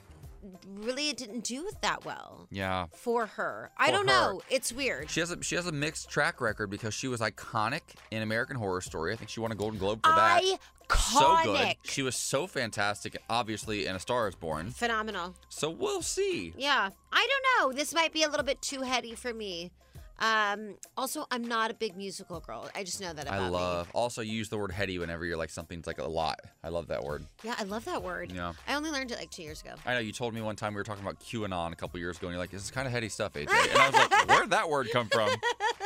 really 0.66 1.10
it 1.10 1.18
didn't 1.18 1.44
do 1.44 1.70
that 1.82 2.06
well 2.06 2.48
Yeah. 2.52 2.88
for 2.94 3.26
her. 3.26 3.72
I 3.78 3.88
For 3.88 3.92
don't 3.94 4.08
her. 4.10 4.14
know. 4.34 4.42
It's 4.50 4.72
weird. 4.72 5.10
She 5.10 5.20
has 5.20 5.32
a 5.32 5.42
she 5.44 5.56
has 5.56 5.68
a 5.68 5.72
mixed 5.72 6.10
track 6.10 6.42
record 6.42 6.70
because 6.70 6.94
she 6.94 7.08
was 7.08 7.22
iconic 7.22 7.82
in 8.12 8.22
American 8.22 8.56
Horror 8.58 8.82
Story. 8.82 9.14
I 9.14 9.16
think 9.16 9.30
she 9.30 9.40
won 9.40 9.52
a 9.52 9.56
Golden 9.56 9.80
Globe 9.80 10.00
for 10.04 10.12
that. 10.12 10.42
Iconic. 10.44 10.60
So 10.98 11.38
good. 11.44 11.76
She 11.84 12.04
was 12.04 12.16
so 12.16 12.46
fantastic, 12.46 13.18
obviously, 13.30 13.88
in 13.88 13.96
A 13.96 14.00
Star 14.00 14.28
Is 14.28 14.36
Born. 14.36 14.70
Phenomenal. 14.70 15.34
So 15.50 15.70
we'll 15.72 16.04
see. 16.04 16.54
Yeah. 16.58 16.90
I 17.12 17.28
don't 17.58 17.72
know. 17.72 17.76
This 17.76 17.94
might 17.94 18.14
be 18.14 18.22
a 18.24 18.30
little 18.30 18.46
bit 18.46 18.62
too 18.62 18.82
heady 18.82 19.16
for 19.16 19.34
me. 19.34 19.72
Um, 20.20 20.76
also, 20.96 21.26
I'm 21.30 21.44
not 21.44 21.72
a 21.72 21.74
big 21.74 21.98
musical 21.98 22.40
girl. 22.40 22.70
I 22.74 22.84
just 22.84 23.02
know 23.02 23.12
that 23.12 23.28
about 23.28 23.40
I 23.42 23.46
me. 23.46 23.50
love. 23.50 23.90
Also, 23.94 24.22
you 24.22 24.32
use 24.34 24.48
the 24.50 24.58
word 24.58 24.72
heady 24.72 24.98
whenever 24.98 25.26
you're 25.26 25.36
like 25.38 25.50
something's 25.50 25.88
like 25.88 25.98
a 26.00 26.06
lot. 26.08 26.40
I 26.64 26.70
love 26.70 26.88
that 26.88 27.04
word. 27.04 27.26
Yeah, 27.44 27.56
I 27.60 27.64
love 27.64 27.84
that 27.86 28.02
word. 28.02 28.32
Yeah. 28.32 28.54
I 28.68 28.76
only 28.76 28.92
learned 28.92 29.12
it 29.12 29.18
like 29.18 29.30
two 29.30 29.44
years 29.44 29.62
ago. 29.62 29.72
I 29.86 29.94
know 29.94 30.00
you 30.00 30.14
told 30.14 30.34
me 30.34 30.42
one 30.42 30.56
time 30.56 30.74
we 30.74 30.78
were 30.78 30.84
talking 30.86 31.04
about 31.04 31.20
QAnon 31.20 31.74
a 31.74 31.76
couple 31.76 32.00
years 32.00 32.18
ago, 32.18 32.28
and 32.28 32.34
you're 32.34 32.40
like, 32.42 32.52
"This 32.52 32.64
is 32.64 32.72
kind 32.72 32.88
of 32.88 32.94
heady 32.94 33.10
stuff, 33.10 33.34
AJ." 33.34 33.48
And 33.72 33.78
I 33.78 33.90
was 33.90 33.96
like, 34.10 34.30
"Where'd 34.30 34.50
that 34.52 34.70
word 34.70 34.88
come 34.92 35.08
from?" 35.10 35.30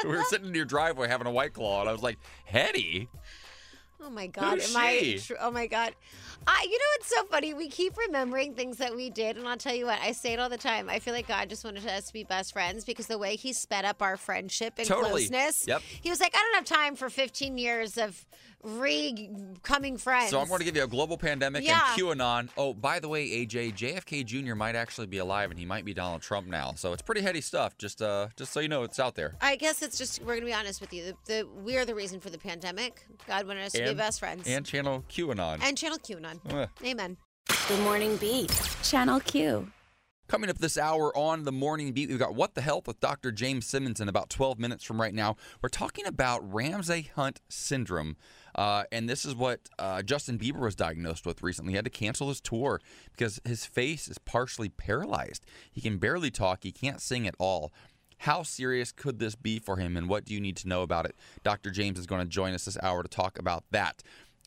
we 0.04 0.10
were 0.10 0.24
sitting 0.24 0.48
in 0.50 0.54
your 0.54 0.66
driveway 0.66 1.08
having 1.08 1.26
a 1.28 1.32
white 1.32 1.54
claw, 1.54 1.82
and 1.82 1.90
I 1.90 1.92
was 1.92 2.04
like, 2.04 2.20
"Heady." 2.46 3.10
Oh 4.02 4.10
my 4.10 4.28
god, 4.28 4.54
Who's 4.60 4.74
am 4.76 4.82
I? 4.82 4.98
she? 5.00 5.20
Tr- 5.20 5.34
oh 5.42 5.52
my 5.52 5.68
god, 5.68 5.94
I. 6.48 6.64
You 6.70 6.78
know 6.78 6.86
it's 6.96 7.08
so 7.16 7.24
funny? 7.26 7.54
We 7.54 7.70
keep 7.70 7.98
remembering 7.98 8.54
things 8.54 8.78
that 8.78 8.96
we 8.96 9.10
did, 9.10 9.38
and 9.38 9.48
I'll 9.48 9.58
tell 9.58 9.74
you 9.76 9.86
what. 9.86 10.00
I 10.02 10.12
say 10.12 10.34
it 10.34 10.40
all 10.40 10.50
the 10.50 10.58
time. 10.58 10.90
I 10.90 11.00
feel 11.00 11.14
like 11.14 11.28
God 11.28 11.50
just 11.50 11.64
wanted 11.64 11.86
us 11.88 12.08
to 12.08 12.14
be 12.14 12.24
best 12.24 12.54
friends 12.54 12.86
because 12.86 13.08
the 13.08 13.18
way 13.18 13.36
He 13.36 13.54
sped 13.54 13.86
up 13.86 14.02
our 14.02 14.18
friendship 14.18 14.74
and 14.78 14.88
Totally. 14.88 15.10
closeness. 15.28 15.66
Yep. 15.68 15.82
He 16.02 16.10
was 16.10 16.20
like, 16.20 16.34
I 16.36 16.38
don't 16.40 16.56
have 16.56 16.66
time 16.80 16.96
for 16.96 17.10
15 17.10 17.58
years 17.58 17.98
of 17.98 18.26
re-coming 18.64 19.98
friends. 19.98 20.30
So 20.32 20.40
I'm 20.40 20.48
going 20.48 20.60
to 20.60 20.66
give 20.66 20.76
you 20.76 20.84
a 20.84 20.88
global 20.88 21.18
pandemic 21.18 21.64
Yeah. 21.64 21.94
and 21.94 22.02
QAnon. 22.02 22.50
Oh, 22.58 22.74
by 22.74 23.00
the 23.00 23.08
way, 23.08 23.28
AJ, 23.30 23.74
JFK 23.76 24.26
Jr. 24.26 24.56
might 24.56 24.76
actually 24.76 25.08
be 25.08 25.18
alive, 25.18 25.50
and 25.52 25.60
he 25.60 25.66
might 25.66 25.86
be 25.86 25.94
Donald 25.94 26.22
Trump 26.22 26.48
now. 26.48 26.74
So 26.76 26.94
it's 26.94 27.02
pretty 27.02 27.22
heady 27.22 27.42
stuff. 27.42 27.78
Just 27.78 28.02
uh, 28.02 28.28
just 28.36 28.52
so 28.52 28.60
you 28.60 28.68
know, 28.68 28.84
it's 28.84 29.00
out 29.00 29.16
there. 29.16 29.36
I 29.42 29.56
guess 29.56 29.82
it's 29.82 29.98
just 29.98 30.22
we're 30.24 30.36
gonna 30.36 30.46
be 30.46 30.54
honest 30.54 30.82
with 30.82 30.94
you. 30.94 31.16
The, 31.26 31.34
the 31.44 31.48
we 31.64 31.78
are 31.78 31.86
the 31.86 31.96
reason 31.96 32.20
for 32.20 32.30
the 32.30 32.38
pandemic. 32.38 33.06
God 33.28 33.48
wanted 33.48 33.64
us 33.66 33.74
to 33.74 33.84
be 33.84 33.94
best 33.94 34.20
friends. 34.20 34.48
And 34.48 34.66
channel 34.66 35.04
QAnon. 35.10 35.60
and 35.64 35.78
Channel 35.78 36.00
QAnon. 36.00 36.40
Ugh. 36.54 36.70
Amen. 36.86 37.18
The 37.68 37.78
Morning 37.78 38.18
Beat. 38.18 38.52
Channel 38.84 39.20
Q. 39.22 39.72
Coming 40.28 40.50
up 40.52 40.60
this 40.60 40.78
hour 40.78 41.16
on 41.18 41.44
the 41.44 41.52
morning 41.52 41.92
beat, 41.92 42.10
we've 42.10 42.20
got 42.20 42.36
What 42.36 42.54
the 42.54 42.62
Health 42.62 42.86
with 42.88 43.00
Dr. 43.00 43.32
James 43.32 43.66
Simmons 43.66 44.00
in 44.00 44.08
about 44.08 44.30
12 44.30 44.60
minutes 44.60 44.84
from 44.84 45.02
right 45.02 45.14
now. 45.14 45.36
We're 45.60 45.70
talking 45.70 46.06
about 46.06 46.42
Ramsay 46.54 47.10
Hunt 47.16 47.42
syndrome. 47.50 48.16
Uh, 48.60 48.84
and 48.92 49.08
this 49.08 49.24
is 49.24 49.34
what 49.34 49.62
uh, 49.80 50.02
Justin 50.02 50.38
Bieber 50.38 50.60
was 50.60 50.76
diagnosed 50.76 51.26
with 51.26 51.42
recently. 51.42 51.72
He 51.72 51.76
had 51.78 51.86
to 51.86 51.90
cancel 51.90 52.28
his 52.28 52.42
tour 52.42 52.82
because 53.14 53.40
his 53.46 53.66
face 53.66 54.10
is 54.10 54.18
partially 54.18 54.68
paralyzed. 54.68 55.46
He 55.72 55.80
can 55.80 55.98
barely 55.98 56.30
talk, 56.30 56.64
he 56.64 56.74
can't 56.74 57.00
sing 57.00 57.26
at 57.26 57.36
all. 57.40 57.72
How 58.18 58.44
serious 58.44 58.92
could 58.92 59.20
this 59.20 59.36
be 59.36 59.60
for 59.60 59.78
him, 59.78 59.96
and 59.96 60.10
what 60.10 60.26
do 60.26 60.34
you 60.34 60.42
need 60.42 60.58
to 60.58 60.68
know 60.68 60.82
about 60.82 61.06
it? 61.06 61.16
Dr. 61.42 61.72
James 61.72 61.98
is 61.98 62.06
going 62.06 62.20
to 62.20 62.28
join 62.28 62.54
us 62.54 62.66
this 62.66 62.78
hour 62.84 63.02
to 63.02 63.08
talk 63.08 63.40
about 63.40 63.64
that. 63.72 64.04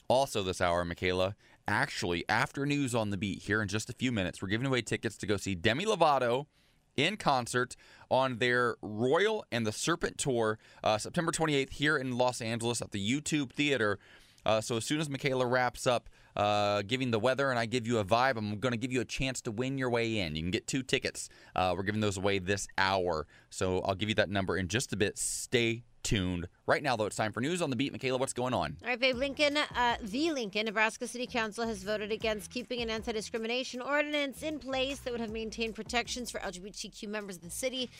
Also, 0.09 0.42
this 0.42 0.61
hour, 0.61 0.85
Michaela, 0.85 1.35
actually, 1.66 2.22
after 2.29 2.66
news 2.66 2.94
on 2.94 3.09
the 3.09 3.16
beat, 3.16 3.44
here 3.44 3.62
in 3.62 3.68
just 3.68 3.88
a 3.88 3.94
few 3.94 4.12
minutes, 4.12 4.42
we're 4.42 4.48
giving 4.48 4.66
away 4.66 4.83
tickets 4.83 5.16
to 5.16 5.27
go 5.27 5.38
see 5.38 5.55
Demi 5.55 5.87
Lovato 5.87 6.48
in 6.96 7.16
concert 7.16 7.76
on 8.11 8.38
their 8.38 8.76
Royal 8.83 9.44
and 9.50 9.66
the 9.66 9.72
Serpent 9.72 10.18
tour, 10.18 10.59
uh, 10.85 10.98
September 10.98 11.33
28th, 11.33 11.72
here 11.72 11.96
in 11.96 12.18
Los 12.18 12.40
Angeles 12.40 12.83
at 12.83 12.90
the 12.90 13.00
YouTube 13.00 13.52
Theater. 13.52 13.98
Uh, 14.44 14.61
so 14.61 14.76
as 14.76 14.85
soon 14.85 15.00
as 15.00 15.09
Michaela 15.09 15.46
wraps 15.46 15.87
up 15.87 16.09
uh, 16.37 16.83
giving 16.83 17.11
the 17.11 17.18
weather 17.18 17.51
and 17.51 17.59
I 17.59 17.66
give 17.66 17.87
you 17.87 17.99
a 17.99 18.05
vibe, 18.05 18.37
I'm 18.37 18.59
going 18.59 18.73
to 18.73 18.79
give 18.79 18.92
you 18.92 19.01
a 19.01 19.05
chance 19.05 19.40
to 19.42 19.51
win 19.51 19.79
your 19.79 19.90
way 19.90 20.18
in. 20.18 20.37
You 20.37 20.42
can 20.42 20.51
get 20.51 20.66
two 20.66 20.83
tickets. 20.83 21.29
Uh, 21.55 21.75
we're 21.77 21.85
giving 21.85 22.01
those 22.01 22.16
away 22.16 22.38
this 22.38 22.66
hour. 22.79 23.27
So 23.51 23.81
I'll 23.81 23.95
give 23.95 24.09
you 24.09 24.14
that 24.16 24.31
number 24.31 24.57
in 24.57 24.68
just 24.68 24.92
a 24.92 24.97
bit. 24.97 25.18
Stay 25.18 25.85
tuned. 26.03 26.49
Right 26.66 26.83
now, 26.83 26.97
though, 26.97 27.07
it's 27.07 27.16
time 27.16 27.33
for 27.33 27.40
news 27.40 27.62
on 27.62 27.71
the 27.71 27.77
beat. 27.77 27.92
Michaela, 27.92 28.18
what's 28.18 28.33
going 28.33 28.55
on? 28.55 28.77
All 28.83 28.88
right, 28.88 28.99
babe. 28.99 29.16
Lincoln, 29.16 29.57
uh, 29.57 29.97
the 30.03 30.33
Lincoln, 30.33 30.66
Nebraska 30.66 31.07
City 31.07 31.27
Council 31.27 31.66
has 31.66 31.83
voted 31.83 32.12
against 32.12 32.51
keeping 32.51 32.81
an 32.81 32.90
anti 32.90 33.12
discrimination 33.12 33.81
ordinance 33.81 34.42
in 34.42 34.59
place 34.59 34.99
that 35.01 35.12
would 35.12 35.21
have 35.21 35.31
maintained 35.31 35.75
protections 35.75 36.31
for 36.31 36.40
LGBTQ 36.40 37.09
members 37.09 37.37
of 37.37 37.42
the 37.42 37.51
city. 37.51 37.90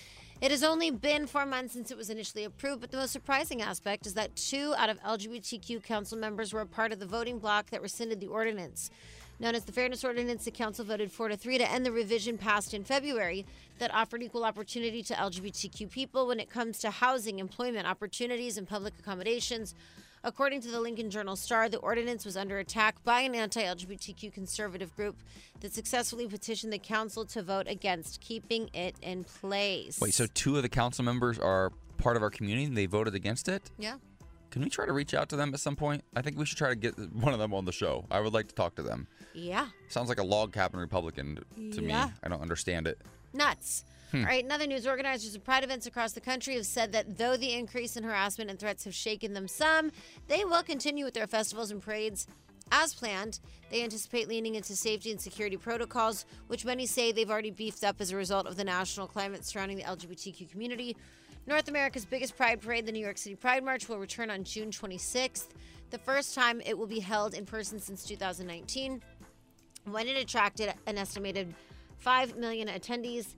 It 0.43 0.51
has 0.51 0.65
only 0.65 0.91
been 0.91 1.29
four 1.29 1.47
months 1.47 1.73
since 1.73 1.93
it 1.93 1.97
was 1.97 2.11
initially 2.11 2.43
approved, 2.43 2.81
but 2.81 2.91
the 2.91 2.97
most 2.97 3.13
surprising 3.13 3.63
aspect 3.63 4.09
is 4.09 4.15
that 4.15 4.35
two 4.35 4.75
out 4.77 4.91
of 4.91 5.01
LGBTQ 5.05 5.85
council 5.85 6.19
members 6.19 6.53
were 6.53 6.63
a 6.63 6.67
part 6.67 6.91
of 6.91 6.99
the 6.99 7.07
voting 7.07 7.39
bloc 7.39 7.71
that 7.71 7.81
rescinded 7.81 8.19
the 8.19 8.27
ordinance. 8.27 8.91
Known 9.39 9.55
as 9.55 9.67
the 9.67 9.73
Fairness 9.73 10.03
Ordinance, 10.03 10.45
the 10.45 10.51
Council 10.51 10.85
voted 10.85 11.13
4 11.13 11.29
to 11.29 11.37
3 11.37 11.59
to 11.59 11.71
end 11.71 11.87
the 11.87 11.93
revision 11.93 12.39
passed 12.39 12.75
in 12.75 12.83
February 12.83 13.47
that 13.79 13.95
offered 13.95 14.21
equal 14.21 14.45
opportunity 14.45 15.01
to 15.05 15.15
LGBTQ 15.15 15.89
people 15.89 16.27
when 16.27 16.41
it 16.41 16.51
comes 16.51 16.81
to 16.81 16.91
housing, 16.91 17.39
employment 17.39 17.87
opportunities, 17.87 18.59
and 18.59 18.69
public 18.69 18.95
accommodations. 18.99 19.77
According 20.25 20.61
to 20.63 20.69
the 20.71 20.81
Lincoln 20.81 21.11
Journal 21.11 21.35
Star, 21.35 21.69
the 21.69 21.79
ordinance 21.79 22.25
was 22.25 22.37
under 22.37 22.59
attack 22.59 23.03
by 23.03 23.23
an 23.23 23.35
anti 23.35 23.63
LGBTQ 23.63 24.33
conservative 24.33 24.95
group 24.95 25.17
that 25.61 25.73
successfully 25.73 26.29
petitioned 26.29 26.73
the 26.73 26.79
council 26.79 27.25
to 27.27 27.43
vote 27.43 27.67
against 27.69 28.21
keeping 28.21 28.71
it 28.73 28.95
in 29.03 29.25
place. 29.25 30.01
Wait, 30.01 30.15
so 30.15 30.27
two 30.33 30.57
of 30.57 30.63
the 30.63 30.69
council 30.69 31.05
members 31.05 31.39
are 31.41 31.73
part 31.99 32.17
of 32.17 32.23
our 32.23 32.31
community 32.31 32.65
and 32.67 32.77
they 32.77 32.87
voted 32.87 33.15
against 33.17 33.49
it? 33.49 33.71
Yeah. 33.79 33.97
Can 34.51 34.63
we 34.63 34.69
try 34.69 34.87
to 34.87 34.93
reach 34.93 35.13
out 35.15 35.29
to 35.31 35.37
them 35.37 35.53
at 35.55 35.61
some 35.61 35.75
point? 35.77 36.05
I 36.15 36.23
think 36.23 36.39
we 36.39 36.45
should 36.45 36.59
try 36.59 36.69
to 36.69 36.77
get 36.77 36.97
one 37.15 37.33
of 37.33 37.39
them 37.41 37.53
on 37.55 37.65
the 37.65 37.73
show. 37.73 38.05
I 38.11 38.21
would 38.21 38.35
like 38.35 38.49
to 38.49 38.55
talk 38.55 38.77
to 38.77 38.83
them. 38.83 39.09
Yeah. 39.35 39.69
Sounds 39.89 40.09
like 40.09 40.21
a 40.21 40.23
log 40.25 40.53
cabin 40.53 40.79
Republican 40.79 41.39
to 41.73 41.83
Yeah. 41.83 42.07
me. 42.07 42.13
I 42.23 42.29
don't 42.29 42.43
understand 42.43 42.87
it. 42.87 43.01
Nuts. 43.33 43.85
All 44.15 44.21
right, 44.21 44.45
in 44.45 44.53
other 44.53 44.67
news, 44.67 44.87
organizers 44.87 45.35
of 45.35 45.43
pride 45.43 45.65
events 45.65 45.87
across 45.87 46.13
the 46.13 46.21
country 46.21 46.55
have 46.55 46.67
said 46.67 46.93
that 46.93 47.17
though 47.17 47.37
the 47.37 47.55
increase 47.55 47.97
in 47.97 48.05
harassment 48.05 48.51
and 48.51 48.59
threats 48.59 48.85
have 48.85 48.95
shaken 48.95 49.33
them 49.33 49.49
some, 49.49 49.91
they 50.29 50.45
will 50.45 50.63
continue 50.63 51.05
with 51.05 51.15
their 51.15 51.27
festivals 51.27 51.71
and 51.71 51.81
parades 51.81 52.27
as 52.71 52.95
planned. 52.95 53.41
They 53.71 53.83
anticipate 53.83 54.29
leaning 54.29 54.55
into 54.55 54.77
safety 54.77 55.11
and 55.11 55.21
security 55.21 55.57
protocols, 55.57 56.27
which 56.49 56.65
many 56.65 56.87
say 56.87 57.13
they've 57.13 57.31
already 57.31 57.51
beefed 57.51 57.85
up 57.85 58.01
as 58.01 58.11
a 58.11 58.17
result 58.17 58.47
of 58.47 58.57
the 58.57 58.65
national 58.65 59.07
climate 59.07 59.45
surrounding 59.45 59.79
the 59.79 59.85
LGBTQ 59.85 60.51
community. 60.51 60.97
North 61.47 61.69
America's 61.69 62.05
biggest 62.05 62.37
pride 62.37 62.61
parade, 62.61 62.87
the 62.87 62.93
New 62.93 63.05
York 63.05 63.19
City 63.19 63.35
Pride 63.35 63.65
March, 63.65 63.89
will 63.89 63.99
return 63.99 64.31
on 64.31 64.45
June 64.45 64.71
26th, 64.71 65.49
the 65.91 65.99
first 65.99 66.35
time 66.35 66.61
it 66.65 66.77
will 66.77 66.87
be 66.87 67.01
held 67.01 67.35
in 67.35 67.45
person 67.45 67.79
since 67.79 68.05
2019 68.05 69.03
when 69.91 70.07
it 70.07 70.17
attracted 70.17 70.73
an 70.87 70.97
estimated 70.97 71.55
5 71.99 72.37
million 72.37 72.69
attendees. 72.69 73.35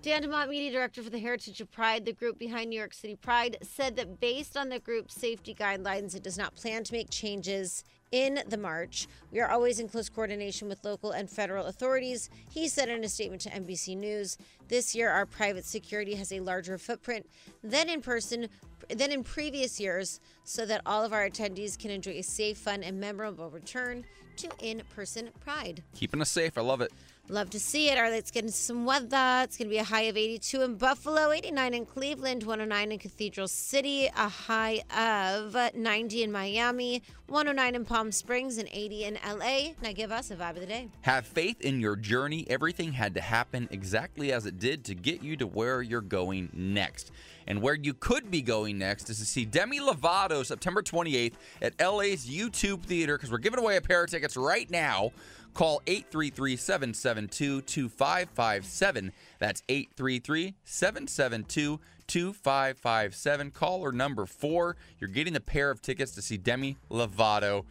Dan 0.00 0.22
Dimant, 0.22 0.48
media 0.48 0.70
director 0.70 1.02
for 1.02 1.10
the 1.10 1.18
Heritage 1.18 1.60
of 1.60 1.72
Pride, 1.72 2.04
the 2.04 2.12
group 2.12 2.38
behind 2.38 2.70
New 2.70 2.78
York 2.78 2.94
City 2.94 3.16
Pride, 3.16 3.58
said 3.62 3.96
that 3.96 4.20
based 4.20 4.56
on 4.56 4.68
the 4.68 4.78
group's 4.78 5.14
safety 5.14 5.52
guidelines, 5.52 6.14
it 6.14 6.22
does 6.22 6.38
not 6.38 6.54
plan 6.54 6.84
to 6.84 6.92
make 6.92 7.10
changes 7.10 7.82
in 8.12 8.40
the 8.48 8.56
march. 8.56 9.08
We 9.32 9.40
are 9.40 9.50
always 9.50 9.80
in 9.80 9.88
close 9.88 10.08
coordination 10.08 10.68
with 10.68 10.84
local 10.84 11.10
and 11.10 11.28
federal 11.28 11.66
authorities. 11.66 12.30
He 12.48 12.68
said 12.68 12.88
in 12.88 13.02
a 13.02 13.08
statement 13.08 13.42
to 13.42 13.50
NBC 13.50 13.96
News, 13.96 14.38
"This 14.68 14.94
year 14.94 15.10
our 15.10 15.26
private 15.26 15.64
security 15.64 16.14
has 16.14 16.32
a 16.32 16.40
larger 16.40 16.78
footprint 16.78 17.28
than 17.62 17.88
in 17.88 18.00
person 18.00 18.48
than 18.88 19.10
in 19.10 19.24
previous 19.24 19.80
years 19.80 20.20
so 20.44 20.64
that 20.64 20.80
all 20.86 21.04
of 21.04 21.12
our 21.12 21.28
attendees 21.28 21.76
can 21.76 21.90
enjoy 21.90 22.12
a 22.12 22.22
safe, 22.22 22.56
fun 22.56 22.84
and 22.84 23.00
memorable 23.00 23.50
return 23.50 24.06
to 24.36 24.48
in-person 24.60 25.30
Pride." 25.40 25.82
Keeping 25.96 26.22
us 26.22 26.30
safe. 26.30 26.56
I 26.56 26.60
love 26.60 26.80
it. 26.80 26.92
Love 27.30 27.50
to 27.50 27.60
see 27.60 27.90
it. 27.90 27.98
All 27.98 28.04
right, 28.04 28.12
let's 28.12 28.54
some 28.54 28.86
weather. 28.86 29.42
It's 29.44 29.58
going 29.58 29.68
to 29.68 29.70
be 29.70 29.76
a 29.76 29.84
high 29.84 30.02
of 30.02 30.16
82 30.16 30.62
in 30.62 30.76
Buffalo, 30.76 31.30
89 31.30 31.74
in 31.74 31.84
Cleveland, 31.84 32.42
109 32.42 32.92
in 32.92 32.98
Cathedral 32.98 33.48
City, 33.48 34.06
a 34.06 34.28
high 34.28 34.82
of 34.96 35.54
90 35.74 36.22
in 36.22 36.32
Miami, 36.32 37.02
109 37.26 37.74
in 37.74 37.84
Palm 37.84 38.12
Springs, 38.12 38.56
and 38.56 38.66
80 38.72 39.04
in 39.04 39.18
LA. 39.26 39.72
Now 39.82 39.92
give 39.92 40.10
us 40.10 40.30
a 40.30 40.36
vibe 40.36 40.54
of 40.54 40.60
the 40.60 40.66
day. 40.66 40.88
Have 41.02 41.26
faith 41.26 41.60
in 41.60 41.80
your 41.80 41.96
journey. 41.96 42.46
Everything 42.48 42.92
had 42.92 43.14
to 43.16 43.20
happen 43.20 43.68
exactly 43.70 44.32
as 44.32 44.46
it 44.46 44.58
did 44.58 44.84
to 44.86 44.94
get 44.94 45.22
you 45.22 45.36
to 45.36 45.46
where 45.46 45.82
you're 45.82 46.00
going 46.00 46.48
next. 46.54 47.10
And 47.46 47.62
where 47.62 47.74
you 47.74 47.94
could 47.94 48.30
be 48.30 48.42
going 48.42 48.78
next 48.78 49.08
is 49.08 49.18
to 49.18 49.24
see 49.24 49.44
Demi 49.46 49.80
Lovato 49.80 50.44
September 50.44 50.82
28th 50.82 51.32
at 51.62 51.80
LA's 51.80 52.26
YouTube 52.26 52.82
Theater 52.82 53.16
because 53.16 53.30
we're 53.30 53.38
giving 53.38 53.58
away 53.58 53.76
a 53.76 53.80
pair 53.80 54.04
of 54.04 54.10
tickets 54.10 54.36
right 54.36 54.70
now. 54.70 55.12
Call 55.58 55.82
833 55.88 56.54
772 56.54 57.62
2557. 57.62 59.10
That's 59.40 59.64
833 59.68 60.54
772 60.62 61.80
2557. 62.06 63.50
Caller 63.50 63.90
number 63.90 64.24
four. 64.24 64.76
You're 65.00 65.10
getting 65.10 65.34
a 65.34 65.40
pair 65.40 65.72
of 65.72 65.82
tickets 65.82 66.12
to 66.12 66.22
see 66.22 66.36
Demi 66.36 66.76
Lovato. 66.88 67.64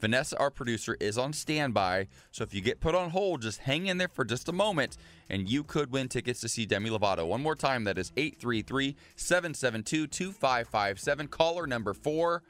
Vanessa, 0.00 0.36
our 0.40 0.50
producer, 0.50 0.96
is 0.98 1.16
on 1.16 1.32
standby. 1.32 2.08
So 2.32 2.42
if 2.42 2.52
you 2.52 2.60
get 2.60 2.80
put 2.80 2.96
on 2.96 3.10
hold, 3.10 3.42
just 3.42 3.60
hang 3.60 3.86
in 3.86 3.98
there 3.98 4.08
for 4.08 4.24
just 4.24 4.48
a 4.48 4.52
moment 4.52 4.96
and 5.28 5.48
you 5.48 5.62
could 5.62 5.92
win 5.92 6.08
tickets 6.08 6.40
to 6.40 6.48
see 6.48 6.66
Demi 6.66 6.90
Lovato. 6.90 7.24
One 7.28 7.44
more 7.44 7.54
time, 7.54 7.84
that 7.84 7.96
is 7.96 8.10
833 8.16 8.96
772 9.14 10.08
2557. 10.08 11.28
Caller 11.28 11.68
number 11.68 11.94
four. 11.94 12.42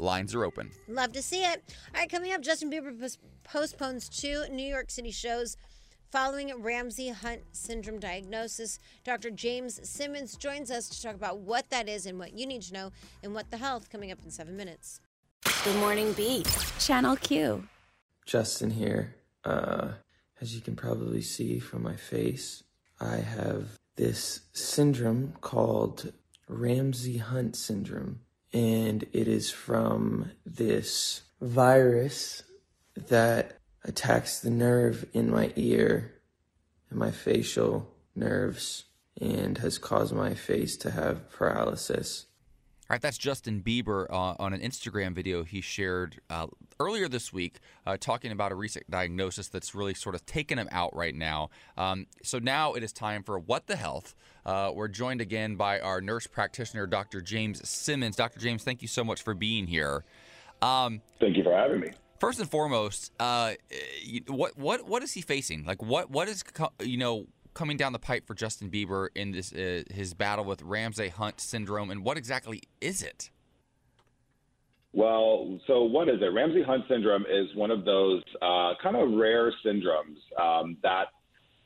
Lines 0.00 0.34
are 0.34 0.44
open. 0.44 0.70
Love 0.88 1.12
to 1.12 1.22
see 1.22 1.42
it. 1.42 1.62
All 1.94 2.00
right, 2.00 2.10
coming 2.10 2.32
up, 2.32 2.40
Justin 2.40 2.70
Bieber 2.70 2.98
pos- 2.98 3.18
postpones 3.44 4.08
two 4.08 4.44
New 4.50 4.66
York 4.66 4.90
City 4.90 5.10
shows 5.10 5.56
following 6.10 6.52
Ramsay 6.60 7.10
Hunt 7.10 7.42
syndrome 7.52 8.00
diagnosis. 8.00 8.78
Dr. 9.04 9.30
James 9.30 9.80
Simmons 9.88 10.36
joins 10.36 10.70
us 10.70 10.88
to 10.88 11.02
talk 11.02 11.14
about 11.14 11.38
what 11.38 11.70
that 11.70 11.88
is 11.88 12.06
and 12.06 12.18
what 12.18 12.36
you 12.36 12.46
need 12.46 12.62
to 12.62 12.72
know 12.72 12.92
and 13.22 13.34
What 13.34 13.50
the 13.50 13.58
Health 13.58 13.90
coming 13.90 14.10
up 14.10 14.18
in 14.24 14.30
seven 14.30 14.56
minutes. 14.56 15.00
Good 15.64 15.76
Morning 15.76 16.12
Beat. 16.14 16.48
Channel 16.78 17.16
Q. 17.16 17.68
Justin 18.26 18.70
here. 18.70 19.14
Uh, 19.44 19.92
as 20.40 20.54
you 20.54 20.60
can 20.60 20.74
probably 20.74 21.20
see 21.22 21.58
from 21.58 21.82
my 21.82 21.96
face, 21.96 22.62
I 23.00 23.16
have 23.16 23.78
this 23.96 24.40
syndrome 24.52 25.34
called 25.40 26.12
Ramsay 26.48 27.18
Hunt 27.18 27.56
syndrome, 27.56 28.20
and 28.52 29.04
it 29.12 29.28
is 29.28 29.50
from 29.50 30.30
this 30.44 31.22
virus 31.40 32.42
that 33.08 33.58
attacks 33.84 34.40
the 34.40 34.50
nerve 34.50 35.06
in 35.12 35.30
my 35.30 35.52
ear 35.56 36.12
and 36.90 36.98
my 36.98 37.10
facial 37.10 37.88
nerves 38.14 38.84
and 39.20 39.58
has 39.58 39.78
caused 39.78 40.14
my 40.14 40.34
face 40.34 40.76
to 40.78 40.90
have 40.90 41.30
paralysis. 41.30 42.26
All 42.88 42.94
right, 42.94 43.00
that's 43.00 43.18
Justin 43.18 43.62
Bieber 43.62 44.10
uh, 44.10 44.34
on 44.40 44.52
an 44.52 44.60
Instagram 44.60 45.14
video 45.14 45.44
he 45.44 45.60
shared 45.60 46.20
uh, 46.28 46.48
earlier 46.80 47.08
this 47.08 47.32
week, 47.32 47.60
uh, 47.86 47.96
talking 47.96 48.32
about 48.32 48.50
a 48.50 48.56
recent 48.56 48.90
diagnosis 48.90 49.46
that's 49.46 49.76
really 49.76 49.94
sort 49.94 50.16
of 50.16 50.26
taken 50.26 50.58
him 50.58 50.68
out 50.72 50.94
right 50.96 51.14
now. 51.14 51.50
Um, 51.76 52.06
so 52.24 52.40
now 52.40 52.72
it 52.72 52.82
is 52.82 52.92
time 52.92 53.22
for 53.22 53.38
What 53.38 53.68
the 53.68 53.76
Health. 53.76 54.16
Uh, 54.50 54.72
we're 54.72 54.88
joined 54.88 55.20
again 55.20 55.54
by 55.54 55.78
our 55.78 56.00
nurse 56.00 56.26
practitioner, 56.26 56.84
Dr. 56.84 57.20
James 57.20 57.66
Simmons. 57.68 58.16
Dr. 58.16 58.40
James, 58.40 58.64
thank 58.64 58.82
you 58.82 58.88
so 58.88 59.04
much 59.04 59.22
for 59.22 59.32
being 59.32 59.68
here. 59.68 60.02
Um, 60.60 61.02
Thank 61.20 61.36
you 61.36 61.44
for 61.44 61.56
having 61.56 61.78
me. 61.78 61.90
first 62.18 62.40
and 62.40 62.50
foremost, 62.50 63.12
uh, 63.20 63.52
what 64.26 64.58
what 64.58 64.88
what 64.88 65.04
is 65.04 65.12
he 65.12 65.22
facing? 65.22 65.64
Like 65.64 65.80
what 65.80 66.10
what 66.10 66.26
is 66.28 66.42
you 66.82 66.98
know 66.98 67.26
coming 67.54 67.76
down 67.76 67.92
the 67.92 68.00
pipe 68.00 68.26
for 68.26 68.34
Justin 68.34 68.70
Bieber 68.70 69.08
in 69.14 69.30
this 69.30 69.52
uh, 69.52 69.84
his 69.88 70.14
battle 70.14 70.44
with 70.44 70.62
Ramsay 70.62 71.10
Hunt 71.10 71.40
syndrome, 71.40 71.92
and 71.92 72.04
what 72.04 72.18
exactly 72.18 72.60
is 72.80 73.04
it? 73.04 73.30
Well, 74.92 75.60
so 75.68 75.84
what 75.84 76.08
is 76.08 76.16
it? 76.20 76.34
Ramsay 76.34 76.64
Hunt 76.64 76.82
syndrome 76.88 77.22
is 77.22 77.54
one 77.54 77.70
of 77.70 77.84
those 77.84 78.24
uh, 78.42 78.72
kind 78.82 78.96
of 78.96 79.12
rare 79.12 79.52
syndromes 79.64 80.18
um, 80.42 80.76
that 80.82 81.04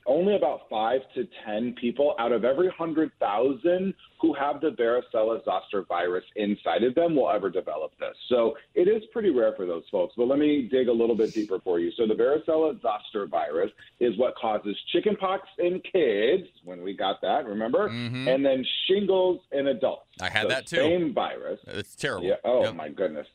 only 0.05 0.35
about 0.35 0.61
five 0.69 1.01
to 1.15 1.27
10 1.45 1.73
people 1.79 2.15
out 2.19 2.31
of 2.31 2.45
every 2.45 2.67
100,000 2.67 3.93
who 4.21 4.33
have 4.33 4.61
the 4.61 4.69
varicella 4.71 5.43
zoster 5.43 5.83
virus 5.83 6.23
inside 6.35 6.83
of 6.83 6.95
them 6.95 7.15
will 7.15 7.29
ever 7.29 7.49
develop 7.49 7.91
this. 7.99 8.15
So 8.29 8.55
it 8.73 8.87
is 8.87 9.03
pretty 9.11 9.29
rare 9.29 9.53
for 9.55 9.65
those 9.65 9.83
folks. 9.91 10.13
But 10.17 10.27
let 10.27 10.39
me 10.39 10.67
dig 10.71 10.87
a 10.87 10.91
little 10.91 11.15
bit 11.15 11.33
deeper 11.33 11.59
for 11.63 11.79
you. 11.79 11.91
So 11.97 12.07
the 12.07 12.13
varicella 12.13 12.79
zoster 12.81 13.25
virus 13.27 13.71
is 13.99 14.17
what 14.17 14.35
causes 14.35 14.75
chickenpox 14.91 15.47
in 15.59 15.81
kids, 15.91 16.47
when 16.63 16.81
we 16.81 16.93
got 16.95 17.21
that, 17.21 17.45
remember? 17.45 17.89
Mhm. 17.89 18.27
And 18.33 18.45
then 18.45 18.65
shingles 18.87 19.41
in 19.51 19.67
adults. 19.67 20.05
I 20.21 20.29
had 20.29 20.43
So 20.43 20.47
that 20.49 20.65
too. 20.67 20.75
Same 20.77 21.13
virus. 21.13 21.59
It's 21.67 21.95
terrible. 21.95 22.27
Yeah. 22.27 22.35
Oh 22.43 22.63
Yep. 22.63 22.75
my 22.75 22.89
goodness. 22.89 23.27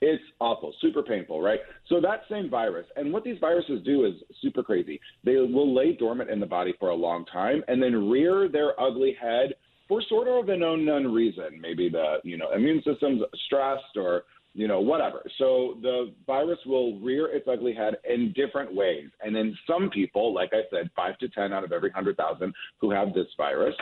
It's 0.00 0.22
awful, 0.38 0.72
super 0.80 1.02
painful, 1.02 1.40
right? 1.40 1.58
So 1.88 2.00
that 2.00 2.22
same 2.30 2.48
virus, 2.48 2.86
and 2.96 3.12
what 3.12 3.24
these 3.24 3.38
viruses 3.40 3.82
do 3.84 4.04
is 4.04 4.14
super 4.40 4.62
crazy. 4.62 5.00
They 5.24 5.36
will 5.36 5.74
lay 5.74 5.96
dormant 5.96 6.30
in 6.30 6.38
the 6.38 6.46
body 6.46 6.72
for 6.78 6.90
a 6.90 6.94
long 6.94 7.24
time 7.26 7.64
and 7.66 7.82
then 7.82 8.08
rear 8.08 8.48
their 8.48 8.80
ugly 8.80 9.16
head 9.20 9.54
for 9.88 10.02
sort 10.08 10.28
of 10.28 10.48
an 10.50 10.62
unknown 10.62 11.12
reason. 11.12 11.60
Maybe 11.60 11.88
the 11.88 12.18
you 12.22 12.36
know 12.36 12.52
immune 12.54 12.82
system's 12.84 13.22
stressed 13.46 13.96
or 13.96 14.24
you 14.54 14.68
know 14.68 14.80
whatever. 14.80 15.22
So 15.38 15.78
the 15.82 16.12
virus 16.26 16.58
will 16.64 17.00
rear 17.00 17.26
its 17.34 17.48
ugly 17.50 17.74
head 17.74 17.96
in 18.08 18.32
different 18.36 18.72
ways, 18.72 19.08
and 19.22 19.36
in 19.36 19.56
some 19.66 19.90
people, 19.90 20.32
like 20.32 20.50
I 20.52 20.62
said, 20.70 20.90
five 20.94 21.18
to 21.18 21.28
ten 21.30 21.52
out 21.52 21.64
of 21.64 21.72
every 21.72 21.90
hundred 21.90 22.16
thousand 22.16 22.54
who 22.80 22.90
have 22.90 23.14
this 23.14 23.26
virus, 23.36 23.74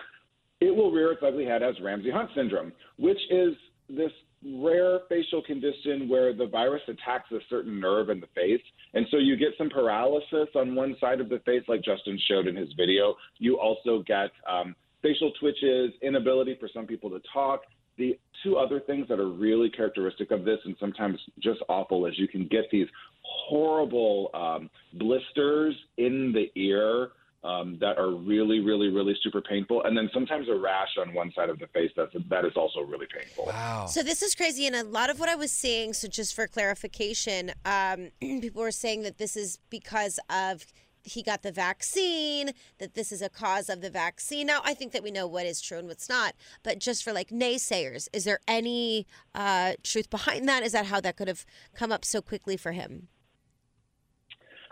it 0.61 0.75
will 0.75 0.91
rear 0.91 1.13
its 1.13 1.23
ugly 1.27 1.45
head 1.45 1.63
as 1.63 1.75
Ramsay 1.83 2.11
Hunt 2.11 2.31
syndrome, 2.35 2.73
which 2.97 3.21
is 3.31 3.55
this 3.89 4.11
rare 4.45 5.01
facial 5.09 5.43
condition 5.43 6.09
where 6.09 6.33
the 6.35 6.47
virus 6.47 6.83
attacks 6.89 7.31
a 7.33 7.39
certain 7.49 7.81
nerve 7.81 8.11
in 8.11 8.21
the 8.21 8.29
face. 8.35 8.61
And 8.95 9.07
so 9.11 9.17
you 9.19 9.37
get 9.37 9.49
some 9.59 9.69
paralysis 9.69 10.49
on 10.55 10.75
one 10.75 10.97
side 11.01 11.21
of 11.21 11.29
the 11.29 11.41
face, 11.41 11.63
like 11.69 11.83
Justin 11.83 12.19
showed 12.29 12.47
in 12.47 12.57
his 12.57 12.69
video. 12.77 13.15
You 13.39 13.59
also 13.59 14.03
get 14.07 14.31
um, 14.49 14.75
facial 15.03 15.33
twitches, 15.41 15.93
inability 16.03 16.57
for 16.61 16.69
some 16.73 16.87
people 16.87 17.11
to 17.11 17.21
talk. 17.33 17.63
The 17.99 18.19
two 18.43 18.57
other 18.57 18.81
things 18.81 19.09
that 19.09 19.19
are 19.19 19.31
really 19.31 19.71
characteristic 19.71 20.31
of 20.31 20.45
this 20.45 20.59
and 20.65 20.77
sometimes 20.79 21.19
just 21.43 21.61
awful 21.69 22.07
is 22.07 22.19
you 22.19 22.29
can 22.29 22.47
get 22.47 22.65
these 22.71 22.87
horrible 23.23 24.31
um, 24.35 24.71
blisters 24.95 25.75
in 25.97 26.33
the 26.33 26.51
ear 26.61 27.11
um, 27.47 27.79
that 27.81 27.97
are 27.97 28.11
really, 28.11 28.59
really, 28.59 28.89
really 28.89 29.17
super 29.23 29.41
painful, 29.41 29.85
and 29.85 29.97
then 29.97 30.11
sometimes 30.13 30.49
a 30.49 30.55
rash 30.55 30.97
on 30.99 31.15
one 31.15 31.33
side 31.33 31.49
of 31.49 31.59
the 31.61 31.69
face 31.69 31.93
that's 31.97 32.13
that 32.29 32.45
is 32.45 32.57
also 32.57 32.81
really 32.81 33.07
painful. 33.07 33.47
Wow. 33.47 33.87
So 33.87 34.03
this 34.03 34.21
is 34.21 34.35
crazy, 34.35 34.67
and 34.67 34.75
a 34.75 34.83
lot 34.83 35.11
of 35.11 35.21
what 35.21 35.29
I 35.29 35.37
was 35.37 35.53
seeing. 35.53 35.93
So 35.93 36.09
just 36.09 36.35
for 36.35 36.49
clarification, 36.49 37.53
um, 37.65 38.11
people 38.21 38.63
were 38.63 38.73
saying 38.73 39.03
that 39.03 39.19
this 39.19 39.37
is 39.37 39.59
because 39.71 40.19
of 40.29 40.67
he 41.05 41.23
got 41.23 41.43
the 41.43 41.53
vaccine, 41.53 42.51
that 42.79 42.95
this 42.95 43.13
is 43.13 43.23
a 43.23 43.29
cause 43.29 43.69
of 43.69 43.81
the 43.81 43.91
vaccine. 43.91 44.49
Now 44.49 44.61
I 44.65 44.75
think 44.75 44.91
that 44.91 45.05
we 45.05 45.13
know 45.13 45.29
what 45.29 45.47
is 45.47 45.61
true 45.61 45.79
and 45.79 45.87
what's 45.87 46.09
not, 46.09 46.35
but 46.65 46.81
just 46.81 47.05
for 47.05 47.13
like 47.13 47.29
naysayers, 47.29 48.09
is 48.13 48.25
there 48.25 48.41
any 48.49 49.07
uh, 49.37 49.75
truth 49.85 50.11
behind 50.11 50.49
that? 50.49 50.65
Is 50.65 50.73
that 50.73 50.87
how 50.87 51.01
that 51.01 51.17
could 51.17 51.29
have 51.29 51.47
come 51.77 51.93
up 51.93 52.05
so 52.05 52.21
quickly 52.21 52.57
for 52.57 52.73
him? 52.73 53.07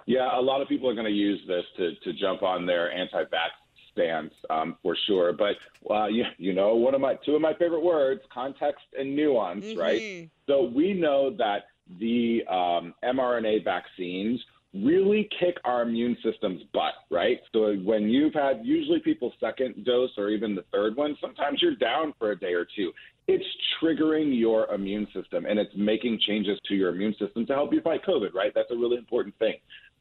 Yeah, 0.06 0.38
a 0.38 0.40
lot 0.40 0.60
of 0.60 0.68
people 0.68 0.88
are 0.88 0.94
going 0.94 1.06
to 1.06 1.12
use 1.12 1.40
this 1.46 1.64
to 1.78 1.94
to 2.04 2.12
jump 2.18 2.42
on 2.42 2.66
their 2.66 2.92
anti-vax 2.92 3.50
stance 3.92 4.34
um, 4.50 4.76
for 4.82 4.96
sure. 5.06 5.32
But 5.32 5.56
uh, 5.90 6.06
you, 6.06 6.24
you 6.38 6.52
know, 6.52 6.74
one 6.74 6.94
of 6.94 7.00
my 7.00 7.14
two 7.24 7.34
of 7.34 7.40
my 7.40 7.54
favorite 7.54 7.82
words, 7.82 8.20
context 8.32 8.84
and 8.98 9.14
nuance, 9.16 9.64
right? 9.78 10.00
So 10.46 10.64
we 10.64 10.92
know 10.92 11.34
that 11.38 11.64
the 12.00 12.42
um, 12.50 12.94
mRNA 13.04 13.64
vaccines 13.64 14.40
really 14.74 15.28
kick 15.38 15.56
our 15.64 15.82
immune 15.82 16.16
system's 16.24 16.62
butt, 16.72 16.94
right? 17.08 17.38
So 17.52 17.74
when 17.84 18.08
you've 18.08 18.34
had 18.34 18.60
usually 18.64 18.98
people's 18.98 19.34
second 19.38 19.84
dose 19.84 20.10
or 20.18 20.30
even 20.30 20.56
the 20.56 20.64
third 20.72 20.96
one, 20.96 21.16
sometimes 21.20 21.62
you're 21.62 21.76
down 21.76 22.12
for 22.18 22.32
a 22.32 22.38
day 22.38 22.54
or 22.54 22.66
two. 22.74 22.90
It's 23.28 23.44
triggering 23.80 24.36
your 24.36 24.66
immune 24.74 25.06
system 25.14 25.46
and 25.46 25.60
it's 25.60 25.70
making 25.76 26.18
changes 26.26 26.58
to 26.68 26.74
your 26.74 26.88
immune 26.92 27.14
system 27.20 27.46
to 27.46 27.54
help 27.54 27.72
you 27.72 27.82
fight 27.82 28.04
COVID, 28.04 28.34
right? 28.34 28.50
That's 28.52 28.70
a 28.72 28.76
really 28.76 28.96
important 28.96 29.38
thing. 29.38 29.54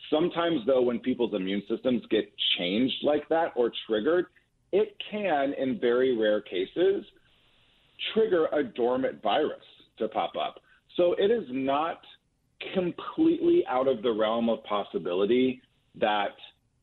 Sometimes, 0.09 0.61
though, 0.65 0.81
when 0.81 0.99
people's 0.99 1.33
immune 1.33 1.63
systems 1.69 2.03
get 2.09 2.31
changed 2.57 2.95
like 3.03 3.27
that 3.29 3.53
or 3.55 3.71
triggered, 3.87 4.27
it 4.71 4.95
can, 5.09 5.53
in 5.57 5.79
very 5.79 6.17
rare 6.17 6.41
cases, 6.41 7.05
trigger 8.13 8.47
a 8.47 8.63
dormant 8.63 9.21
virus 9.21 9.63
to 9.97 10.07
pop 10.07 10.33
up. 10.35 10.59
So 10.97 11.15
it 11.17 11.31
is 11.31 11.45
not 11.49 11.99
completely 12.73 13.63
out 13.67 13.87
of 13.87 14.01
the 14.01 14.11
realm 14.11 14.49
of 14.49 14.63
possibility 14.63 15.61
that 15.99 16.35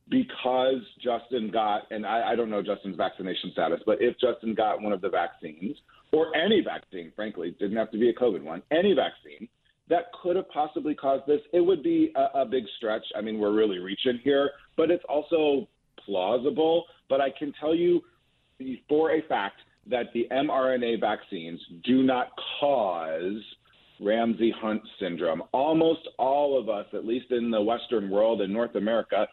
because 0.09 0.81
Justin 1.01 1.49
got, 1.51 1.83
and 1.91 2.05
I, 2.05 2.31
I 2.31 2.35
don't 2.35 2.49
know 2.49 2.61
Justin's 2.61 2.97
vaccination 2.97 3.51
status, 3.53 3.79
but 3.85 4.01
if 4.01 4.15
Justin 4.19 4.53
got 4.53 4.81
one 4.81 4.91
of 4.93 5.01
the 5.01 5.09
vaccines, 5.09 5.77
or 6.11 6.35
any 6.35 6.61
vaccine, 6.61 7.11
frankly, 7.15 7.55
didn't 7.59 7.77
have 7.77 7.91
to 7.91 7.97
be 7.97 8.09
a 8.09 8.13
COVID 8.13 8.43
one, 8.43 8.61
any 8.71 8.93
vaccine 8.93 9.47
that 9.91 10.05
could 10.23 10.37
have 10.37 10.49
possibly 10.49 10.95
caused 10.95 11.27
this, 11.27 11.41
it 11.51 11.59
would 11.59 11.83
be 11.83 12.13
a, 12.15 12.39
a 12.41 12.45
big 12.45 12.63
stretch. 12.77 13.03
I 13.13 13.19
mean, 13.19 13.39
we're 13.39 13.51
really 13.51 13.77
reaching 13.77 14.19
here, 14.23 14.51
but 14.77 14.89
it's 14.89 15.03
also 15.09 15.67
plausible. 16.05 16.85
But 17.09 17.19
I 17.19 17.29
can 17.29 17.53
tell 17.59 17.75
you 17.75 18.01
for 18.87 19.11
a 19.11 19.21
fact 19.23 19.59
that 19.87 20.13
the 20.13 20.27
mRNA 20.31 21.01
vaccines 21.01 21.59
do 21.83 22.03
not 22.03 22.29
cause 22.61 23.41
Ramsay 23.99 24.51
Hunt 24.61 24.81
syndrome. 24.97 25.43
Almost 25.51 26.07
all 26.17 26.57
of 26.57 26.69
us, 26.69 26.85
at 26.93 27.05
least 27.05 27.31
in 27.31 27.51
the 27.51 27.61
Western 27.61 28.09
world 28.09 28.41
in 28.41 28.53
North 28.53 28.75
America, 28.75 29.27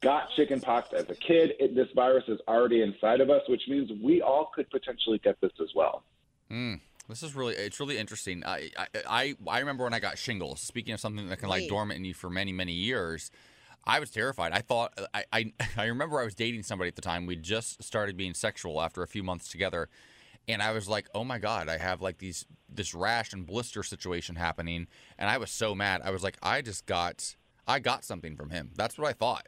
got 0.00 0.30
chickenpox 0.36 0.92
as 0.92 1.10
a 1.10 1.14
kid. 1.16 1.54
It, 1.58 1.74
this 1.74 1.88
virus 1.96 2.24
is 2.28 2.38
already 2.46 2.82
inside 2.82 3.20
of 3.20 3.30
us, 3.30 3.42
which 3.48 3.62
means 3.68 3.90
we 4.00 4.22
all 4.22 4.52
could 4.54 4.70
potentially 4.70 5.18
get 5.18 5.40
this 5.40 5.52
as 5.60 5.70
well. 5.74 6.04
Mm, 6.52 6.78
this 7.08 7.22
is 7.22 7.34
really 7.34 7.54
it's 7.54 7.80
really 7.80 7.98
interesting. 7.98 8.44
I, 8.44 8.70
I 8.76 8.86
I 9.06 9.34
I 9.48 9.58
remember 9.58 9.84
when 9.84 9.94
I 9.94 10.00
got 10.00 10.18
shingles. 10.18 10.60
Speaking 10.60 10.94
of 10.94 11.00
something 11.00 11.28
that 11.28 11.38
can 11.38 11.48
Right. 11.48 11.68
dormant 11.68 11.98
in 11.98 12.04
you 12.04 12.14
for 12.14 12.30
many 12.30 12.52
many 12.52 12.72
years, 12.72 13.30
I 13.84 14.00
was 14.00 14.10
terrified. 14.10 14.52
I 14.52 14.60
thought 14.60 14.98
I, 15.12 15.24
I 15.32 15.52
I 15.76 15.84
remember 15.86 16.20
I 16.20 16.24
was 16.24 16.34
dating 16.34 16.62
somebody 16.62 16.88
at 16.88 16.96
the 16.96 17.02
time. 17.02 17.26
We 17.26 17.36
just 17.36 17.82
started 17.82 18.16
being 18.16 18.34
sexual 18.34 18.80
after 18.80 19.02
a 19.02 19.06
few 19.08 19.22
months 19.22 19.48
together, 19.48 19.88
and 20.48 20.62
I 20.62 20.72
was 20.72 20.88
like, 20.88 21.08
"Oh 21.14 21.24
my 21.24 21.38
god, 21.38 21.68
I 21.68 21.78
have 21.78 22.00
like 22.00 22.18
these 22.18 22.46
this 22.68 22.94
rash 22.94 23.32
and 23.32 23.46
blister 23.46 23.82
situation 23.82 24.36
happening," 24.36 24.86
and 25.18 25.28
I 25.28 25.38
was 25.38 25.50
so 25.50 25.74
mad. 25.74 26.00
I 26.04 26.10
was 26.10 26.22
like, 26.22 26.38
"I 26.42 26.62
just 26.62 26.86
got 26.86 27.36
I 27.66 27.78
got 27.80 28.04
something 28.04 28.36
from 28.36 28.50
him." 28.50 28.70
That's 28.76 28.98
what 28.98 29.08
I 29.08 29.12
thought. 29.12 29.46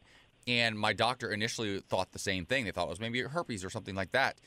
And 0.49 0.79
my 0.79 0.93
doctor 0.93 1.33
initially 1.33 1.81
thought 1.81 2.13
the 2.13 2.21
same 2.21 2.47
thing. 2.47 2.65
They 2.65 2.71
thought 2.71 2.87
it 2.87 2.91
was 2.91 3.01
maybe 3.01 3.21
herpes 3.23 3.65
or 3.65 3.71
something 3.71 3.97
like 3.97 4.13
that. 4.13 4.39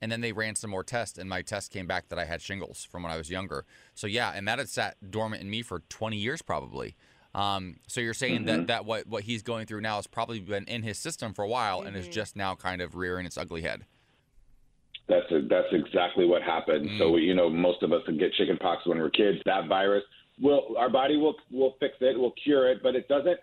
And 0.00 0.12
then 0.12 0.20
they 0.20 0.32
ran 0.32 0.54
some 0.54 0.70
more 0.70 0.84
tests, 0.84 1.18
and 1.18 1.28
my 1.28 1.42
test 1.42 1.72
came 1.72 1.86
back 1.86 2.08
that 2.08 2.20
I 2.20 2.24
had 2.24 2.40
shingles 2.40 2.86
from 2.88 3.02
when 3.02 3.10
I 3.10 3.16
was 3.16 3.30
younger. 3.30 3.64
So 3.94 4.06
yeah, 4.06 4.32
and 4.34 4.46
that 4.46 4.60
had 4.60 4.68
sat 4.68 5.10
dormant 5.10 5.42
in 5.42 5.50
me 5.50 5.62
for 5.62 5.82
20 5.88 6.16
years 6.16 6.40
probably. 6.40 6.94
Um, 7.34 7.76
so 7.86 8.00
you're 8.00 8.14
saying 8.14 8.46
that 8.46 8.56
mm-hmm. 8.56 8.66
that 8.66 8.84
what 8.84 9.06
what 9.06 9.24
he's 9.24 9.42
going 9.42 9.66
through 9.66 9.80
now 9.80 9.96
has 9.96 10.06
probably 10.06 10.40
been 10.40 10.64
in 10.64 10.82
his 10.82 10.98
system 10.98 11.34
for 11.34 11.44
a 11.44 11.48
while 11.48 11.82
and 11.82 11.96
is 11.96 12.04
mm-hmm. 12.04 12.12
just 12.12 12.36
now 12.36 12.54
kind 12.54 12.80
of 12.80 12.94
rearing 12.94 13.26
its 13.26 13.36
ugly 13.36 13.62
head. 13.62 13.84
That's 15.08 15.26
that's 15.48 15.68
exactly 15.72 16.26
what 16.26 16.42
happened. 16.42 16.88
So 16.98 17.12
mm. 17.12 17.22
you 17.22 17.34
know, 17.34 17.48
most 17.48 17.82
of 17.82 17.92
us 17.92 18.02
can 18.06 18.18
get 18.18 18.32
chickenpox 18.34 18.86
when 18.86 18.98
we're 18.98 19.10
kids. 19.10 19.38
That 19.46 19.68
virus 19.68 20.04
will 20.40 20.74
our 20.78 20.90
body 20.90 21.16
will 21.16 21.36
will 21.50 21.76
fix 21.80 21.96
it, 22.00 22.18
will 22.18 22.34
cure 22.42 22.70
it, 22.70 22.82
but 22.82 22.94
it 22.94 23.08
doesn't 23.08 23.38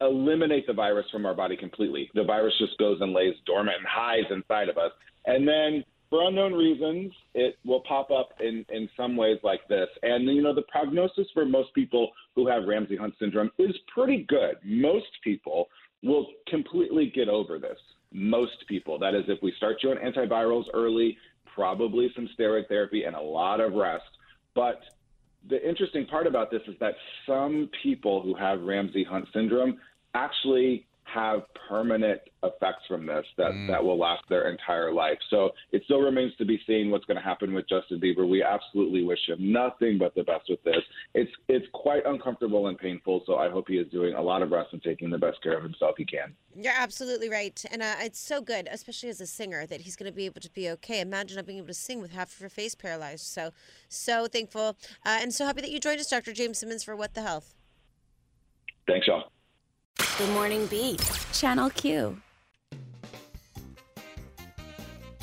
eliminate 0.00 0.66
the 0.66 0.72
virus 0.72 1.06
from 1.10 1.26
our 1.26 1.34
body 1.34 1.56
completely. 1.56 2.10
The 2.14 2.24
virus 2.24 2.54
just 2.58 2.76
goes 2.78 2.98
and 3.00 3.12
lays 3.12 3.34
dormant 3.46 3.76
and 3.78 3.86
hides 3.86 4.28
inside 4.30 4.68
of 4.68 4.78
us, 4.78 4.92
and 5.26 5.46
then 5.46 5.84
for 6.10 6.26
unknown 6.26 6.52
reasons, 6.54 7.12
it 7.34 7.56
will 7.64 7.82
pop 7.88 8.10
up 8.10 8.30
in 8.40 8.66
in 8.68 8.88
some 8.96 9.16
ways 9.16 9.38
like 9.44 9.66
this. 9.68 9.88
And 10.02 10.24
you 10.26 10.42
know, 10.42 10.54
the 10.54 10.62
prognosis 10.62 11.28
for 11.32 11.46
most 11.46 11.72
people 11.72 12.10
who 12.34 12.48
have 12.48 12.64
Ramsay 12.66 12.96
Hunt 12.96 13.14
syndrome 13.18 13.50
is 13.58 13.74
pretty 13.94 14.26
good. 14.28 14.56
Most 14.64 15.06
people 15.22 15.68
will 16.02 16.26
completely 16.48 17.12
get 17.14 17.28
over 17.28 17.58
this. 17.58 17.78
Most 18.12 18.66
people. 18.68 18.98
That 18.98 19.14
is, 19.14 19.24
if 19.28 19.40
we 19.40 19.52
start 19.56 19.76
you 19.82 19.90
on 19.90 19.98
antivirals 19.98 20.64
early, 20.74 21.16
probably 21.54 22.10
some 22.16 22.28
steroid 22.38 22.66
therapy 22.66 23.04
and 23.04 23.14
a 23.14 23.20
lot 23.20 23.60
of 23.60 23.74
rest. 23.74 24.02
But 24.54 24.80
the 25.48 25.66
interesting 25.66 26.06
part 26.06 26.26
about 26.26 26.50
this 26.50 26.62
is 26.66 26.74
that 26.80 26.94
some 27.26 27.70
people 27.82 28.22
who 28.22 28.34
have 28.34 28.60
Ramsay 28.60 29.04
Hunt 29.04 29.26
syndrome 29.32 29.78
actually 30.14 30.86
have 31.12 31.42
permanent 31.68 32.20
effects 32.42 32.82
from 32.88 33.06
this 33.06 33.24
that, 33.36 33.50
that 33.68 33.82
will 33.82 33.98
last 33.98 34.22
their 34.28 34.50
entire 34.50 34.92
life. 34.92 35.18
So 35.28 35.50
it 35.72 35.82
still 35.84 36.00
remains 36.00 36.32
to 36.38 36.44
be 36.44 36.60
seen 36.66 36.90
what's 36.90 37.04
going 37.04 37.16
to 37.16 37.22
happen 37.22 37.52
with 37.52 37.68
Justin 37.68 38.00
Bieber. 38.00 38.28
We 38.28 38.42
absolutely 38.42 39.02
wish 39.02 39.18
him 39.28 39.52
nothing 39.52 39.98
but 39.98 40.14
the 40.14 40.22
best 40.22 40.48
with 40.48 40.62
this. 40.64 40.82
It's 41.14 41.30
it's 41.48 41.66
quite 41.72 42.06
uncomfortable 42.06 42.68
and 42.68 42.78
painful. 42.78 43.22
So 43.26 43.36
I 43.36 43.50
hope 43.50 43.68
he 43.68 43.74
is 43.74 43.90
doing 43.90 44.14
a 44.14 44.22
lot 44.22 44.42
of 44.42 44.50
rest 44.50 44.72
and 44.72 44.82
taking 44.82 45.10
the 45.10 45.18
best 45.18 45.42
care 45.42 45.56
of 45.56 45.62
himself 45.62 45.94
he 45.98 46.04
can. 46.04 46.34
You're 46.56 46.74
absolutely 46.76 47.28
right. 47.28 47.62
And 47.70 47.82
uh, 47.82 47.94
it's 48.00 48.18
so 48.18 48.40
good, 48.40 48.68
especially 48.70 49.08
as 49.08 49.20
a 49.20 49.26
singer, 49.26 49.66
that 49.66 49.82
he's 49.82 49.96
going 49.96 50.10
to 50.10 50.16
be 50.16 50.26
able 50.26 50.40
to 50.40 50.50
be 50.50 50.68
okay. 50.70 51.00
Imagine 51.00 51.36
not 51.36 51.46
being 51.46 51.58
able 51.58 51.68
to 51.68 51.74
sing 51.74 52.00
with 52.00 52.12
half 52.12 52.34
of 52.34 52.40
your 52.40 52.50
face 52.50 52.74
paralyzed. 52.74 53.26
So, 53.26 53.50
so 53.88 54.26
thankful 54.26 54.76
uh, 55.04 55.18
and 55.22 55.32
so 55.32 55.46
happy 55.46 55.60
that 55.60 55.70
you 55.70 55.80
joined 55.80 56.00
us, 56.00 56.08
Dr. 56.08 56.32
James 56.32 56.58
Simmons, 56.58 56.84
for 56.84 56.96
What 56.96 57.14
the 57.14 57.22
Health. 57.22 57.54
Thanks, 58.86 59.06
y'all. 59.06 59.30
The 60.18 60.26
Morning 60.28 60.66
Beat. 60.66 61.00
Channel 61.32 61.68
Q. 61.70 62.16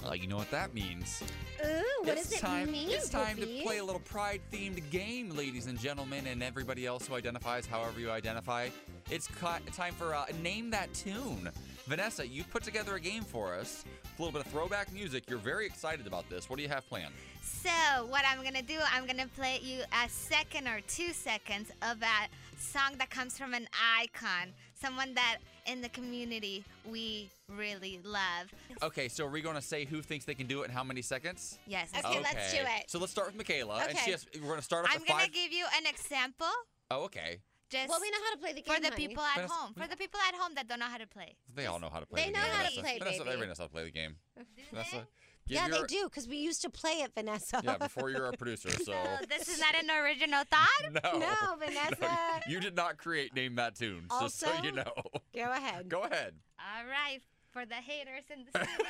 Uh, 0.06 0.14
you 0.14 0.28
know 0.28 0.38
what 0.38 0.52
that 0.52 0.74
means. 0.74 1.24
Ooh, 1.66 1.84
what 2.04 2.18
it's 2.18 2.30
does 2.30 2.40
time, 2.40 2.70
it 2.70 2.72
mean? 2.72 2.90
It's 2.92 3.10
time 3.10 3.38
Whoopi? 3.38 3.58
to 3.58 3.64
play 3.64 3.78
a 3.80 3.84
little 3.84 4.02
pride-themed 4.02 4.88
game, 4.92 5.32
ladies 5.32 5.66
and 5.66 5.80
gentlemen, 5.80 6.28
and 6.28 6.44
everybody 6.44 6.86
else 6.86 7.08
who 7.08 7.16
identifies 7.16 7.66
however 7.66 8.00
you 8.00 8.12
identify. 8.12 8.70
It's 9.10 9.28
ca- 9.28 9.60
time 9.76 9.96
for 9.96 10.14
uh, 10.14 10.26
name 10.44 10.70
that 10.70 10.94
tune. 10.94 11.50
Vanessa, 11.88 12.28
you 12.28 12.44
put 12.44 12.62
together 12.62 12.96
a 12.96 13.00
game 13.00 13.24
for 13.24 13.56
us. 13.56 13.84
A 14.06 14.22
little 14.22 14.32
bit 14.38 14.46
of 14.46 14.52
throwback 14.52 14.94
music. 14.94 15.24
You're 15.28 15.40
very 15.40 15.66
excited 15.66 16.06
about 16.06 16.30
this. 16.30 16.50
What 16.50 16.58
do 16.58 16.64
you 16.64 16.70
have 16.70 16.88
planned? 16.88 17.14
So 17.42 18.06
what 18.08 18.24
I'm 18.30 18.44
gonna 18.44 18.62
do, 18.62 18.78
I'm 18.94 19.08
gonna 19.08 19.28
play 19.36 19.60
you 19.64 19.82
a 20.04 20.10
second 20.10 20.68
or 20.68 20.82
two 20.88 21.14
seconds 21.14 21.72
of 21.82 22.02
a 22.02 22.28
song 22.60 22.96
that 22.98 23.10
comes 23.10 23.38
from 23.38 23.54
an 23.54 23.68
icon, 24.00 24.54
someone 24.82 25.14
that 25.16 25.38
in 25.66 25.82
the 25.82 25.90
community 25.90 26.64
we 26.90 27.30
really 27.50 28.00
love. 28.04 28.54
Okay, 28.84 29.08
so 29.08 29.26
are 29.26 29.30
we 29.30 29.42
going 29.42 29.56
to 29.56 29.62
say 29.62 29.86
who 29.86 30.02
thinks 30.02 30.26
they 30.26 30.36
can 30.36 30.48
do 30.48 30.62
it 30.62 30.66
in 30.66 30.72
how 30.72 30.84
many 30.84 31.02
seconds? 31.02 31.58
Yes. 31.68 31.90
Okay, 31.98 32.20
let's 32.22 32.52
do 32.54 32.60
it. 32.62 32.90
So 32.90 33.00
let's 33.00 33.12
start 33.12 33.28
with 33.28 33.38
Michaela, 33.38 33.86
and 33.90 33.98
she 34.00 34.12
has, 34.12 34.26
we're 34.36 34.48
going 34.48 34.58
to 34.60 34.64
start 34.64 34.86
off 34.86 34.92
I'm 34.96 35.04
gonna 35.08 35.28
give 35.28 35.52
you 35.52 35.66
an 35.78 35.86
example, 35.88 36.48
oh, 36.92 37.04
okay. 37.06 37.38
just 37.70 37.90
Well, 37.90 38.00
we 38.02 38.10
know 38.12 38.18
how 38.26 38.32
to 38.36 38.38
play 38.40 38.54
the 38.54 38.62
game. 38.62 38.76
for 38.76 38.82
the 38.82 38.90
honey. 38.90 39.08
people 39.08 39.24
at 39.24 39.36
Vanessa- 39.36 39.54
home, 39.54 39.74
for 39.74 39.88
the 39.88 39.98
people 39.98 40.20
at 40.28 40.36
home 40.36 40.54
that 40.56 40.68
don't 40.68 40.80
know 40.80 40.86
how 40.86 40.98
to 40.98 41.08
play. 41.08 41.36
They 41.56 41.66
all 41.66 41.80
know 41.80 41.90
how 41.90 42.00
to 42.00 42.06
play. 42.06 42.22
They 42.22 42.32
the 42.32 42.38
know 42.38 42.44
game, 42.44 42.52
how 42.54 42.64
to 42.64 42.72
play, 42.82 42.98
Vanessa, 43.00 43.18
baby. 43.20 43.30
Everybody 43.30 43.48
knows 43.48 43.58
how 43.58 43.64
to 43.66 43.70
play 43.72 43.84
the 43.86 43.92
game. 43.92 44.16
Vanessa, 44.72 44.92
give 44.96 45.06
Yeah, 45.50 45.68
your, 45.68 45.80
they 45.82 45.84
do, 45.88 46.04
because 46.06 46.28
we 46.28 46.38
used 46.38 46.62
to 46.64 46.70
play 46.70 47.02
it, 47.04 47.12
Vanessa. 47.16 47.62
Yeah, 47.64 47.78
before 47.78 48.10
you're 48.10 48.26
a 48.26 48.34
producer, 48.34 48.70
so. 48.84 48.84
So 48.92 48.94
this 49.30 49.48
is 49.48 49.60
not 49.60 49.76
an 49.82 49.90
original 49.90 50.44
thought. 50.50 50.68
No. 51.04 51.20
No, 51.20 51.56
Vanessa. 51.60 52.42
you 52.48 52.60
did 52.60 52.76
not 52.76 52.98
create 52.98 53.34
Name 53.36 53.56
That 53.56 53.76
Tune, 53.76 54.06
just 54.22 54.40
so 54.40 54.48
Also- 54.50 54.64
you 54.64 54.72
know. 54.72 54.92
Go 55.36 55.52
ahead. 55.52 55.90
Go 55.90 56.02
ahead. 56.02 56.34
All 56.60 56.86
right, 56.90 57.20
for 57.52 57.66
the 57.66 57.76
haters 57.76 58.24
in 58.34 58.46
the 58.46 58.52
studio. 58.52 58.86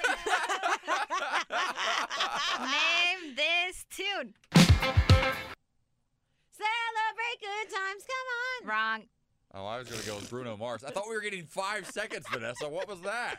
Name 2.61 3.35
this 3.35 3.85
tune. 3.89 4.33
Celebrate 6.51 7.39
good 7.39 7.69
times. 7.75 8.03
Come 8.07 8.27
on. 8.37 8.67
Wrong. 8.69 9.01
Oh, 9.53 9.65
I 9.65 9.77
was 9.79 9.87
going 9.87 10.01
to 10.01 10.07
go 10.07 10.15
with 10.15 10.29
Bruno 10.29 10.57
Mars. 10.57 10.83
I 10.83 10.89
thought 10.91 11.07
we 11.07 11.15
were 11.15 11.21
getting 11.21 11.45
five 11.45 11.85
seconds, 11.87 12.25
Vanessa. 12.31 12.67
What 12.67 12.87
was 12.87 13.01
that? 13.01 13.35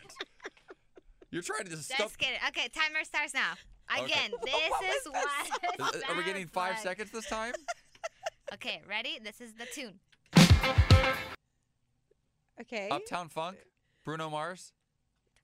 You're 1.31 1.43
trying 1.43 1.65
to 1.65 1.71
just 1.71 1.89
Just 1.89 1.99
stuff. 2.01 2.19
kidding. 2.19 2.39
Okay, 2.49 2.69
timer 2.69 3.05
starts 3.05 3.35
now. 3.35 3.53
Okay. 3.95 4.05
Again, 4.05 4.31
this 4.45 4.97
is 4.97 5.11
what. 5.11 5.95
Is- 5.97 6.03
Are 6.09 6.17
we 6.17 6.25
getting 6.25 6.47
five 6.47 6.73
like. 6.75 6.83
seconds 6.83 7.11
this 7.11 7.27
time? 7.27 7.55
Okay, 8.55 8.81
ready? 8.89 9.19
This 9.23 9.43
is 9.43 9.53
the 9.53 9.67
tune. 9.75 10.01
Okay. 12.61 12.89
Uptown 12.91 13.29
Funk? 13.29 13.59
Bruno 14.05 14.31
Mars? 14.31 14.73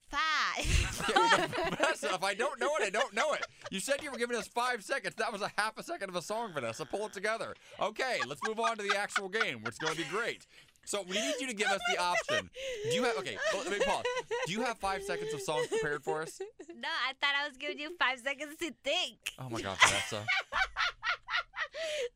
Five. 0.09 1.03
Yeah, 1.15 1.47
Vanessa, 1.49 2.15
if 2.15 2.23
I 2.25 2.33
don't 2.35 2.59
know 2.61 2.71
it, 2.81 2.85
I 2.87 2.91
don't 2.91 3.13
know 3.15 3.33
it. 3.35 3.45
You 3.71 3.81
said 3.81 4.03
you 4.03 4.11
were 4.11 4.17
giving 4.17 4.37
us 4.37 4.47
five 4.47 4.83
seconds. 4.83 5.17
That 5.17 5.33
was 5.33 5.43
a 5.43 5.51
half 5.59 5.77
a 5.77 5.83
second 5.83 6.09
of 6.09 6.17
a 6.17 6.23
song, 6.23 6.53
Vanessa. 6.55 6.87
Pull 6.87 7.07
it 7.07 7.13
together. 7.13 7.55
Okay, 7.81 8.19
let's 8.27 8.41
move 8.47 8.59
on 8.61 8.77
to 8.79 8.83
the 8.85 8.97
actual 8.97 9.29
game, 9.29 9.63
which 9.63 9.73
is 9.75 9.79
going 9.79 9.95
to 9.97 9.99
be 10.01 10.09
great. 10.09 10.47
So 10.87 11.03
we 11.09 11.15
need 11.21 11.35
you 11.41 11.47
to 11.49 11.55
give 11.55 11.69
us 11.69 11.81
the 11.91 12.01
option. 12.01 12.51
Do 12.85 12.95
you 12.95 13.05
have 13.05 13.17
okay? 13.19 13.37
Let 13.55 13.71
me 13.71 13.79
pause. 13.85 14.05
Do 14.47 14.53
you 14.53 14.63
have 14.63 14.79
five 14.79 15.03
seconds 15.03 15.33
of 15.35 15.41
songs 15.41 15.67
prepared 15.69 16.03
for 16.05 16.23
us? 16.23 16.39
no, 16.75 16.89
I 16.89 17.13
thought 17.21 17.35
I 17.43 17.49
was 17.49 17.57
giving 17.57 17.79
you 17.79 17.91
five 17.99 18.19
seconds 18.21 18.57
to 18.61 18.73
think. 18.85 19.19
Oh 19.39 19.49
my 19.51 19.61
God, 19.61 19.77
Vanessa. 19.81 20.25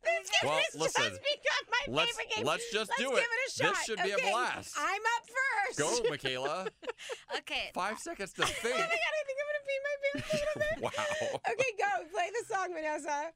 This 0.04 0.30
game 0.30 0.50
Well, 0.50 0.58
has 0.58 0.80
listen, 0.80 1.02
just 1.04 1.20
become 1.22 1.64
my 1.70 1.94
Let's 1.96 2.10
favorite 2.16 2.36
game. 2.36 2.44
let's 2.46 2.72
just 2.72 2.90
Let's 2.90 3.02
do 3.02 3.08
give 3.10 3.18
it. 3.18 3.22
it 3.22 3.26
a 3.26 3.64
shot. 3.64 3.74
This 3.74 3.84
should 3.84 4.02
be 4.02 4.10
a 4.12 4.30
blast. 4.30 4.74
I'm 4.78 5.00
up 5.00 5.24
first. 5.26 5.78
Go, 6.04 6.08
Michaela. 6.10 6.66
Okay. 7.38 7.70
Five 7.74 7.98
seconds 7.98 8.32
to 8.34 8.42
think. 8.46 8.74
Oh 8.76 8.78
my 8.78 8.84
god, 8.84 8.90
I 8.90 9.22
think 9.26 9.38
I'm 9.40 9.48
gonna 9.48 9.64
pee 9.68 9.80
my 9.84 9.94
pants 10.04 10.34
a. 10.34 10.80
Wow. 10.82 11.40
Okay, 11.52 11.72
go. 11.78 12.08
Play 12.12 12.30
the 12.30 12.54
song, 12.54 12.68
Vanessa. 12.74 13.32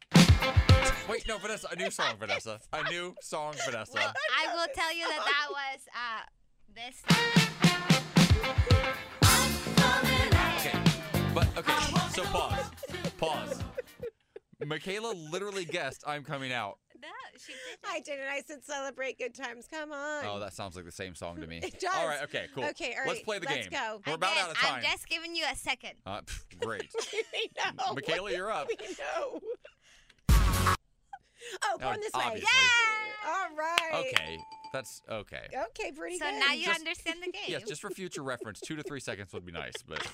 Wait, 1.08 1.26
no, 1.28 1.38
Vanessa. 1.38 1.68
A 1.72 1.76
new 1.76 1.90
song, 1.90 2.14
Vanessa. 2.18 2.58
A 2.72 2.82
new 2.90 3.14
song, 3.20 3.54
Vanessa. 3.64 3.98
I 3.98 4.54
will 4.54 4.66
tell 4.74 4.92
you 4.94 5.06
that 5.08 5.21
that 5.24 5.48
was 5.50 5.80
uh 5.94 6.22
this. 6.74 7.02
Okay, 10.58 10.78
but 11.34 11.46
okay. 11.58 11.72
So 12.12 12.22
pause. 12.24 12.70
Pause. 13.18 13.62
Michaela 14.64 15.12
literally 15.30 15.64
guessed 15.64 16.04
I'm 16.06 16.22
coming 16.22 16.52
out. 16.52 16.78
No, 17.00 17.08
she 17.36 17.52
did. 17.52 17.78
I 17.84 17.98
didn't. 18.00 18.28
I 18.28 18.42
said 18.46 18.64
celebrate 18.64 19.18
good 19.18 19.34
times. 19.34 19.66
Come 19.68 19.90
on. 19.92 20.24
Oh, 20.24 20.38
that 20.38 20.52
sounds 20.52 20.76
like 20.76 20.84
the 20.84 20.92
same 20.92 21.14
song 21.16 21.40
to 21.40 21.46
me. 21.48 21.58
It 21.64 21.80
does. 21.80 21.90
All 21.96 22.06
right. 22.06 22.22
Okay. 22.24 22.46
Cool. 22.54 22.64
Okay, 22.66 22.94
all 22.96 23.08
Let's 23.08 23.22
play 23.22 23.38
the 23.40 23.46
let's 23.46 23.68
game. 23.68 23.78
go. 23.80 24.00
We're 24.06 24.14
about 24.14 24.32
Again, 24.32 24.44
out 24.44 24.50
of 24.52 24.56
time. 24.58 24.74
I'm 24.76 24.82
just 24.82 25.08
giving 25.08 25.34
you 25.34 25.44
a 25.50 25.56
second. 25.56 25.92
Uh, 26.06 26.20
pff, 26.20 26.44
great. 26.60 26.88
we 27.12 27.48
know. 27.56 27.94
Michaela, 27.94 28.30
you're 28.30 28.52
up. 28.52 28.68
We 28.80 28.86
know. 28.98 29.40
Oh, 31.64 31.78
going 31.78 31.96
Oh, 31.98 32.00
this 32.00 32.12
way. 32.14 32.22
obviously. 32.24 32.48
All 33.26 33.56
right. 33.56 34.06
Okay. 34.14 34.38
That's 34.72 35.02
okay. 35.10 35.46
Okay, 35.70 35.92
pretty 35.92 36.16
So 36.18 36.24
good. 36.24 36.40
So 36.40 36.46
now 36.46 36.52
you 36.54 36.64
Just- 36.66 36.78
understand 36.80 37.18
the 37.22 37.30
game. 37.32 37.42
Yes, 37.48 37.62
just 37.68 37.80
for 37.82 37.90
future 37.90 38.22
reference, 38.22 38.58
two 38.60 38.74
to 38.76 38.82
three 38.82 39.00
seconds 39.00 39.32
would 39.34 39.44
be 39.44 39.52
nice, 39.52 39.74
but 39.86 40.06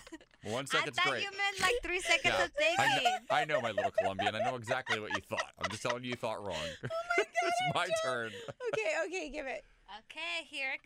one 0.43 0.64
I 0.72 0.79
second's 0.79 0.99
thought 0.99 1.11
great. 1.11 1.22
you 1.22 1.31
meant 1.31 1.61
like 1.61 1.74
three 1.83 2.01
seconds 2.01 2.35
Yeah, 2.37 2.45
of 2.45 2.51
thinking. 2.53 2.76
I 2.79 3.01
know, 3.03 3.37
I 3.37 3.45
know, 3.45 3.61
my 3.61 3.70
little 3.70 3.93
Colombian. 3.93 4.35
I 4.35 4.41
know 4.41 4.57
exactly 4.57 4.99
what 5.01 5.11
you 5.14 5.22
thought. 5.29 5.53
I'm 5.62 5.70
just 5.70 5.83
telling 5.83 6.03
you, 6.03 6.11
you 6.11 6.16
thought 6.16 6.45
wrong. 6.45 6.57
Oh 6.57 6.89
my 7.18 7.24
god! 7.24 7.26
it's 7.45 7.74
my 7.74 7.89
turn. 8.05 8.33
Okay, 8.72 8.95
okay, 9.07 9.29
give 9.31 9.47
it. 9.47 9.64
Okay, 10.01 10.45
here 10.51 10.72
it 10.74 10.81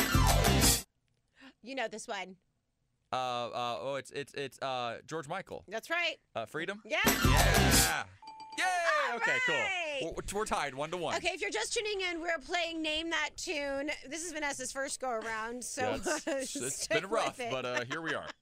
comes. 0.00 0.86
You 1.62 1.74
know 1.74 1.88
this 1.88 2.06
one. 2.08 2.36
Uh, 3.12 3.16
uh, 3.16 3.78
oh, 3.80 3.94
it's 3.96 4.10
it's 4.10 4.32
it's 4.34 4.58
uh 4.60 4.98
George 5.06 5.28
Michael. 5.28 5.62
That's 5.68 5.88
right. 5.90 6.16
Uh, 6.34 6.46
Freedom. 6.46 6.80
Yeah. 6.84 6.98
Yeah. 7.04 8.02
Yay! 8.58 9.16
Okay, 9.16 9.32
right. 9.32 9.40
cool. 10.00 10.12
We're, 10.16 10.38
we're 10.40 10.44
tied 10.44 10.74
one 10.74 10.90
to 10.90 10.96
one. 10.96 11.14
Okay, 11.16 11.28
if 11.34 11.40
you're 11.40 11.50
just 11.50 11.72
tuning 11.74 12.00
in, 12.10 12.20
we're 12.20 12.38
playing 12.44 12.82
Name 12.82 13.10
That 13.10 13.30
Tune. 13.36 13.90
This 14.08 14.24
is 14.24 14.32
Vanessa's 14.32 14.72
first 14.72 15.00
go 15.00 15.10
around, 15.10 15.62
so 15.62 15.82
Yeah, 15.82 15.96
it's, 16.38 16.56
it's 16.56 16.76
stick 16.82 17.02
been 17.02 17.10
rough, 17.10 17.38
it. 17.38 17.50
but 17.50 17.64
uh, 17.64 17.84
here 17.88 18.00
we 18.00 18.14
are. 18.14 18.26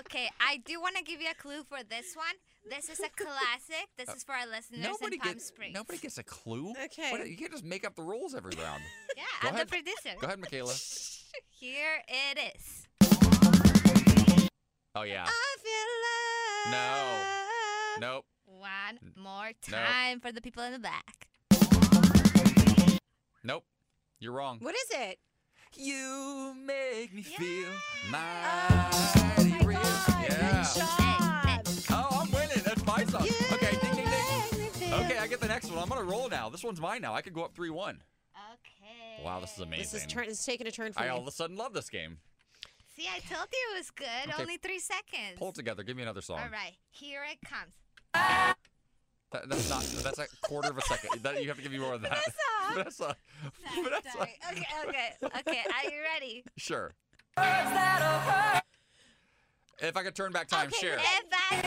Okay, 0.00 0.30
I 0.40 0.62
do 0.64 0.80
want 0.80 0.96
to 0.96 1.02
give 1.04 1.20
you 1.20 1.28
a 1.30 1.34
clue 1.34 1.62
for 1.62 1.76
this 1.90 2.16
one. 2.16 2.34
This 2.70 2.88
is 2.88 3.00
a 3.00 3.10
classic. 3.22 3.86
This 3.98 4.08
is 4.16 4.24
for 4.24 4.32
our 4.32 4.46
listeners 4.46 4.80
Nobody 4.82 5.16
in 5.16 5.20
Palm 5.20 5.32
gets 5.34 5.44
Springs. 5.48 5.74
nobody 5.74 5.98
gets 5.98 6.16
a 6.16 6.22
clue. 6.22 6.72
Okay. 6.84 7.12
What- 7.12 7.28
you 7.28 7.36
can't 7.36 7.52
just 7.52 7.64
make 7.66 7.86
up 7.86 7.94
the 7.94 8.00
rules 8.02 8.34
every 8.34 8.54
round. 8.56 8.82
Yeah, 9.14 9.24
Go 9.42 9.48
I'm 9.48 9.54
ahead. 9.56 9.66
the 9.66 9.70
producer. 9.70 10.16
Go 10.18 10.26
ahead, 10.26 10.40
Michaela. 10.40 10.72
Here 11.50 12.02
it 12.08 12.54
is. 12.56 12.88
Oh 14.96 15.02
yeah. 15.02 15.26
I 15.28 15.56
feel 16.64 16.70
love. 16.72 18.00
Nope. 18.00 18.24
One 18.64 18.98
more 19.22 19.50
time 19.60 20.20
for 20.20 20.32
the 20.32 20.40
people 20.40 20.62
in 20.62 20.72
the 20.72 20.78
back. 20.78 21.28
Nope. 23.42 23.64
You're 24.20 24.32
wrong. 24.32 24.56
What 24.62 24.74
is 24.74 24.86
it? 24.90 25.18
You 25.76 26.54
make 26.64 27.12
me 27.12 27.20
feel 27.20 27.68
Oh 27.68 28.10
mighty 28.10 29.50
my 29.50 29.58
real. 29.66 29.80
God, 29.82 30.22
Yeah. 30.22 30.64
Good 30.72 30.80
job. 30.80 31.86
Oh, 31.90 32.20
I'm 32.22 32.30
winning. 32.32 32.62
That's 32.64 32.86
my 32.86 33.04
song. 33.04 33.26
You 33.26 33.32
Okay, 33.52 33.70
ding, 33.82 33.94
ding, 33.96 33.96
ding. 33.96 34.04
make 34.06 34.52
me 34.58 34.68
feel- 34.86 34.94
Okay, 34.94 35.18
I 35.18 35.26
get 35.26 35.40
the 35.40 35.48
next 35.48 35.68
one. 35.70 35.78
I'm 35.80 35.88
gonna 35.90 36.02
roll 36.02 36.30
now. 36.30 36.48
This 36.48 36.64
one's 36.64 36.80
mine 36.80 37.02
now. 37.02 37.12
I 37.12 37.20
could 37.20 37.34
go 37.34 37.44
up 37.44 37.54
three 37.54 37.68
one. 37.70 38.02
Okay. 38.54 39.22
Wow, 39.22 39.40
this 39.40 39.52
is 39.52 39.58
amazing. 39.60 39.82
This 39.82 39.94
is 39.94 40.06
turn. 40.06 40.24
It's 40.24 40.42
taking 40.46 40.66
a 40.66 40.70
turn 40.70 40.94
for 40.94 41.00
I 41.00 41.04
me. 41.04 41.08
all 41.10 41.20
of 41.20 41.26
a 41.26 41.32
sudden 41.32 41.56
love 41.56 41.74
this 41.74 41.90
game. 41.90 42.16
See, 42.96 43.08
I 43.14 43.18
told 43.18 43.48
you 43.52 43.58
it 43.74 43.78
was 43.78 43.90
good. 43.90 44.06
Okay. 44.32 44.40
Only 44.40 44.56
three 44.56 44.78
seconds. 44.78 45.36
Pull 45.36 45.50
it 45.50 45.54
together. 45.56 45.82
Give 45.82 45.96
me 45.98 46.02
another 46.04 46.22
song. 46.22 46.38
All 46.38 46.48
right, 46.48 46.72
here 46.90 47.24
it 47.30 47.38
comes. 47.46 47.74
That, 48.14 49.48
that's 49.48 49.68
not. 49.68 49.82
That's 50.04 50.18
a 50.20 50.26
quarter 50.42 50.70
of 50.70 50.78
a 50.78 50.82
second. 50.82 51.22
That, 51.24 51.42
you 51.42 51.48
have 51.48 51.56
to 51.56 51.62
give 51.62 51.72
me 51.72 51.78
more 51.78 51.94
of 51.94 52.02
that. 52.02 52.18
Vanessa. 52.72 53.16
Vanessa. 53.82 54.10
Sorry. 54.16 54.38
Okay, 54.52 54.66
okay, 54.88 55.10
okay. 55.40 55.62
Are 55.74 55.90
you 55.90 56.00
ready? 56.14 56.44
Sure. 56.56 56.92
If 59.80 59.96
I 59.96 60.02
could 60.04 60.14
turn 60.14 60.30
back 60.30 60.46
time, 60.46 60.68
Okay, 60.68 60.76
share. 60.78 60.98
If 60.98 61.24
I 61.32 61.60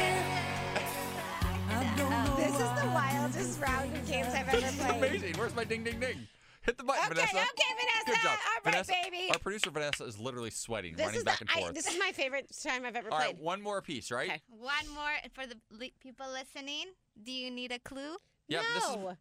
oh, 1.71 2.35
This 2.37 2.53
is 2.53 2.59
the 2.81 2.87
wildest 2.93 3.59
round 3.59 3.95
of 3.95 4.07
games 4.07 4.27
I've 4.33 4.47
ever 4.47 4.61
This 4.61 4.71
is 4.73 4.79
played. 4.79 4.97
amazing. 4.97 5.33
Where's 5.35 5.53
my 5.55 5.65
ding 5.65 5.83
ding 5.83 5.99
ding? 5.99 6.25
Hit 6.67 6.77
the 6.77 6.83
button, 6.83 7.03
Okay, 7.05 7.13
Vanessa. 7.15 7.37
okay, 7.37 7.45
Vanessa. 7.79 8.05
Good 8.05 8.15
job. 8.23 8.25
All 8.25 8.53
right, 8.53 8.63
Vanessa, 8.63 8.93
baby. 9.03 9.29
Our 9.31 9.39
producer 9.39 9.69
Vanessa 9.71 10.03
is 10.03 10.19
literally 10.19 10.49
sweating, 10.51 10.95
This 10.95 11.05
running 11.05 11.23
back 11.23 11.39
the, 11.39 11.43
and 11.43 11.49
I, 11.55 11.61
forth. 11.61 11.73
this 11.73 11.87
is 11.87 11.97
my 11.97 12.11
favorite 12.11 12.51
time 12.61 12.83
I've 12.85 12.95
ever 12.95 13.09
All 13.11 13.17
played. 13.17 13.27
right, 13.35 13.39
one 13.41 13.61
more 13.61 13.81
piece, 13.81 14.11
right? 14.11 14.29
Okay. 14.29 14.41
one 14.49 14.87
more 14.93 15.09
for 15.33 15.47
the 15.47 15.55
people 16.01 16.25
listening. 16.31 16.85
Do 17.23 17.31
you 17.31 17.49
need 17.49 17.71
a 17.71 17.79
clue? 17.79 18.17
Yep, 18.49 18.63
this 18.75 18.83
is- 18.83 18.95
no. 18.97 19.17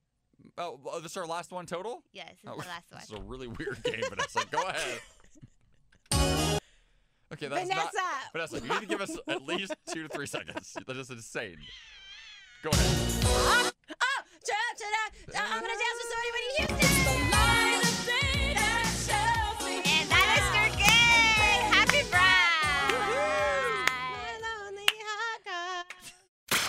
Oh, 0.59 0.81
oh, 0.87 1.01
this 1.01 1.13
is 1.13 1.17
our 1.17 1.27
last 1.27 1.51
one 1.51 1.65
total? 1.67 2.03
Yes, 2.13 2.29
this 2.31 2.39
is 2.53 2.59
Oh, 2.59 2.61
the 2.61 2.69
last 2.69 2.91
one. 2.91 3.01
This 3.01 3.11
is 3.11 3.17
a 3.17 3.23
really 3.23 3.47
weird 3.47 3.83
game, 3.83 4.03
Vanessa. 4.11 4.45
Go 4.51 4.63
ahead. 4.63 5.01
Okay, 7.33 7.49
that's 7.49 7.69
not. 7.69 7.91
Vanessa. 8.33 8.57
Vanessa, 8.57 8.67
you 8.67 8.73
need 8.73 8.81
to 8.83 8.87
give 8.87 9.01
us 9.01 9.17
at 9.27 9.43
least 9.45 9.75
two 9.93 10.05
to 10.05 10.09
three 10.09 10.27
seconds. 10.27 10.77
That 10.87 10.97
is 10.97 11.11
insane. 11.11 11.57
Go 12.63 12.71
ahead. 12.71 13.73
Oh, 13.89 14.23
da, 14.47 14.55
da, 14.79 15.33
da, 15.33 15.39
I'm 15.43 15.61
gonna 15.61 15.67
dance 15.67 15.99
with 15.99 16.09
somebody 16.09 16.31
when 16.33 16.43
you 16.43 16.53
hear 16.57 16.67
this. 16.79 17.06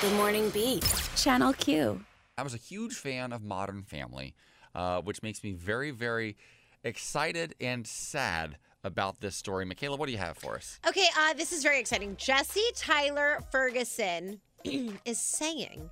Bride. 0.07 0.11
The 0.11 0.15
Morning 0.17 0.49
Beat. 0.49 1.09
Channel 1.15 1.53
Q. 1.53 2.01
I 2.37 2.43
was 2.43 2.53
a 2.53 2.57
huge 2.57 2.95
fan 2.95 3.33
of 3.33 3.43
Modern 3.43 3.83
Family, 3.83 4.33
uh, 4.75 5.01
which 5.01 5.23
makes 5.23 5.43
me 5.43 5.53
very, 5.53 5.91
very 5.91 6.37
excited 6.83 7.55
and 7.59 7.85
sad 7.85 8.57
about 8.83 9.19
this 9.19 9.35
story. 9.35 9.65
Michaela, 9.65 9.97
what 9.97 10.05
do 10.05 10.11
you 10.11 10.17
have 10.17 10.37
for 10.37 10.55
us? 10.55 10.79
Okay, 10.87 11.07
uh, 11.17 11.33
this 11.33 11.51
is 11.51 11.63
very 11.63 11.79
exciting. 11.79 12.15
Jesse 12.17 12.61
Tyler 12.75 13.39
Ferguson 13.51 14.39
is 14.63 15.19
saying 15.19 15.89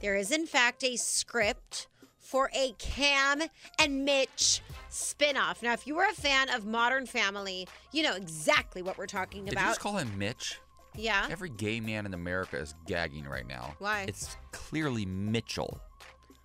there 0.00 0.16
is, 0.16 0.30
in 0.30 0.46
fact, 0.46 0.84
a 0.84 0.96
script 0.96 1.88
for 2.18 2.50
a 2.54 2.72
Cam 2.78 3.42
and 3.78 4.04
Mitch 4.04 4.60
spinoff. 4.90 5.62
Now, 5.62 5.72
if 5.72 5.86
you 5.86 5.94
were 5.96 6.06
a 6.06 6.14
fan 6.14 6.50
of 6.50 6.66
Modern 6.66 7.06
Family, 7.06 7.66
you 7.92 8.02
know 8.02 8.14
exactly 8.14 8.82
what 8.82 8.96
we're 8.98 9.06
talking 9.06 9.44
Did 9.44 9.54
you 9.54 9.58
about. 9.58 9.70
just 9.70 9.80
call 9.80 9.96
him 9.96 10.16
Mitch? 10.18 10.58
Yeah. 10.96 11.28
Every 11.30 11.50
gay 11.50 11.80
man 11.80 12.06
in 12.06 12.14
America 12.14 12.56
is 12.58 12.74
gagging 12.86 13.24
right 13.26 13.46
now. 13.46 13.74
Why? 13.78 14.04
It's 14.08 14.36
clearly 14.52 15.04
Mitchell. 15.06 15.80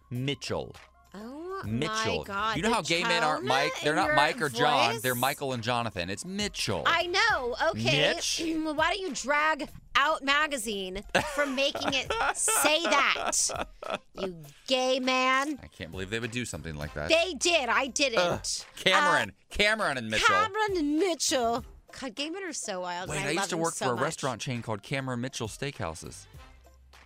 Mitchell. 0.10 0.76
Oh 1.16 1.62
Mitchell. 1.66 2.20
my 2.20 2.24
God! 2.24 2.56
you 2.58 2.62
know 2.62 2.70
the 2.70 2.76
how 2.76 2.82
gay 2.84 3.02
men 3.02 3.24
aren't 3.24 3.44
Mike? 3.44 3.72
They're 3.84 3.96
not 3.96 4.14
Mike 4.16 4.40
or 4.44 4.48
John. 4.50 5.00
They're 5.02 5.16
Michael 5.16 5.54
and 5.54 5.64
Jonathan. 5.64 6.08
It's 6.10 6.24
Mitchell. 6.24 6.84
I 6.86 7.08
know. 7.08 7.56
Okay. 7.70 8.14
Mitch? 8.14 8.42
Well, 8.64 8.76
Why 8.76 8.90
don't 8.92 9.00
you 9.00 9.12
drag 9.16 9.68
Out 9.96 10.24
Magazine 10.24 11.02
for 11.34 11.48
making 11.48 11.94
it 11.96 12.12
say 12.36 12.84
that? 12.84 13.32
You 14.22 14.36
gay 14.68 15.00
man. 15.00 15.58
I 15.64 15.68
can't 15.68 15.92
believe 15.92 16.10
they 16.12 16.20
would 16.20 16.32
do 16.32 16.44
something 16.46 16.76
like 16.76 16.94
that. 16.94 17.10
They 17.10 17.34
did. 17.36 17.70
I 17.70 17.88
didn't. 17.88 18.20
Ugh. 18.20 18.46
Cameron. 18.76 19.32
Cameron 19.50 19.98
and 19.98 20.08
Uh, 20.08 20.12
Mitchell. 20.12 20.36
Cameron 20.36 20.78
and 20.78 21.00
Mitchell. 21.00 21.66
God, 22.00 22.16
gay 22.16 22.30
men 22.30 22.44
are 22.44 22.54
so 22.54 22.82
wild. 22.82 23.10
Wait, 23.10 23.22
I, 23.22 23.30
I, 23.30 23.32
used 23.32 23.50
to 23.52 23.58
work 23.58 23.74
so 23.74 23.86
for 23.86 23.92
a 23.92 23.96
much. 23.96 24.04
restaurant 24.04 24.42
chain 24.42 24.62
called 24.62 24.84
Cameron 24.84 25.22
Mitchell 25.22 25.48
Steakhouses. 25.48 26.26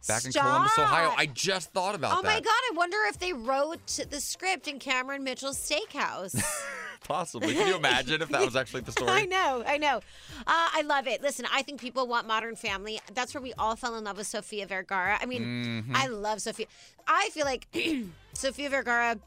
Back 0.08 0.26
in 0.26 0.34
Columbus, 0.34 0.78
Ohio. 0.78 1.14
I 1.18 1.28
just 1.28 1.72
thought 1.72 1.96
about 1.96 2.18
Oh 2.18 2.22
that. 2.22 2.28
Oh 2.28 2.34
my 2.34 2.40
God! 2.42 2.50
I 2.50 2.72
wonder 2.76 2.98
if 3.08 3.20
they 3.20 3.32
wrote 3.32 4.02
the 4.10 4.20
script 4.20 4.68
in 4.68 4.78
Cameron 4.80 5.24
Mitchell's 5.24 5.58
steakhouse. 5.58 6.42
Possibly. 7.06 7.54
Can 7.54 7.68
you 7.68 7.76
imagine 7.76 8.22
if 8.22 8.30
that 8.30 8.44
was 8.44 8.56
actually 8.58 8.82
the 8.82 8.92
story? 8.94 9.12
I 9.14 9.26
know, 9.26 9.64
I 9.66 9.78
know. 9.78 9.98
Uh, 9.98 10.42
I 10.48 10.84
love 10.86 11.06
it. 11.08 11.22
Listen, 11.22 11.46
I 11.54 11.62
think 11.62 11.80
people 11.82 12.08
want 12.08 12.28
Modern 12.28 12.56
Family. 12.56 13.00
That's 13.14 13.34
where 13.34 13.42
we 13.42 13.54
all 13.58 13.76
fell 13.76 13.96
in 13.96 14.04
love 14.06 14.18
with 14.18 14.28
Sofia 14.28 14.66
Vergara. 14.68 15.18
I 15.22 15.26
mean, 15.26 15.44
Mm-hmm. 15.86 15.96
I 15.96 16.08
love 16.08 16.42
Sofia. 16.42 16.66
I 17.08 17.30
feel 17.34 17.46
like 17.46 17.68
Sofia 18.34 18.70
Vergara 18.70 19.18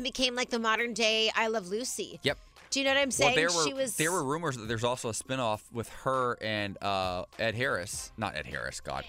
became 0.00 0.34
like 0.36 0.50
the 0.50 0.58
modern 0.60 0.92
day 0.94 1.30
I 1.34 1.48
Love 1.48 1.68
Lucy. 1.68 2.20
Yep. 2.22 2.38
Do 2.70 2.80
you 2.80 2.84
know 2.84 2.92
what 2.92 3.00
I'm 3.00 3.10
saying? 3.10 3.34
Well, 3.34 3.48
there 3.48 3.56
were 3.56 3.64
she 3.66 3.74
was. 3.74 3.96
there 3.96 4.12
were 4.12 4.24
rumors 4.24 4.56
that 4.56 4.68
there's 4.68 4.84
also 4.84 5.08
a 5.08 5.12
spinoff 5.12 5.62
with 5.72 5.88
her 6.04 6.38
and 6.40 6.80
uh, 6.82 7.24
Ed 7.38 7.54
Harris, 7.54 8.12
not 8.16 8.36
Ed 8.36 8.46
Harris, 8.46 8.80
God, 8.80 9.04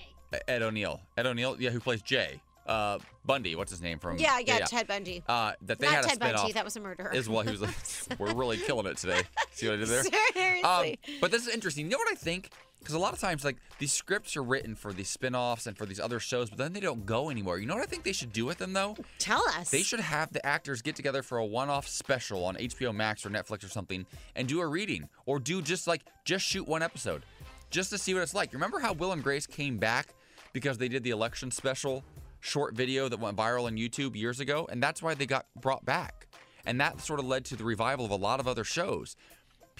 Ed 0.48 0.62
O'Neill, 0.62 1.00
Ed 1.18 1.28
O'Neill, 1.28 1.58
yeah, 1.60 1.70
who 1.70 1.80
plays 1.80 2.02
Jay 2.02 2.42
uh, 2.72 3.00
Bundy. 3.26 3.56
What's 3.56 3.72
his 3.72 3.82
name 3.82 4.00
from? 4.00 4.18
Yeah, 4.18 4.40
yeah, 4.40 4.60
Ted 4.60 4.88
Bundy. 4.88 5.24
Uh, 5.28 5.54
that 5.64 5.80
they 5.80 5.88
Not 5.88 5.96
had 5.96 6.06
a 6.06 6.08
Ted 6.08 6.20
spinoff. 6.20 6.36
Bundy. 6.36 6.54
That 6.54 6.66
was 6.66 6.76
a 6.76 6.80
murderer. 6.80 7.12
Is 7.14 7.30
well, 7.30 7.44
he 7.44 7.52
was. 7.52 7.62
Like, 7.62 7.76
we're 8.20 8.34
really 8.34 8.58
killing 8.58 8.86
it 8.86 8.98
today. 8.98 9.22
See 9.52 9.68
what 9.68 9.74
I 9.74 9.78
did 9.78 9.88
there? 9.88 10.04
Seriously. 10.34 11.00
Um, 11.08 11.16
but 11.20 11.32
this 11.32 11.48
is 11.48 11.54
interesting. 11.54 11.86
You 11.86 11.92
know 11.92 11.98
what 11.98 12.12
I 12.12 12.16
think? 12.16 12.50
Because 12.82 12.96
a 12.96 13.00
lot 13.00 13.14
of 13.14 13.20
times, 13.20 13.46
like 13.46 13.58
these 13.78 13.94
scripts 13.94 14.36
are 14.36 14.42
written 14.42 14.74
for 14.76 14.92
these 14.92 15.08
spin-offs 15.08 15.68
and 15.68 15.78
for 15.78 15.86
these 15.86 16.00
other 16.00 16.20
shows, 16.20 16.50
but 16.50 16.58
then 16.58 16.74
they 16.74 16.80
don't 16.80 17.06
go 17.06 17.30
anywhere. 17.30 17.58
You 17.58 17.68
know 17.68 17.76
what 17.76 17.84
I 17.84 17.86
think 17.86 18.04
they 18.04 18.12
should 18.12 18.34
do 18.34 18.44
with 18.44 18.58
them 18.58 18.74
though? 18.74 18.98
Tell 19.20 19.44
us. 19.50 19.70
They 19.70 19.84
should 19.84 20.00
have 20.00 20.34
the 20.34 20.44
actors 20.44 20.82
get 20.82 20.96
together 20.96 21.22
for 21.22 21.38
a 21.38 21.46
one-off 21.46 21.88
special 21.88 22.44
on 22.44 22.56
HBO 22.56 22.94
Max 22.94 23.24
or 23.24 23.30
Netflix 23.30 23.64
or 23.64 23.68
something 23.68 24.06
and 24.36 24.48
do 24.48 24.62
a 24.62 24.68
reading 24.68 25.08
or 25.28 25.40
do 25.40 25.62
just 25.62 25.86
like 25.86 26.02
just 26.26 26.44
shoot 26.44 26.68
one 26.68 26.82
episode 26.82 27.24
just 27.70 27.92
to 27.92 28.00
see 28.00 28.16
what 28.16 28.24
it's 28.24 28.34
like. 28.34 28.52
Remember 28.52 28.80
how 28.80 28.94
Will 28.94 29.12
and 29.12 29.24
Grace 29.24 29.46
came 29.46 29.78
back 29.78 30.08
because 30.52 30.80
they 30.80 30.88
did 30.88 31.04
the 31.04 31.12
election 31.12 31.52
special 31.52 32.04
short 32.40 32.76
video 32.76 33.08
that 33.08 33.20
went 33.20 33.38
viral 33.38 33.66
on 33.66 33.78
YouTube 33.78 34.16
years 34.16 34.40
ago 34.40 34.68
and 34.72 34.82
that's 34.82 35.04
why 35.04 35.14
they 35.14 35.28
got 35.28 35.46
brought 35.62 35.86
back. 35.86 36.28
And 36.66 36.80
that 36.80 37.00
sort 37.02 37.20
of 37.20 37.26
led 37.26 37.46
to 37.46 37.56
the 37.56 37.64
revival 37.64 38.06
of 38.06 38.12
a 38.12 38.16
lot 38.16 38.40
of 38.40 38.48
other 38.48 38.64
shows. 38.64 39.16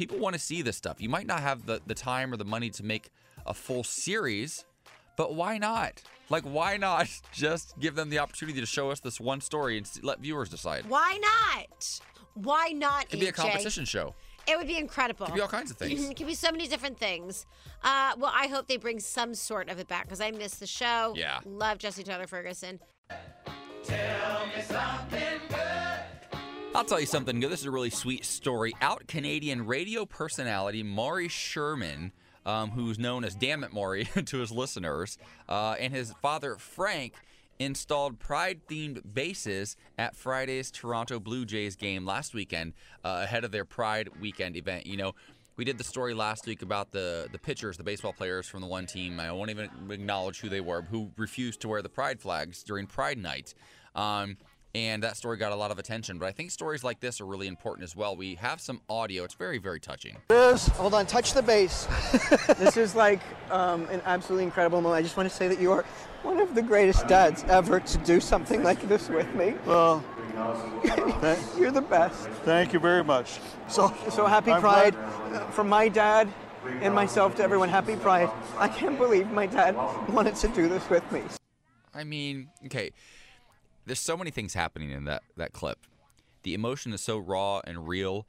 People 0.02 0.18
want 0.18 0.34
to 0.34 0.40
see 0.40 0.64
this 0.64 0.76
stuff. 0.76 1.00
You 1.00 1.10
might 1.10 1.28
not 1.28 1.42
have 1.42 1.68
the, 1.68 1.80
the 1.86 1.94
time 1.94 2.34
or 2.34 2.38
the 2.38 2.44
money 2.44 2.72
to 2.72 2.84
make 2.84 3.12
a 3.46 3.54
full 3.54 3.84
series, 3.84 4.66
but 5.16 5.36
why 5.36 5.60
not? 5.60 6.02
Like, 6.28 6.42
why 6.42 6.78
not 6.78 7.08
just 7.32 7.78
give 7.80 7.94
them 7.94 8.10
the 8.10 8.18
opportunity 8.18 8.60
to 8.60 8.66
show 8.66 8.90
us 8.90 9.00
this 9.00 9.20
one 9.20 9.42
story 9.42 9.78
and 9.78 9.86
s- 9.86 10.00
let 10.02 10.20
viewers 10.20 10.50
decide? 10.50 10.86
Why 10.90 11.20
not? 11.22 12.00
Why 12.34 12.70
not? 12.70 13.04
It 13.04 13.10
could 13.12 13.20
be 13.20 13.28
a 13.28 13.32
competition 13.32 13.86
show. 13.86 14.16
It 14.48 14.58
would 14.58 14.66
be 14.66 14.80
incredible. 14.80 15.28
It 15.28 15.30
could 15.30 15.36
be 15.36 15.42
all 15.42 15.48
kinds 15.48 15.70
of 15.70 15.78
things. 15.78 16.10
it 16.10 16.18
could 16.18 16.26
be 16.26 16.34
so 16.34 16.50
many 16.52 16.66
different 16.68 16.98
things. 16.98 17.46
Uh, 17.84 18.14
well, 18.18 18.32
I 18.34 18.48
hope 18.48 18.66
they 18.66 18.78
bring 18.78 19.00
some 19.00 19.36
sort 19.36 19.70
of 19.70 19.78
it 19.78 19.88
back 19.88 20.06
because 20.06 20.20
I 20.20 20.32
miss 20.32 20.56
the 20.56 20.66
show. 20.66 21.14
Yeah. 21.16 21.42
Love 21.46 21.78
Jesse 21.78 22.02
Tyler 22.02 22.26
Ferguson. 22.26 22.80
I'll 26.74 26.86
tell 26.86 27.02
you 27.02 27.06
something 27.06 27.42
good. 27.42 27.52
This 27.52 27.60
is 27.60 27.66
a 27.66 27.72
really 27.72 27.90
sweet 27.90 28.24
story. 28.24 28.74
Out 28.82 29.06
Canadian 29.08 29.66
radio 29.66 30.06
personality 30.06 30.84
Maury 30.84 31.28
Sherman, 31.28 32.14
um, 32.46 32.72
who's 32.72 32.98
known 32.98 33.26
as 33.26 33.36
Damn 33.36 33.66
It 33.66 33.74
Maury 33.74 34.06
to 34.26 34.38
his 34.38 34.52
listeners, 34.52 35.18
uh, 35.50 35.76
and 35.78 35.94
his 35.94 36.14
father 36.22 36.56
Frank 36.56 37.16
installed 37.60 38.20
pride 38.20 38.62
themed 38.70 39.02
bases 39.14 39.76
at 39.98 40.16
Friday's 40.16 40.72
Toronto 40.72 41.20
Blue 41.20 41.46
Jays 41.46 41.76
game 41.76 42.06
last 42.06 42.34
weekend 42.34 42.74
uh, 43.04 43.22
ahead 43.24 43.44
of 43.44 43.52
their 43.52 43.66
Pride 43.66 44.10
weekend 44.22 44.56
event. 44.56 44.88
You 44.88 44.96
know, 44.96 45.14
we 45.58 45.66
did 45.66 45.78
the 45.78 45.84
story 45.84 46.14
last 46.14 46.48
week 46.48 46.62
about 46.62 46.92
the 46.92 47.28
the 47.34 47.38
pitchers, 47.38 47.76
the 47.76 47.84
baseball 47.84 48.14
players 48.14 48.48
from 48.48 48.62
the 48.62 48.68
one 48.68 48.86
team. 48.86 49.20
I 49.20 49.32
won't 49.34 49.50
even 49.50 49.70
acknowledge 49.90 50.40
who 50.40 50.48
they 50.48 50.62
were, 50.62 50.84
who 50.84 51.12
refused 51.18 51.60
to 51.62 51.68
wear 51.68 51.82
the 51.82 51.90
pride 51.90 52.22
flags 52.22 52.64
during 52.64 52.88
Pride 52.88 53.18
Night. 53.18 53.54
Um, 53.94 54.38
and 54.74 55.04
that 55.04 55.18
story 55.18 55.38
got 55.38 55.52
a 55.52 55.56
lot 55.56 55.72
of 55.72 55.80
attention. 55.80 56.18
But 56.18 56.28
I 56.28 56.32
think 56.32 56.52
stories 56.52 56.84
like 56.84 57.00
this 57.00 57.20
are 57.22 57.26
really 57.26 57.48
important 57.48 57.84
as 57.84 57.96
well. 57.96 58.16
We 58.16 58.36
have 58.36 58.62
some 58.62 58.82
audio. 58.90 59.24
It's 59.24 59.34
very, 59.34 59.58
very 59.58 59.80
touching. 59.80 60.18
Hold 60.30 60.94
on, 60.94 61.06
touch 61.06 61.34
the 61.34 61.42
base. 61.42 61.88
this 62.58 62.78
is 62.78 62.96
like 62.96 63.20
um, 63.50 63.86
an 63.90 64.02
absolutely 64.06 64.46
incredible 64.46 64.82
moment. 64.82 65.00
I 65.00 65.02
just 65.02 65.18
want 65.18 65.30
to 65.30 65.36
say 65.36 65.48
that 65.48 65.60
you 65.60 65.72
are 65.72 65.84
one 66.24 66.40
of 66.40 66.54
the 66.56 66.62
greatest 66.62 67.08
dads 67.08 67.44
ever 67.48 67.80
to 67.80 67.98
do 68.00 68.20
something 68.20 68.64
like 68.64 68.82
this 68.88 69.10
with 69.10 69.34
me. 69.36 69.56
Well, 69.66 70.04
You're 71.58 71.72
the 71.72 71.86
best. 71.88 72.28
thank 72.46 72.74
you 72.74 72.80
very 72.80 73.04
much. 73.04 73.40
So, 73.68 73.94
So 74.10 74.26
happy 74.26 74.52
I'm 74.52 74.62
Pride 74.62 74.94
glad- 74.94 75.34
uh, 75.42 75.46
from 75.52 75.68
my 75.70 75.88
dad 75.90 76.32
and 76.82 76.94
myself 76.94 77.36
to 77.36 77.44
everyone. 77.44 77.70
Happy 77.70 77.96
Pride. 77.96 78.30
I 78.58 78.68
can't 78.68 78.98
believe 78.98 79.30
my 79.32 79.46
dad 79.48 79.76
wanted 80.10 80.36
to 80.38 80.48
do 80.50 80.68
this 80.70 80.88
with 80.90 81.10
me. 81.12 81.24
I 81.94 82.04
mean, 82.04 82.50
okay, 82.66 82.92
there's 83.86 84.00
so 84.00 84.18
many 84.18 84.32
things 84.32 84.54
happening 84.54 84.92
in 84.92 85.06
that 85.06 85.24
that 85.38 85.54
clip. 85.54 85.80
The 86.44 86.54
emotion 86.54 86.94
is 86.94 87.02
so 87.02 87.18
raw 87.18 87.62
and 87.66 87.88
real, 87.88 88.28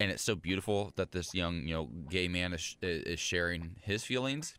and 0.00 0.10
it's 0.10 0.22
so 0.22 0.34
beautiful 0.34 0.92
that 0.96 1.12
this 1.12 1.34
young, 1.34 1.66
you 1.66 1.74
know, 1.74 1.88
gay 2.08 2.28
man 2.28 2.52
is 2.52 2.76
is 2.82 3.20
sharing 3.20 3.76
his 3.82 4.04
feelings, 4.04 4.54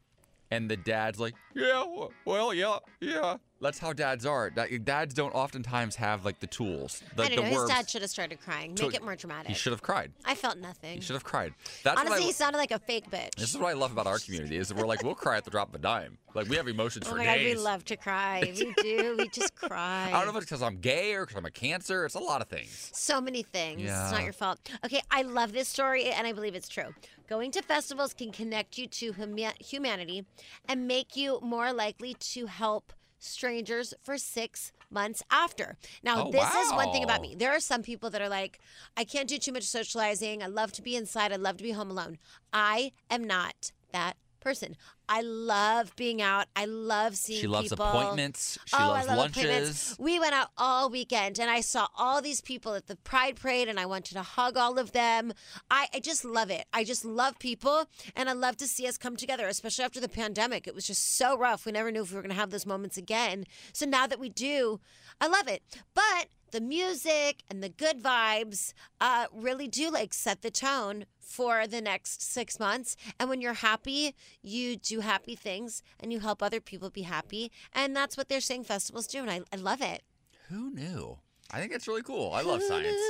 and 0.52 0.70
the 0.70 0.78
dad's 0.78 1.20
like, 1.20 1.34
yeah, 1.54 1.84
well, 2.26 2.54
yeah, 2.54 2.78
yeah. 3.00 3.38
That's 3.64 3.80
how 3.80 3.94
dads 3.94 4.26
are. 4.26 4.50
Dads 4.50 5.14
don't 5.14 5.34
oftentimes 5.34 5.96
have 5.96 6.26
like 6.26 6.40
the 6.40 6.48
tools, 6.48 7.02
like 7.16 7.32
I 7.32 7.36
don't 7.36 7.46
the 7.46 7.52
know. 7.52 7.62
His 7.62 7.70
dad 7.70 7.90
should 7.90 8.02
have 8.02 8.12
started 8.12 8.40
crying. 8.42 8.76
to- 8.76 8.84
Make 8.84 8.96
it 8.96 9.04
more 9.04 9.16
dramatic. 9.16 9.48
He 9.48 9.54
should 9.54 9.72
have 9.72 9.82
cried. 9.82 10.12
I 10.26 10.36
felt 10.36 10.58
nothing. 10.58 10.96
He 10.96 11.02
should 11.02 11.14
have 11.16 11.24
cried. 11.24 11.54
That's 11.84 11.98
Honestly, 12.00 12.20
what 12.20 12.24
I, 12.24 12.26
he 12.26 12.32
sounded 12.34 12.58
like 12.58 12.72
a 12.72 12.80
fake 12.80 13.10
bitch. 13.10 13.36
This 13.36 13.50
is 13.50 13.58
what 13.58 13.70
I 13.70 13.74
love 13.74 13.92
about 13.94 14.06
our 14.06 14.20
community 14.20 14.58
is 14.58 14.68
that 14.68 14.78
we're 14.78 14.86
like 14.86 15.02
we'll 15.04 15.16
cry 15.16 15.38
at 15.38 15.46
the 15.46 15.52
drop 15.52 15.70
of 15.70 15.76
a 15.76 15.80
dime. 15.80 16.18
Like 16.36 16.50
we 16.50 16.56
have 16.58 16.68
emotions 16.68 17.06
oh 17.08 17.12
for 17.12 17.18
my 17.18 17.26
god, 17.26 17.36
days. 17.36 17.56
we 17.56 17.62
love 17.62 17.86
to 17.86 17.96
cry. 17.96 18.42
We 18.56 18.74
do. 18.82 19.16
We 19.18 19.30
just 19.30 19.56
cry. 19.70 20.08
I 20.08 20.12
don't 20.12 20.26
know 20.26 20.32
if 20.32 20.38
it's 20.38 20.46
because 20.46 20.62
I'm 20.62 20.78
gay 20.78 21.14
or 21.14 21.26
because 21.26 21.38
I'm 21.38 21.46
a 21.46 21.52
cancer. 21.52 22.06
It's 22.06 22.16
a 22.16 22.20
lot 22.20 22.42
of 22.42 22.48
things. 22.50 22.92
So 22.94 23.22
many 23.22 23.44
things. 23.44 23.82
Yeah. 23.82 24.04
It's 24.04 24.12
not 24.12 24.24
your 24.24 24.34
fault. 24.34 24.60
Okay, 24.84 25.02
I 25.12 25.22
love 25.22 25.54
this 25.54 25.68
story 25.70 26.06
and 26.10 26.28
I 26.28 26.34
believe 26.34 26.56
it's 26.56 26.68
true. 26.68 26.94
Going 27.30 27.52
to 27.52 27.62
festivals 27.62 28.14
can 28.14 28.32
connect 28.32 28.78
you 28.78 28.88
to 28.88 29.14
huma- 29.14 29.62
humanity 29.62 30.26
and 30.68 30.88
make 30.88 31.16
you 31.16 31.40
more 31.42 31.72
likely 31.72 32.16
to 32.16 32.48
help 32.48 32.92
strangers 33.24 33.94
for 34.04 34.18
six 34.18 34.72
months 34.90 35.24
after. 35.32 35.78
Now, 36.04 36.28
Oh, 36.28 36.32
this 36.32 36.54
is 36.56 36.72
one 36.74 36.92
thing 36.92 37.04
about 37.04 37.22
me. 37.22 37.36
There 37.36 37.52
are 37.52 37.60
some 37.60 37.82
people 37.82 38.10
that 38.12 38.22
are 38.22 38.30
like, 38.30 38.60
I 38.96 39.04
can't 39.04 39.28
do 39.28 39.38
too 39.38 39.52
much 39.52 39.64
socializing. 39.64 40.44
I 40.44 40.48
love 40.48 40.72
to 40.74 40.82
be 40.82 40.96
inside. 40.96 41.32
I 41.34 41.38
love 41.38 41.58
to 41.58 41.64
be 41.64 41.72
home 41.72 41.90
alone. 41.90 42.18
I 42.52 42.92
am 43.10 43.24
not 43.24 43.72
that 43.92 44.18
person. 44.44 44.76
I 45.08 45.22
love 45.22 45.96
being 45.96 46.22
out. 46.22 46.48
I 46.56 46.66
love 46.66 47.16
seeing 47.16 47.42
She 47.42 47.48
loves 47.48 47.70
people. 47.70 47.86
appointments. 47.86 48.60
She 48.66 48.76
oh, 48.76 48.90
loves 48.90 49.08
I 49.08 49.10
love 49.10 49.18
lunches. 49.18 49.44
appointments. 49.44 49.96
We 50.00 50.20
went 50.20 50.34
out 50.34 50.50
all 50.58 50.90
weekend 50.90 51.40
and 51.40 51.50
I 51.50 51.62
saw 51.62 51.88
all 51.98 52.22
these 52.22 52.42
people 52.42 52.76
at 52.76 52.88
the 52.88 52.96
Pride 52.98 53.38
Parade 53.38 53.68
and 53.68 53.80
I 53.80 53.86
wanted 53.86 54.14
to 54.16 54.22
hug 54.22 54.58
all 54.58 54.78
of 54.78 54.92
them. 54.92 55.34
I, 55.72 55.88
I 55.94 56.00
just 56.00 56.26
love 56.26 56.50
it. 56.50 56.66
I 56.74 56.84
just 56.84 57.06
love 57.06 57.40
people 57.40 57.86
and 58.16 58.30
I 58.30 58.34
love 58.34 58.58
to 58.58 58.68
see 58.68 58.88
us 58.88 58.98
come 58.98 59.16
together, 59.16 59.48
especially 59.48 59.86
after 59.86 60.00
the 60.00 60.10
pandemic. 60.10 60.68
It 60.68 60.76
was 60.76 60.86
just 60.86 61.18
so 61.18 61.38
rough. 61.38 61.66
We 61.66 61.72
never 61.72 61.92
knew 61.92 62.04
if 62.04 62.12
we 62.12 62.16
were 62.16 62.22
going 62.22 62.30
to 62.30 62.40
have 62.40 62.52
those 62.52 62.66
moments 62.66 62.98
again. 62.98 63.46
So 63.72 63.86
now 63.86 64.08
that 64.08 64.20
we 64.20 64.30
do, 64.30 64.80
I 65.22 65.28
love 65.28 65.48
it. 65.48 65.64
But 65.94 66.28
the 66.54 66.62
music 66.62 67.44
and 67.50 67.62
the 67.62 67.68
good 67.68 68.02
vibes 68.02 68.74
uh, 69.02 69.26
really 69.34 69.68
do 69.68 69.90
like 69.90 70.14
set 70.14 70.44
the 70.44 70.52
tone 70.52 71.06
for 71.20 71.66
the 71.68 71.82
next 71.82 72.22
six 72.22 72.60
months. 72.60 72.96
And 73.20 73.28
when 73.28 73.42
you're 73.42 73.56
happy, 73.56 74.16
you 74.44 74.78
do 74.78 75.00
happy 75.02 75.36
things 75.36 75.82
and 76.00 76.14
you 76.14 76.20
help 76.20 76.44
other 76.44 76.62
people 76.62 76.92
be 76.92 77.02
happy. 77.02 77.52
And 77.74 77.96
that's 77.96 78.16
what 78.16 78.30
they're 78.30 78.40
saying 78.40 78.66
festivals 78.66 79.08
do. 79.08 79.20
And 79.20 79.32
I, 79.32 79.42
I 79.52 79.56
love 79.58 79.82
it. 79.82 80.04
Who 80.50 80.70
knew? 80.70 81.18
I 81.52 81.60
think 81.60 81.74
it's 81.74 81.88
really 81.88 82.04
cool. 82.04 82.32
I 82.32 82.42
love 82.42 82.62
science. 82.62 83.02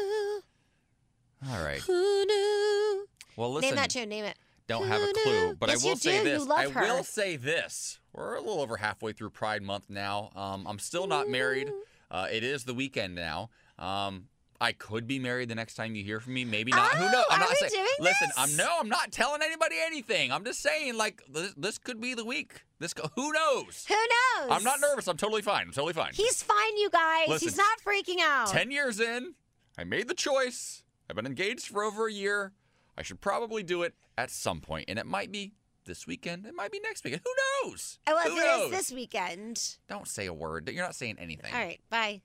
All 1.49 1.63
right. 1.63 1.81
Who 1.81 2.25
knew? 2.25 3.07
Well, 3.35 3.51
listen. 3.51 3.69
Name 3.69 3.75
that 3.75 3.89
tune. 3.89 4.07
Name 4.09 4.25
it. 4.25 4.37
Don't 4.67 4.87
have 4.87 5.01
a 5.01 5.11
clue, 5.11 5.47
knew? 5.49 5.55
but 5.59 5.69
Yes, 5.69 5.83
I 5.83 5.87
will 5.87 5.91
you 5.91 5.97
say 5.97 6.11
do. 6.23 6.29
You 6.29 6.39
this. 6.39 6.49
I 6.49 6.69
her. 6.69 6.81
will 6.81 7.03
say 7.03 7.35
this. 7.35 7.99
We're 8.13 8.35
a 8.35 8.39
little 8.39 8.61
over 8.61 8.77
halfway 8.77 9.11
through 9.11 9.31
Pride 9.31 9.61
Month 9.61 9.89
now. 9.89 10.29
Um, 10.35 10.65
I'm 10.65 10.79
still 10.79 11.07
not 11.07 11.27
married. 11.27 11.69
Uh, 12.13 12.27
it 12.31 12.43
is 12.43 12.63
the 12.63 12.73
weekend 12.73 13.15
now. 13.15 13.49
Um, 13.79 14.27
I 14.61 14.71
could 14.71 15.07
be 15.07 15.19
married 15.19 15.49
the 15.49 15.55
next 15.55 15.73
time 15.73 15.93
you 15.95 16.03
hear 16.03 16.19
from 16.21 16.35
me. 16.35 16.45
Maybe 16.45 16.71
not. 16.71 16.91
Who 16.95 17.03
Oh, 17.05 17.11
knows? 17.11 17.25
I'm 17.29 17.37
are 17.41 17.45
not 17.45 17.49
we 17.49 17.55
saying. 17.67 17.71
doing 17.73 17.87
Listen, 17.99 18.27
this? 18.29 18.37
I'm 18.37 18.55
no. 18.55 18.77
I'm 18.79 18.87
not 18.87 19.11
telling 19.11 19.41
anybody 19.41 19.75
anything. 19.83 20.31
I'm 20.31 20.45
just 20.45 20.61
saying, 20.61 20.95
like 20.95 21.21
this, 21.27 21.53
this 21.57 21.77
could 21.79 21.99
be 21.99 22.13
the 22.13 22.23
week. 22.23 22.63
This 22.79 22.93
who 23.15 23.33
knows? 23.33 23.85
Who 23.89 23.95
knows? 23.95 24.49
I'm 24.51 24.63
not 24.63 24.79
nervous. 24.79 25.07
I'm 25.07 25.17
totally 25.17 25.41
fine. 25.41 25.63
I'm 25.67 25.73
totally 25.73 25.93
fine. 25.93 26.11
He's 26.13 26.41
fine, 26.43 26.77
you 26.77 26.89
guys. 26.91 27.27
Listen, 27.27 27.47
He's 27.49 27.57
not 27.57 27.79
freaking 27.85 28.19
out. 28.21 28.47
10 28.49 28.71
years 28.71 28.99
in, 28.99 29.33
I 29.77 29.83
made 29.83 30.07
the 30.07 30.13
choice. 30.13 30.83
I've 31.09 31.15
been 31.15 31.25
engaged 31.25 31.67
for 31.67 31.83
over 31.83 32.07
a 32.07 32.11
year. 32.13 32.53
I 32.97 33.01
should 33.01 33.19
probably 33.21 33.63
do 33.63 33.81
it 33.81 33.95
at 34.17 34.29
some 34.29 34.61
point, 34.61 34.85
and 34.87 34.99
it 34.99 35.05
might 35.07 35.31
be 35.31 35.53
this 35.85 36.07
weekend. 36.07 36.45
It 36.45 36.55
might 36.55 36.71
be 36.71 36.79
next 36.81 37.03
weekend. 37.03 37.21
Who 37.25 37.69
knows? 37.69 37.99
Well, 38.07 38.17
Who 38.19 38.37
if 38.37 38.43
it 38.43 38.45
knows? 38.45 38.65
is 38.65 38.71
this 38.71 38.91
weekend. 38.91 39.77
Don't 39.87 40.07
say 40.07 40.25
a 40.27 40.33
word. 40.33 40.69
You're 40.69 40.83
not 40.83 40.95
saying 40.95 41.17
anything. 41.19 41.53
All 41.53 41.59
right. 41.59 41.79
Bye. 41.89 42.21